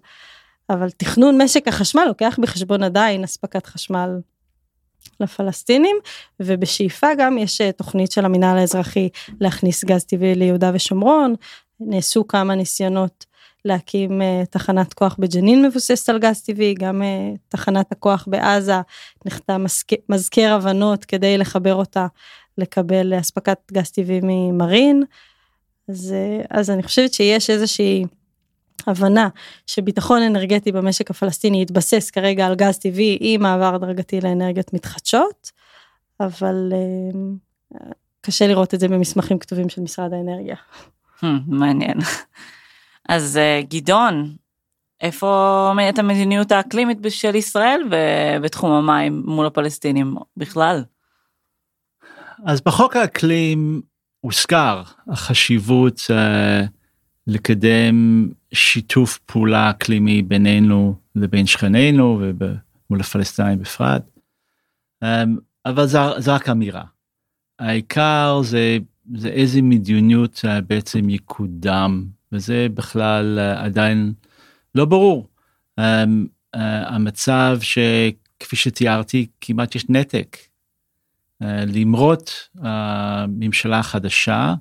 אבל 0.70 0.90
תכנון 0.90 1.42
משק 1.42 1.68
החשמל 1.68 2.04
לוקח 2.06 2.38
בחשבון 2.42 2.82
עדיין 2.82 3.24
אספקת 3.24 3.66
חשמל 3.66 4.20
לפלסטינים 5.20 5.96
ובשאיפה 6.40 7.06
גם 7.18 7.38
יש 7.38 7.60
אה, 7.60 7.72
תוכנית 7.72 8.12
של 8.12 8.24
המינהל 8.24 8.58
האזרחי 8.58 9.08
להכניס 9.40 9.84
גז 9.84 10.04
טבעי 10.04 10.34
ליהודה 10.34 10.70
ושומרון. 10.74 11.34
נעשו 11.80 12.28
כמה 12.28 12.54
ניסיונות 12.54 13.26
להקים 13.64 14.20
uh, 14.20 14.46
תחנת 14.46 14.94
כוח 14.94 15.16
בג'נין 15.18 15.64
מבוססת 15.64 16.08
על 16.08 16.18
גז 16.18 16.42
טבעי 16.42 16.74
גם 16.74 17.02
uh, 17.02 17.38
תחנת 17.48 17.92
הכוח 17.92 18.24
בעזה 18.30 18.80
נחתם 19.26 19.64
מזכר 20.08 20.52
הבנות 20.52 21.04
כדי 21.04 21.38
לחבר 21.38 21.74
אותה 21.74 22.06
לקבל 22.58 23.20
אספקת 23.20 23.58
גז 23.72 23.90
טבעי 23.90 24.20
ממרין 24.22 25.02
אז, 25.88 26.12
אה, 26.12 26.44
אז 26.50 26.70
אני 26.70 26.82
חושבת 26.82 27.12
שיש 27.12 27.50
איזושהי 27.50 28.04
הבנה 28.86 29.28
שביטחון 29.66 30.22
אנרגטי 30.22 30.72
במשק 30.72 31.10
הפלסטיני 31.10 31.62
יתבסס 31.62 32.10
כרגע 32.10 32.46
על 32.46 32.54
גז 32.54 32.78
טבעי 32.78 33.18
עם 33.20 33.42
מעבר 33.42 33.74
הדרגתי 33.74 34.20
לאנרגיות 34.20 34.72
מתחדשות, 34.72 35.50
אבל 36.20 36.72
אה, 36.72 37.78
קשה 38.20 38.46
לראות 38.46 38.74
את 38.74 38.80
זה 38.80 38.88
במסמכים 38.88 39.38
כתובים 39.38 39.68
של 39.68 39.80
משרד 39.80 40.12
האנרגיה. 40.12 40.56
Hmm, 41.20 41.26
מעניין. 41.46 41.98
אז 43.08 43.36
אה, 43.36 43.60
גדעון, 43.68 44.34
איפה 45.00 45.66
עומדת 45.68 45.98
המדיניות 45.98 46.52
האקלימית 46.52 46.98
של 47.08 47.34
ישראל 47.34 47.80
בתחום 48.42 48.72
המים 48.72 49.22
מול 49.26 49.46
הפלסטינים 49.46 50.16
בכלל? 50.36 50.84
אז 52.46 52.60
בחוק 52.60 52.96
האקלים 52.96 53.82
הוזכר 54.22 54.82
החשיבות 55.08 55.98
uh, 55.98 56.66
לקדם 57.26 58.28
שיתוף 58.54 59.18
פעולה 59.18 59.70
אקלימי 59.70 60.22
בינינו 60.22 60.94
לבין 61.14 61.46
שכנינו 61.46 62.20
ומול 62.20 63.00
הפלסטינאים 63.00 63.58
בפרט. 63.58 64.02
Um, 65.04 65.06
אבל 65.66 65.86
זה, 65.86 65.98
זה 66.18 66.34
רק 66.34 66.48
אמירה. 66.48 66.84
העיקר 67.58 68.40
זה, 68.44 68.78
זה 69.14 69.28
איזה 69.28 69.62
מדיניות 69.62 70.44
uh, 70.44 70.60
בעצם 70.60 71.10
יקודם 71.10 72.04
וזה 72.32 72.66
בכלל 72.74 73.38
uh, 73.38 73.58
עדיין 73.58 74.12
לא 74.74 74.84
ברור. 74.84 75.28
Um, 75.80 75.82
uh, 76.56 76.58
המצב 76.86 77.58
שכפי 77.60 78.56
שתיארתי 78.56 79.26
כמעט 79.40 79.74
יש 79.74 79.84
נתק 79.88 80.36
למרות 81.66 82.48
הממשלה 82.58 83.78
החדשה 83.78 84.54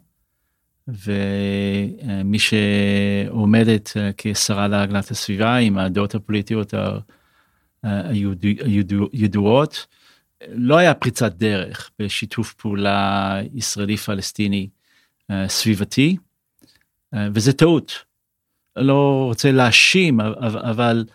ומי 0.87 2.39
שעומדת 2.39 3.91
אה, 3.97 4.09
כשרה 4.17 4.67
להגנת 4.67 5.11
הסביבה 5.11 5.55
עם 5.55 5.77
הדעות 5.77 6.15
הפוליטיות 6.15 6.73
הידועות, 9.13 9.87
לא 10.47 10.77
היה 10.77 10.93
פריצת 10.93 11.33
דרך 11.33 11.91
בשיתוף 11.99 12.53
פעולה 12.53 13.39
ישראלי 13.53 13.97
פלסטיני 13.97 14.69
אה, 15.31 15.47
סביבתי 15.47 16.17
וזה 17.15 17.53
טעות. 17.53 17.93
לא 18.75 19.23
רוצה 19.27 19.51
להאשים 19.51 20.19
אבל 20.21 21.05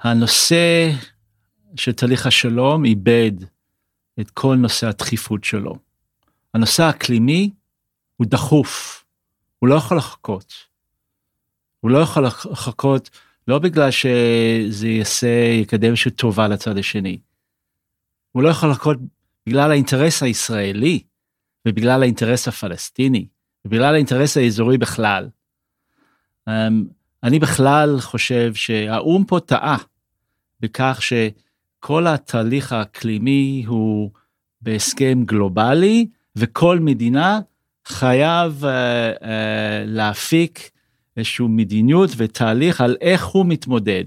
הנושא 0.00 0.92
של 1.76 1.92
תהליך 1.92 2.26
השלום 2.26 2.84
איבד 2.84 3.32
את 4.20 4.30
כל 4.30 4.56
נושא 4.56 4.86
הדחיפות 4.86 5.44
שלו. 5.44 5.74
הנושא 6.54 6.82
האקלימי 6.82 7.50
הוא 8.16 8.26
דחוף 8.26 9.04
הוא 9.58 9.68
לא 9.68 9.74
יכול 9.74 9.96
לחכות. 9.96 10.54
הוא 11.80 11.90
לא 11.90 11.98
יכול 11.98 12.26
לחכות 12.26 13.10
לא 13.48 13.58
בגלל 13.58 13.90
שזה 13.90 14.88
יעשה, 14.88 15.28
יקדם 15.62 15.90
איזושהי 15.90 16.10
טובה 16.10 16.48
לצד 16.48 16.78
השני. 16.78 17.18
הוא 18.32 18.42
לא 18.42 18.48
יכול 18.48 18.70
לחכות 18.70 18.98
בגלל 19.46 19.70
האינטרס 19.70 20.22
הישראלי 20.22 21.02
ובגלל 21.66 22.02
האינטרס 22.02 22.48
הפלסטיני 22.48 23.26
ובגלל 23.64 23.94
האינטרס 23.94 24.36
האזורי 24.36 24.78
בכלל. 24.78 25.28
אמ, 26.48 26.84
אני 27.22 27.38
בכלל 27.38 28.00
חושב 28.00 28.54
שהאו"ם 28.54 29.24
פה 29.24 29.40
טעה 29.40 29.76
בכך 30.60 30.98
שכל 31.78 32.06
התהליך 32.06 32.72
האקלימי 32.72 33.64
הוא 33.66 34.10
בהסכם 34.60 35.22
גלובלי 35.24 36.06
וכל 36.36 36.78
מדינה 36.80 37.40
חייב 37.86 38.64
uh, 38.64 38.66
uh, 39.20 39.24
להפיק 39.86 40.70
איזושהי 41.16 41.46
מדיניות 41.48 42.10
ותהליך 42.16 42.80
על 42.80 42.96
איך 43.00 43.26
הוא 43.26 43.46
מתמודד. 43.46 44.04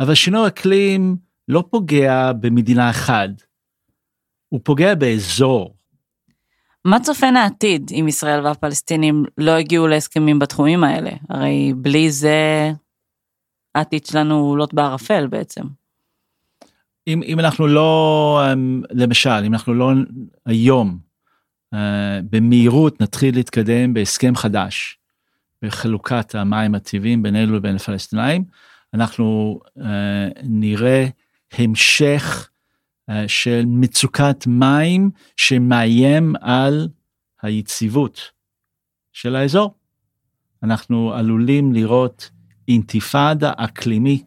אבל 0.00 0.14
שינוי 0.14 0.48
אקלים 0.48 1.16
לא 1.48 1.64
פוגע 1.70 2.32
במדינה 2.32 2.90
אחת, 2.90 3.30
הוא 4.48 4.60
פוגע 4.64 4.94
באזור. 4.94 5.74
מה 6.84 7.00
צופן 7.00 7.36
העתיד 7.36 7.90
אם 8.00 8.08
ישראל 8.08 8.46
והפלסטינים 8.46 9.24
לא 9.38 9.50
הגיעו 9.50 9.86
להסכמים 9.86 10.38
בתחומים 10.38 10.84
האלה? 10.84 11.10
הרי 11.28 11.72
בלי 11.76 12.10
זה 12.10 12.70
העתיד 13.74 14.06
שלנו 14.06 14.56
לוט 14.56 14.74
בערפל 14.74 15.26
בעצם. 15.26 15.77
אם, 17.08 17.22
אם 17.22 17.40
אנחנו 17.40 17.66
לא, 17.66 18.42
אמ, 18.52 18.82
למשל, 18.90 19.44
אם 19.46 19.54
אנחנו 19.54 19.74
לא 19.74 19.92
היום 20.46 20.98
uh, 21.74 21.78
במהירות 22.30 23.00
נתחיל 23.02 23.34
להתקדם 23.34 23.94
בהסכם 23.94 24.36
חדש 24.36 24.98
בחלוקת 25.62 26.34
המים 26.34 26.74
הטבעיים 26.74 27.22
בינינו 27.22 27.56
לבין 27.56 27.76
הפלסטינאים, 27.76 28.44
אנחנו 28.94 29.58
uh, 29.78 29.82
נראה 30.42 31.06
המשך 31.52 32.50
uh, 33.10 33.14
של 33.26 33.62
מצוקת 33.66 34.46
מים 34.46 35.10
שמאיים 35.36 36.34
על 36.40 36.88
היציבות 37.42 38.20
של 39.12 39.36
האזור. 39.36 39.74
אנחנו 40.62 41.14
עלולים 41.14 41.72
לראות 41.72 42.30
אינתיפאדה 42.68 43.52
אקלימי 43.56 44.22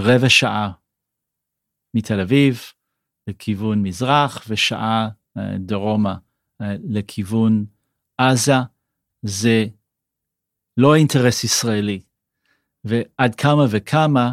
רבע 0.00 0.28
שעה 0.28 0.81
מתל 1.94 2.20
אביב 2.20 2.60
לכיוון 3.26 3.82
מזרח 3.82 4.44
ושעה 4.48 5.08
אה, 5.36 5.58
דרומה 5.58 6.16
אה, 6.62 6.74
לכיוון 6.88 7.64
עזה, 8.18 8.54
זה 9.22 9.66
לא 10.76 10.96
אינטרס 10.96 11.44
ישראלי. 11.44 12.00
ועד 12.84 13.34
כמה 13.34 13.66
וכמה 13.70 14.32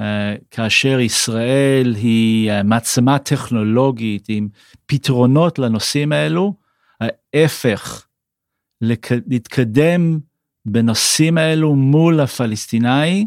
אה, 0.00 0.34
כאשר 0.50 1.00
ישראל 1.00 1.94
היא 1.96 2.50
מעצמה 2.64 3.18
טכנולוגית 3.18 4.24
עם 4.28 4.48
פתרונות 4.86 5.58
לנושאים 5.58 6.12
האלו, 6.12 6.54
ההפך, 7.00 8.06
להתקדם 9.26 10.18
בנושאים 10.64 11.38
האלו 11.38 11.74
מול 11.74 12.20
הפלסטיני, 12.20 13.26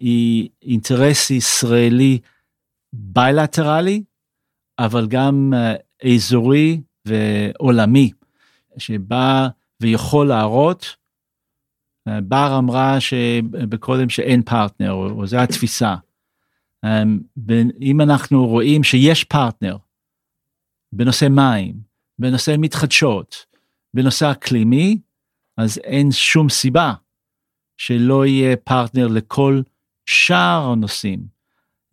היא 0.00 0.48
אינטרס 0.62 1.30
ישראלי 1.30 2.18
בילטרלי, 2.98 4.02
אבל 4.78 5.06
גם 5.06 5.52
uh, 5.54 6.08
אזורי 6.14 6.80
ועולמי, 7.04 8.10
שבא 8.78 9.48
ויכול 9.80 10.28
להראות. 10.28 10.96
Uh, 12.08 12.12
בר 12.22 12.58
אמרה 12.58 13.00
שבקודם 13.00 14.08
שאין 14.08 14.42
פרטנר, 14.42 14.92
או, 14.92 15.26
זו 15.26 15.38
התפיסה. 15.38 15.94
Um, 16.86 17.48
אם 17.80 18.00
אנחנו 18.00 18.46
רואים 18.46 18.84
שיש 18.84 19.24
פרטנר 19.24 19.76
בנושא 20.92 21.28
מים, 21.30 21.74
בנושא 22.18 22.54
מתחדשות, 22.58 23.46
בנושא 23.94 24.30
אקלימי, 24.32 24.98
אז 25.56 25.78
אין 25.78 26.12
שום 26.12 26.48
סיבה 26.48 26.92
שלא 27.78 28.26
יהיה 28.26 28.56
פרטנר 28.56 29.06
לכל 29.06 29.62
שאר 30.06 30.68
הנושאים. 30.72 31.37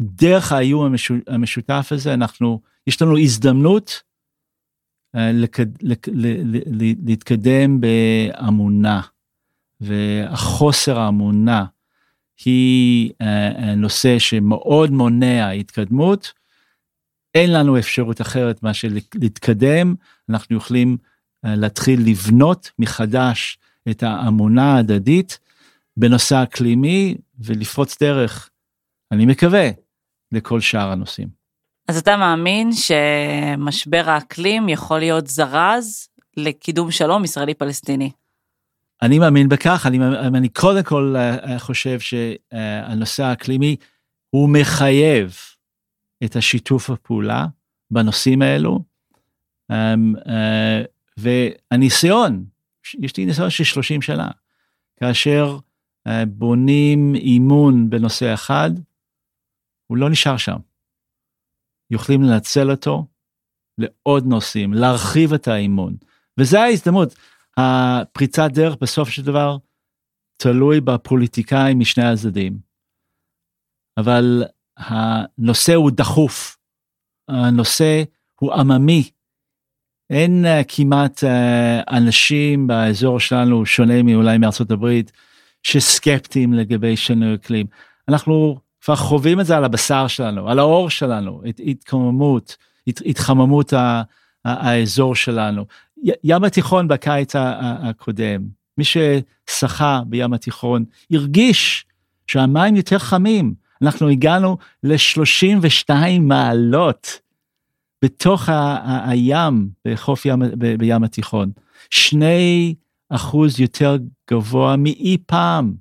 דרך 0.02 0.52
האיום 0.52 0.94
המשותף 1.28 1.88
הזה 1.92 2.14
אנחנו 2.14 2.62
יש 2.88 3.02
לנו 3.02 3.18
הזדמנות 3.18 4.04
אה, 5.16 5.32
להתקדם 7.06 7.82
באמונה. 7.82 9.02
והחוסר 9.82 11.00
האמונה 11.00 11.66
היא 12.46 13.12
אה, 13.22 13.52
אה, 13.52 13.76
נושא 13.76 14.20
שמאוד 14.20 14.90
מונע 14.90 15.50
התקדמות. 15.50 16.34
אין 17.34 17.54
לנו 17.54 17.80
אפשרות 17.80 18.22
אחרת 18.22 18.64
מאשר 18.64 18.88
להתקדם 19.16 19.96
אנחנו 20.30 20.58
יכולים 20.58 20.98
להתחיל 21.44 22.00
לבנות 22.10 22.72
מחדש 22.80 23.58
את 23.90 24.04
האמונה 24.04 24.74
ההדדית 24.74 25.40
בנושא 25.98 26.44
אקלימי 26.44 27.16
ולפרוץ 27.40 28.02
דרך. 28.04 28.50
אני 29.12 29.26
מקווה 29.26 29.70
לכל 30.32 30.60
שאר 30.60 30.92
הנושאים. 30.92 31.28
אז 31.88 31.98
אתה 31.98 32.18
מאמין 32.18 32.70
שמשבר 32.72 34.04
האקלים 34.06 34.70
יכול 34.70 35.00
להיות 35.00 35.28
זרז 35.28 36.10
לקידום 36.38 36.92
שלום 36.92 37.24
ישראלי-פלסטיני? 37.24 38.12
אני 39.02 39.20
מאמין 39.20 39.50
בכך, 39.50 39.86
אני, 39.86 40.00
אני 40.28 40.50
קודם 40.50 40.84
כל 40.84 41.16
אה, 41.18 41.60
חושב 41.60 42.00
שהנושא 42.00 43.24
האקלימי 43.24 43.76
הוא 44.30 44.50
מחייב 44.50 45.36
את 46.24 46.36
השיתוף 46.36 46.90
הפעולה 46.90 47.46
בנושאים 47.92 48.42
האלו. 48.42 48.80
אמ, 49.72 50.14
אה, 50.28 50.84
והניסיון, 51.18 52.46
יש 53.00 53.18
לי 53.18 53.26
ניסיון 53.26 53.50
של 53.50 53.64
30 53.64 54.02
שנה, 54.02 54.28
כאשר 55.00 55.58
אה, 56.08 56.26
בונים 56.26 57.16
אימון 57.16 57.90
בנושא 57.90 58.34
אחד, 58.34 58.72
הוא 59.88 59.98
לא 59.98 60.10
נשאר 60.10 60.38
שם. 60.38 60.58
יכולים 61.92 62.22
לנצל 62.22 62.72
אותו 62.72 63.08
לעוד 63.78 64.26
נושאים, 64.26 64.74
להרחיב 64.74 65.34
את 65.34 65.48
האימון. 65.48 65.96
וזה 66.40 66.62
ההזדמנות. 66.62 67.16
הפריצת 67.58 68.50
דרך 68.54 68.76
בסוף 68.82 69.10
של 69.10 69.22
דבר 69.22 69.58
תלוי 70.38 70.82
בפוליטיקאים 70.82 71.80
משני 71.80 72.04
הצדדים. 72.04 72.58
אבל 73.98 74.44
הנושא 74.78 75.74
הוא 75.74 75.92
דחוף, 75.92 76.58
הנושא 77.30 78.04
הוא 78.40 78.54
עממי. 78.54 79.12
אין 80.10 80.46
uh, 80.46 80.66
כמעט 80.68 81.24
uh, 81.24 81.98
אנשים 81.98 82.68
באזור 82.68 83.20
שלנו, 83.20 83.66
שונה 83.66 84.04
מאולי 84.04 84.38
מארצות 84.38 84.72
הברית, 84.72 85.12
שסקפטיים 85.64 86.54
לגבי 86.54 86.98
שינוי 86.98 87.36
אקלים. 87.36 87.66
אנחנו 88.10 88.60
כבר 88.86 88.96
חווים 88.96 89.40
את 89.40 89.46
זה 89.46 89.58
על 89.58 89.64
הבשר 89.64 90.08
שלנו, 90.08 90.50
על 90.50 90.60
האור 90.60 90.90
שלנו, 90.90 91.42
את 91.50 91.62
התקוממות, 91.66 92.58
הת, 92.88 93.02
התחממות 93.06 93.74
ה, 93.74 93.78
ה, 94.46 94.70
האזור 94.70 95.16
שלנו. 95.16 95.66
ים 96.24 96.44
התיכון 96.44 96.88
בקיץ 96.88 97.34
הקודם, 97.60 98.42
מי 98.78 98.84
ששחה 98.84 100.02
בים 100.08 100.34
התיכון 100.34 100.86
הרגיש 101.12 101.86
שהמים 102.28 102.76
יותר 102.76 103.00
חמים. 103.00 103.54
אנחנו 103.82 104.10
הגענו 104.10 104.58
ל-32 104.84 105.90
מעלות 106.22 107.20
בתוך 108.04 108.50
ה- 108.50 108.54
ה- 108.54 109.10
הים, 109.10 109.70
בחוף 109.88 110.26
ים, 110.26 110.40
ב- 110.40 110.76
בים 110.76 111.04
התיכון. 111.04 111.52
שני 111.90 112.76
אחוז 113.10 113.60
יותר 113.60 113.98
גבוה 114.32 114.76
מאי 114.78 115.18
פעם 115.26 115.74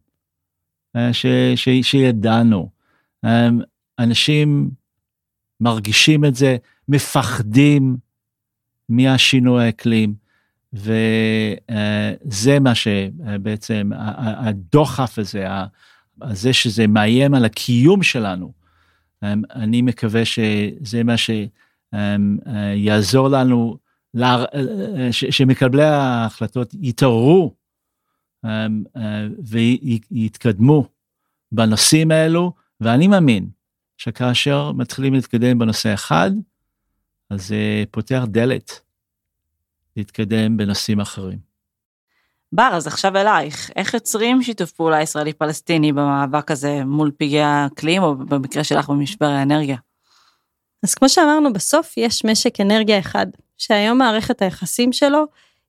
אה, 0.97 1.13
ש- 1.13 1.27
ש- 1.57 1.69
שידענו. 1.83 2.74
אנשים 3.99 4.70
מרגישים 5.61 6.25
את 6.25 6.35
זה, 6.35 6.57
מפחדים 6.89 7.97
מהשינוי 8.89 9.64
האקלים, 9.64 10.14
וזה 10.72 12.61
מה 12.61 12.75
שבעצם 12.75 13.91
הדוחף 14.18 15.18
הזה, 15.18 15.47
זה 16.33 16.53
שזה 16.53 16.87
מאיים 16.87 17.35
על 17.35 17.45
הקיום 17.45 18.03
שלנו, 18.03 18.53
אני 19.55 19.83
מקווה 19.83 20.22
שזה 20.25 21.05
מה 21.05 21.14
שיעזור 21.16 23.29
לנו, 23.29 23.79
שמקבלי 25.11 25.85
ההחלטות 25.85 26.75
יתעוררו 26.81 27.55
אמ, 28.45 28.85
ויתקדמו 30.11 30.89
בנושאים 31.53 32.11
האלו, 32.11 32.53
ואני 32.85 33.09
מאמין 33.09 33.49
שכאשר 33.99 34.72
מתחילים 34.72 35.14
להתקדם 35.14 35.59
בנושא 35.59 35.95
אחד, 35.95 36.30
אז 37.30 37.49
זה 37.49 37.85
פותח 37.91 38.22
דלת 38.26 38.80
להתקדם 39.97 40.57
בנושאים 40.57 41.01
אחרים. 41.01 41.39
בר, 42.53 42.70
אז 42.72 42.87
עכשיו 42.87 43.16
אלייך, 43.16 43.70
איך 43.76 43.95
יוצרים 43.95 44.43
שיתוף 44.43 44.72
פעולה 44.72 45.03
ישראלי-פלסטיני 45.03 45.93
במאבק 45.93 46.51
הזה 46.51 46.85
מול 46.85 47.11
פגעי 47.18 47.43
האקלים, 47.43 48.03
או 48.03 48.16
במקרה 48.16 48.64
שלך 48.64 48.89
במשבר 48.89 49.26
האנרגיה? 49.26 49.76
אז 50.82 50.95
כמו 50.95 51.09
שאמרנו, 51.09 51.53
בסוף 51.53 51.97
יש 51.97 52.24
משק 52.24 52.61
אנרגיה 52.61 52.99
אחד, 52.99 53.26
שהיום 53.59 53.99
מערכת 53.99 54.43
היחסים 54.43 54.93
שלו 54.93 55.24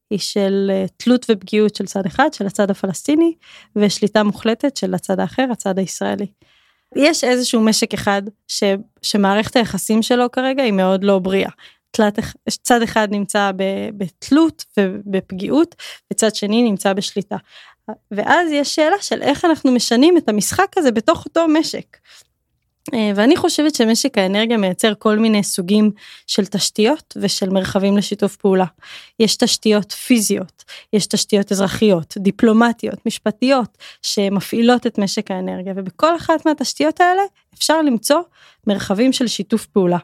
היא 0.10 0.20
של 0.20 0.68
אה, 0.70 0.86
תלות 0.98 1.26
ופגיעות 1.32 1.76
של 1.76 1.86
צד 1.86 2.06
אחד, 2.06 2.34
של 2.34 2.48
הצד 2.48 2.72
הפלסטיני, 2.72 3.34
ושליטה 3.76 4.24
מוחלטת 4.24 4.78
של 4.78 4.94
הצד 4.94 5.20
האחר, 5.20 5.46
הצד 5.52 5.80
הישראלי. 5.80 6.28
יש 6.96 7.24
איזשהו 7.24 7.62
משק 7.62 7.94
אחד 7.94 8.22
ש, 8.48 8.64
שמערכת 9.02 9.56
היחסים 9.56 10.02
שלו 10.02 10.32
כרגע 10.32 10.64
היא 10.64 10.74
מאוד 10.74 11.04
לא 11.04 11.20
בריאה. 11.20 11.50
תלת, 11.92 12.20
צד 12.50 12.82
אחד 12.82 13.08
נמצא 13.12 13.52
בתלות 13.98 14.66
ובפגיעות, 14.80 15.76
וצד 16.14 16.36
שני 16.36 16.64
נמצא 16.64 16.94
בשליטה. 16.94 17.38
ואז 18.12 18.52
יש 18.52 18.76
שאלה 18.76 19.02
של 19.02 19.22
איך 19.22 19.46
אנחנו 19.46 19.72
משנים 19.72 20.18
את 20.18 20.30
המשחק 20.30 20.78
הזה 20.78 20.92
בתוך 20.92 21.26
אותו 21.26 21.48
משק. 21.48 21.98
אה, 22.94 23.12
ואני 23.16 23.38
חושבת 23.38 23.76
שמשק 23.76 24.18
האנרגיה 24.18 24.58
מייצר 24.58 24.94
כל 25.00 25.20
מיני 25.20 25.44
סוגים 25.44 25.92
של 26.28 26.46
תשתיות 26.46 27.18
ושל 27.22 27.50
מרחבים 27.50 27.98
לשיתוף 27.98 28.36
פעולה. 28.36 28.66
יש 29.20 29.36
תשתיות 29.36 29.92
פיזיות, 29.92 30.64
יש 30.94 31.06
תשתיות 31.06 31.52
אזרחיות, 31.52 32.14
דיפלומטיות, 32.18 33.06
משפטיות, 33.06 33.78
שמפעילות 34.02 34.88
את 34.88 34.98
משק 34.98 35.32
האנרגיה, 35.32 35.74
ובכל 35.76 36.16
אחת 36.16 36.46
מהתשתיות 36.46 37.02
האלה 37.02 37.22
אפשר 37.54 37.82
למצוא 37.82 38.20
מרחבים 38.68 39.14
של 39.14 39.28
שיתוף 39.28 39.66
פעולה. 39.66 39.98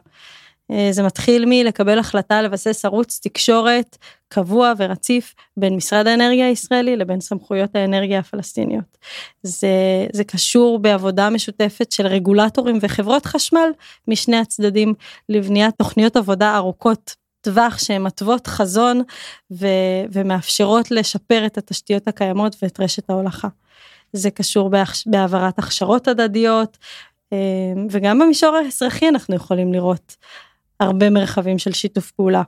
אה, 0.70 0.88
זה 0.90 1.02
מתחיל 1.02 1.44
מלקבל 1.46 1.98
החלטה 1.98 2.42
לבסס 2.42 2.84
ערוץ 2.84 3.20
תקשורת 3.22 3.96
קבוע 4.32 4.72
ורציף 4.76 5.34
בין 5.56 5.76
משרד 5.76 6.06
האנרגיה 6.06 6.46
הישראלי 6.46 6.96
לבין 6.96 7.20
סמכויות 7.20 7.76
האנרגיה 7.76 8.18
הפלסטיניות. 8.18 8.98
זה, 9.42 10.06
זה 10.12 10.24
קשור 10.24 10.78
בעבודה 10.78 11.30
משותפת 11.30 11.92
של 11.92 12.06
רגולטורים 12.06 12.78
וחברות 12.80 13.26
חשמל 13.26 13.70
משני 14.08 14.36
הצדדים 14.36 14.94
לבניית 15.28 15.74
תוכניות 15.78 16.16
עבודה 16.16 16.56
ארוכות 16.56 17.16
טווח 17.40 17.78
שהן 17.78 18.02
מתוות 18.02 18.46
חזון 18.46 19.02
ו, 19.50 19.66
ומאפשרות 20.12 20.90
לשפר 20.90 21.46
את 21.46 21.58
התשתיות 21.58 22.08
הקיימות 22.08 22.56
ואת 22.62 22.80
רשת 22.80 23.10
ההולכה. 23.10 23.48
זה 24.12 24.30
קשור 24.30 24.70
בהעברת 25.06 25.58
הכשרות 25.58 26.08
הדדיות 26.08 26.78
אה, 27.32 27.38
וגם 27.90 28.18
במישור 28.18 28.56
האזרחי 28.56 29.08
אנחנו 29.08 29.34
יכולים 29.34 29.72
לראות 29.72 30.16
הרבה 30.80 31.10
מרחבים 31.10 31.58
של 31.58 31.72
שיתוף 31.72 32.10
פעולה. 32.10 32.42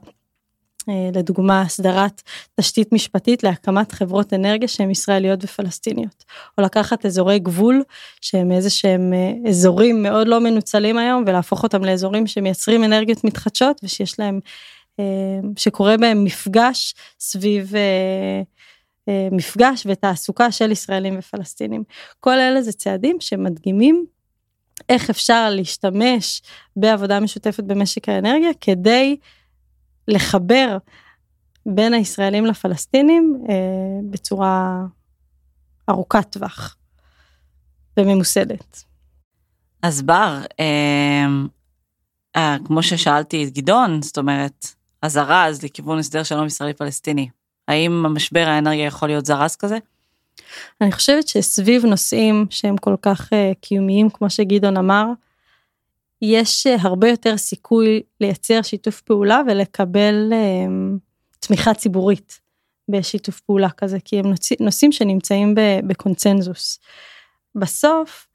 אה, 0.89 1.09
לדוגמה 1.13 1.61
הסדרת 1.61 2.21
תשתית 2.59 2.93
משפטית 2.93 3.43
להקמת 3.43 3.91
חברות 3.91 4.33
אנרגיה 4.33 4.67
שהן 4.67 4.91
ישראליות 4.91 5.43
ופלסטיניות 5.43 6.23
או 6.57 6.63
לקחת 6.63 7.05
אזורי 7.05 7.39
גבול 7.39 7.83
שהם 8.21 8.51
איזה 8.51 8.69
שהם 8.69 9.13
אה, 9.13 9.49
אזורים 9.49 10.03
מאוד 10.03 10.27
לא 10.27 10.39
מנוצלים 10.39 10.97
היום 10.97 11.23
ולהפוך 11.27 11.63
אותם 11.63 11.83
לאזורים 11.83 12.27
שמייצרים 12.27 12.83
אנרגיות 12.83 13.23
מתחדשות 13.23 13.81
ושיש 13.83 14.19
להם 14.19 14.39
אה, 14.99 15.05
שקורה 15.57 15.97
בהם 15.97 16.23
מפגש 16.23 16.93
סביב 17.19 17.73
מפגש 19.31 19.83
ותעסוקה 19.85 20.51
של 20.51 20.71
ישראלים 20.71 21.15
ופלסטינים. 21.19 21.83
כל 22.19 22.39
אלה 22.39 22.61
זה 22.61 22.71
צעדים 22.71 23.17
שמדגימים 23.19 24.05
איך 24.89 25.09
אפשר 25.09 25.49
להשתמש 25.49 26.41
בעבודה 26.75 27.19
משותפת 27.19 27.63
במשק 27.63 28.09
האנרגיה 28.09 28.49
כדי 28.61 29.17
לחבר 30.07 30.77
בין 31.65 31.93
הישראלים 31.93 32.45
לפלסטינים 32.45 33.43
אה, 33.49 33.55
בצורה 34.09 34.85
ארוכת 35.89 36.27
טווח 36.29 36.77
וממוסדת. 37.99 38.83
אז 39.81 40.01
בר, 40.01 40.41
אה, 40.59 41.25
אה, 42.35 42.57
כמו 42.65 42.83
ששאלתי 42.83 43.43
את 43.43 43.53
גדעון, 43.53 44.01
זאת 44.01 44.17
אומרת, 44.17 44.67
הזרז 45.03 45.63
לכיוון 45.63 45.99
הסדר 45.99 46.23
שלום 46.23 46.45
ישראלי 46.45 46.73
פלסטיני, 46.73 47.29
האם 47.67 48.05
המשבר 48.05 48.45
האנרגיה 48.47 48.85
יכול 48.85 49.07
להיות 49.07 49.25
זרז 49.25 49.55
כזה? 49.55 49.77
אני 50.81 50.91
חושבת 50.91 51.27
שסביב 51.27 51.85
נושאים 51.85 52.45
שהם 52.49 52.77
כל 52.77 52.95
כך 53.01 53.33
uh, 53.33 53.35
קיומיים 53.61 54.09
כמו 54.09 54.29
שגדעון 54.29 54.77
אמר, 54.77 55.05
יש 56.21 56.67
uh, 56.67 56.87
הרבה 56.87 57.09
יותר 57.09 57.37
סיכוי 57.37 58.01
לייצר 58.21 58.61
שיתוף 58.61 59.01
פעולה 59.01 59.41
ולקבל 59.47 60.33
uh, 60.33 60.99
תמיכה 61.39 61.73
ציבורית 61.73 62.39
בשיתוף 62.89 63.39
פעולה 63.39 63.69
כזה 63.69 63.97
כי 64.05 64.19
הם 64.19 64.25
נושא, 64.25 64.55
נושאים 64.59 64.91
שנמצאים 64.91 65.55
בקונצנזוס. 65.87 66.79
בסוף 67.55 68.27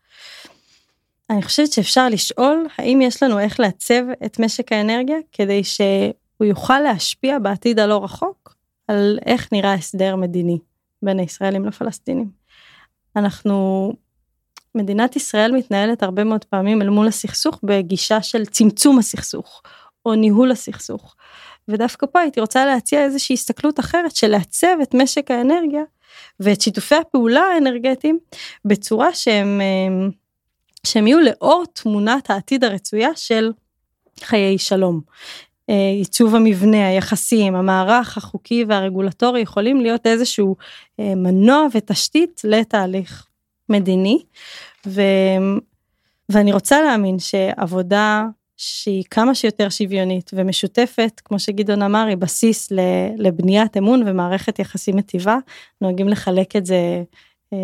אני 1.30 1.42
חושבת 1.42 1.72
שאפשר 1.72 2.08
לשאול 2.08 2.66
האם 2.78 3.00
יש 3.02 3.22
לנו 3.22 3.38
איך 3.38 3.60
לעצב 3.60 4.02
את 4.26 4.38
משק 4.38 4.72
האנרגיה 4.72 5.16
כדי 5.32 5.64
שהוא 5.64 6.46
יוכל 6.46 6.80
להשפיע 6.80 7.38
בעתיד 7.38 7.78
הלא 7.78 8.04
רחוק 8.04 8.54
על 8.88 9.18
איך 9.26 9.52
נראה 9.52 9.74
הסדר 9.74 10.16
מדיני. 10.16 10.58
בין 11.02 11.18
הישראלים 11.18 11.64
לפלסטינים. 11.64 12.30
אנחנו, 13.16 13.92
מדינת 14.74 15.16
ישראל 15.16 15.52
מתנהלת 15.52 16.02
הרבה 16.02 16.24
מאוד 16.24 16.44
פעמים 16.44 16.82
אל 16.82 16.88
מול 16.88 17.08
הסכסוך 17.08 17.60
בגישה 17.62 18.22
של 18.22 18.46
צמצום 18.46 18.98
הסכסוך 18.98 19.62
או 20.06 20.14
ניהול 20.14 20.50
הסכסוך. 20.50 21.16
ודווקא 21.68 22.06
פה 22.06 22.20
הייתי 22.20 22.40
רוצה 22.40 22.66
להציע 22.66 23.04
איזושהי 23.04 23.34
הסתכלות 23.34 23.80
אחרת 23.80 24.16
של 24.16 24.28
לעצב 24.28 24.76
את 24.82 24.94
משק 24.94 25.30
האנרגיה 25.30 25.82
ואת 26.40 26.60
שיתופי 26.60 26.94
הפעולה 26.94 27.40
האנרגטיים 27.40 28.18
בצורה 28.64 29.14
שהם, 29.14 29.60
שהם 30.86 31.06
יהיו 31.06 31.20
לאור 31.20 31.64
תמונת 31.72 32.30
העתיד 32.30 32.64
הרצויה 32.64 33.10
של 33.16 33.52
חיי 34.20 34.58
שלום. 34.58 35.00
אה, 35.70 35.90
עיצוב 35.98 36.34
המבנה, 36.34 36.88
היחסים, 36.88 37.54
המערך 37.54 38.16
החוקי 38.16 38.64
והרגולטורי 38.68 39.40
יכולים 39.40 39.80
להיות 39.80 40.06
איזשהו 40.06 40.56
אה, 41.00 41.14
מנוע 41.14 41.66
ותשתית 41.74 42.40
לתהליך 42.44 43.26
מדיני. 43.70 44.18
ו... 44.86 45.02
ואני 46.28 46.52
רוצה 46.52 46.82
להאמין 46.82 47.18
שעבודה 47.18 48.26
שהיא 48.56 49.04
כמה 49.10 49.34
שיותר 49.34 49.68
שוויונית 49.68 50.30
ומשותפת, 50.34 51.20
כמו 51.24 51.38
שגדעון 51.38 51.82
אמר, 51.82 52.06
היא 52.08 52.16
בסיס 52.16 52.72
לבניית 53.16 53.76
אמון 53.76 54.02
ומערכת 54.06 54.58
יחסים 54.58 54.96
מטיבה. 54.96 55.36
נוהגים 55.80 56.08
לחלק 56.08 56.56
את 56.56 56.66
זה 56.66 57.02
אה, 57.52 57.58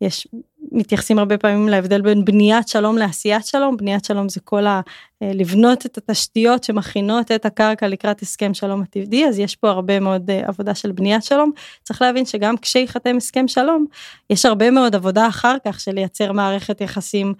יש 0.00 0.28
מתייחסים 0.72 1.18
הרבה 1.18 1.38
פעמים 1.38 1.68
להבדל 1.68 2.00
בין 2.00 2.24
בניית 2.24 2.68
שלום 2.68 2.98
לעשיית 2.98 3.46
שלום 3.46 3.76
בניית 3.76 4.04
שלום 4.04 4.28
זה 4.28 4.40
כל 4.40 4.66
ה... 4.66 4.80
אה, 5.22 5.30
לבנות 5.34 5.86
את 5.86 5.98
התשתיות 5.98 6.64
שמכינות 6.64 7.32
את 7.32 7.46
הקרקע 7.46 7.88
לקראת 7.88 8.22
הסכם 8.22 8.54
שלום 8.54 8.82
עתידי 8.82 9.26
אז 9.26 9.38
יש 9.38 9.56
פה 9.56 9.70
הרבה 9.70 10.00
מאוד 10.00 10.30
אה, 10.30 10.48
עבודה 10.48 10.74
של 10.74 10.92
בניית 10.92 11.24
שלום 11.24 11.50
צריך 11.82 12.02
להבין 12.02 12.26
שגם 12.26 12.56
כשיחתם 12.56 13.16
הסכם 13.16 13.48
שלום 13.48 13.86
יש 14.30 14.46
הרבה 14.46 14.70
מאוד 14.70 14.94
עבודה 14.94 15.28
אחר 15.28 15.56
כך 15.66 15.80
של 15.80 15.92
לייצר 15.92 16.32
מערכת 16.32 16.80
יחסים 16.80 17.34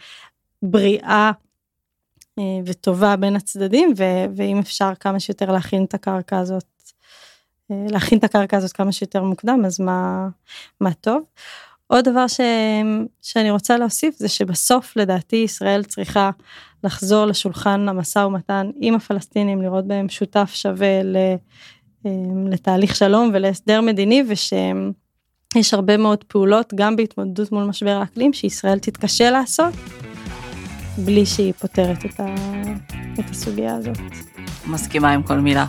בריאה 0.62 1.30
אה, 2.38 2.44
וטובה 2.66 3.16
בין 3.16 3.36
הצדדים 3.36 3.92
ו... 3.98 4.04
ואם 4.36 4.58
אפשר 4.58 4.90
כמה 5.00 5.20
שיותר 5.20 5.52
להכין 5.52 5.84
את 5.84 5.94
הקרקע 5.94 6.38
הזאת 6.38 6.64
להכין 7.70 8.18
את 8.18 8.24
הקרקע 8.24 8.56
הזאת 8.56 8.72
כמה 8.72 8.92
שיותר 8.92 9.22
מוקדם 9.22 9.62
אז 9.66 9.80
מה 9.80 10.28
מה 10.80 10.94
טוב. 10.94 11.22
עוד 11.90 12.04
דבר 12.04 12.26
ש... 12.26 12.40
שאני 13.22 13.50
רוצה 13.50 13.76
להוסיף 13.76 14.14
זה 14.18 14.28
שבסוף 14.28 14.96
לדעתי 14.96 15.36
ישראל 15.36 15.82
צריכה 15.84 16.30
לחזור 16.84 17.26
לשולחן 17.26 17.88
המשא 17.88 18.18
ומתן 18.18 18.70
עם 18.80 18.94
הפלסטינים 18.94 19.62
לראות 19.62 19.86
בהם 19.86 20.08
שותף 20.08 20.50
שווה 20.54 21.02
ל... 21.02 21.16
אמ, 22.06 22.46
לתהליך 22.46 22.96
שלום 22.96 23.30
ולהסדר 23.34 23.80
מדיני 23.80 24.22
ושיש 24.28 25.74
הרבה 25.74 25.96
מאוד 25.96 26.24
פעולות 26.24 26.72
גם 26.74 26.96
בהתמודדות 26.96 27.52
מול 27.52 27.64
משבר 27.64 27.96
האקלים 28.00 28.32
שישראל 28.32 28.78
תתקשה 28.78 29.30
לעשות 29.30 29.74
בלי 30.98 31.26
שהיא 31.26 31.52
פותרת 31.52 32.04
את, 32.04 32.20
ה... 32.20 32.34
את 33.20 33.30
הסוגיה 33.30 33.76
הזאת. 33.76 33.98
מסכימה 34.66 35.10
עם 35.10 35.22
כל 35.22 35.38
מילה. 35.38 35.66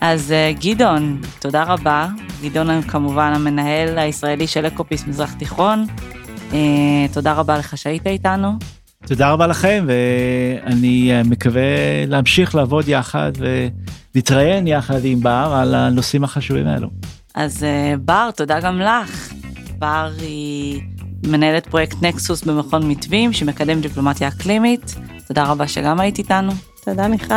אז 0.00 0.32
אה, 0.32 0.52
גדעון, 0.60 1.20
תודה 1.38 1.62
רבה. 1.62 2.08
גדעון 2.42 2.82
כמובן 2.82 3.32
המנהל 3.34 3.98
הישראלי 3.98 4.46
של 4.46 4.66
אקופיס 4.66 5.06
מזרח 5.06 5.32
תיכון. 5.32 5.86
אה, 6.52 6.58
תודה 7.12 7.32
רבה 7.32 7.58
לך 7.58 7.78
שהיית 7.78 8.06
איתנו. 8.06 8.52
תודה 9.06 9.30
רבה 9.30 9.46
לכם 9.46 9.86
ואני 9.88 11.12
אה, 11.12 11.22
מקווה 11.22 11.62
להמשיך 12.06 12.54
לעבוד 12.54 12.88
יחד 12.88 13.32
ולהתראיין 14.14 14.66
יחד 14.66 15.04
עם 15.04 15.20
בר 15.20 15.52
על 15.60 15.74
הנושאים 15.74 16.24
החשובים 16.24 16.66
האלו. 16.66 16.88
אז 17.34 17.66
בר, 18.04 18.30
תודה 18.36 18.60
גם 18.60 18.80
לך. 18.80 19.32
בר 19.78 20.10
היא 20.20 20.80
מנהלת 21.26 21.66
פרויקט 21.66 22.02
נקסוס 22.02 22.42
במכון 22.42 22.88
מתווים 22.88 23.32
שמקדם 23.32 23.80
דיפלומטיה 23.80 24.28
אקלימית. 24.28 24.94
תודה 25.28 25.44
רבה 25.44 25.68
שגם 25.68 26.00
היית 26.00 26.18
איתנו. 26.18 26.52
תודה 26.84 27.08
מיכל. 27.08 27.34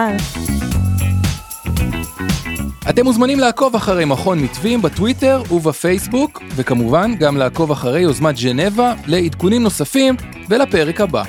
אתם 2.90 3.04
מוזמנים 3.04 3.40
לעקוב 3.40 3.76
אחרי 3.76 4.06
מכון 4.06 4.40
מתווים 4.40 4.82
בטוויטר 4.82 5.44
ובפייסבוק, 5.52 6.44
וכמובן 6.56 7.16
גם 7.16 7.38
לעקוב 7.38 7.72
אחרי 7.72 8.02
יוזמת 8.02 8.40
ג'נבה 8.40 8.94
לעדכונים 9.08 9.64
נוספים 9.64 10.16
ולפרק 10.50 11.02
הבא. 11.02 11.24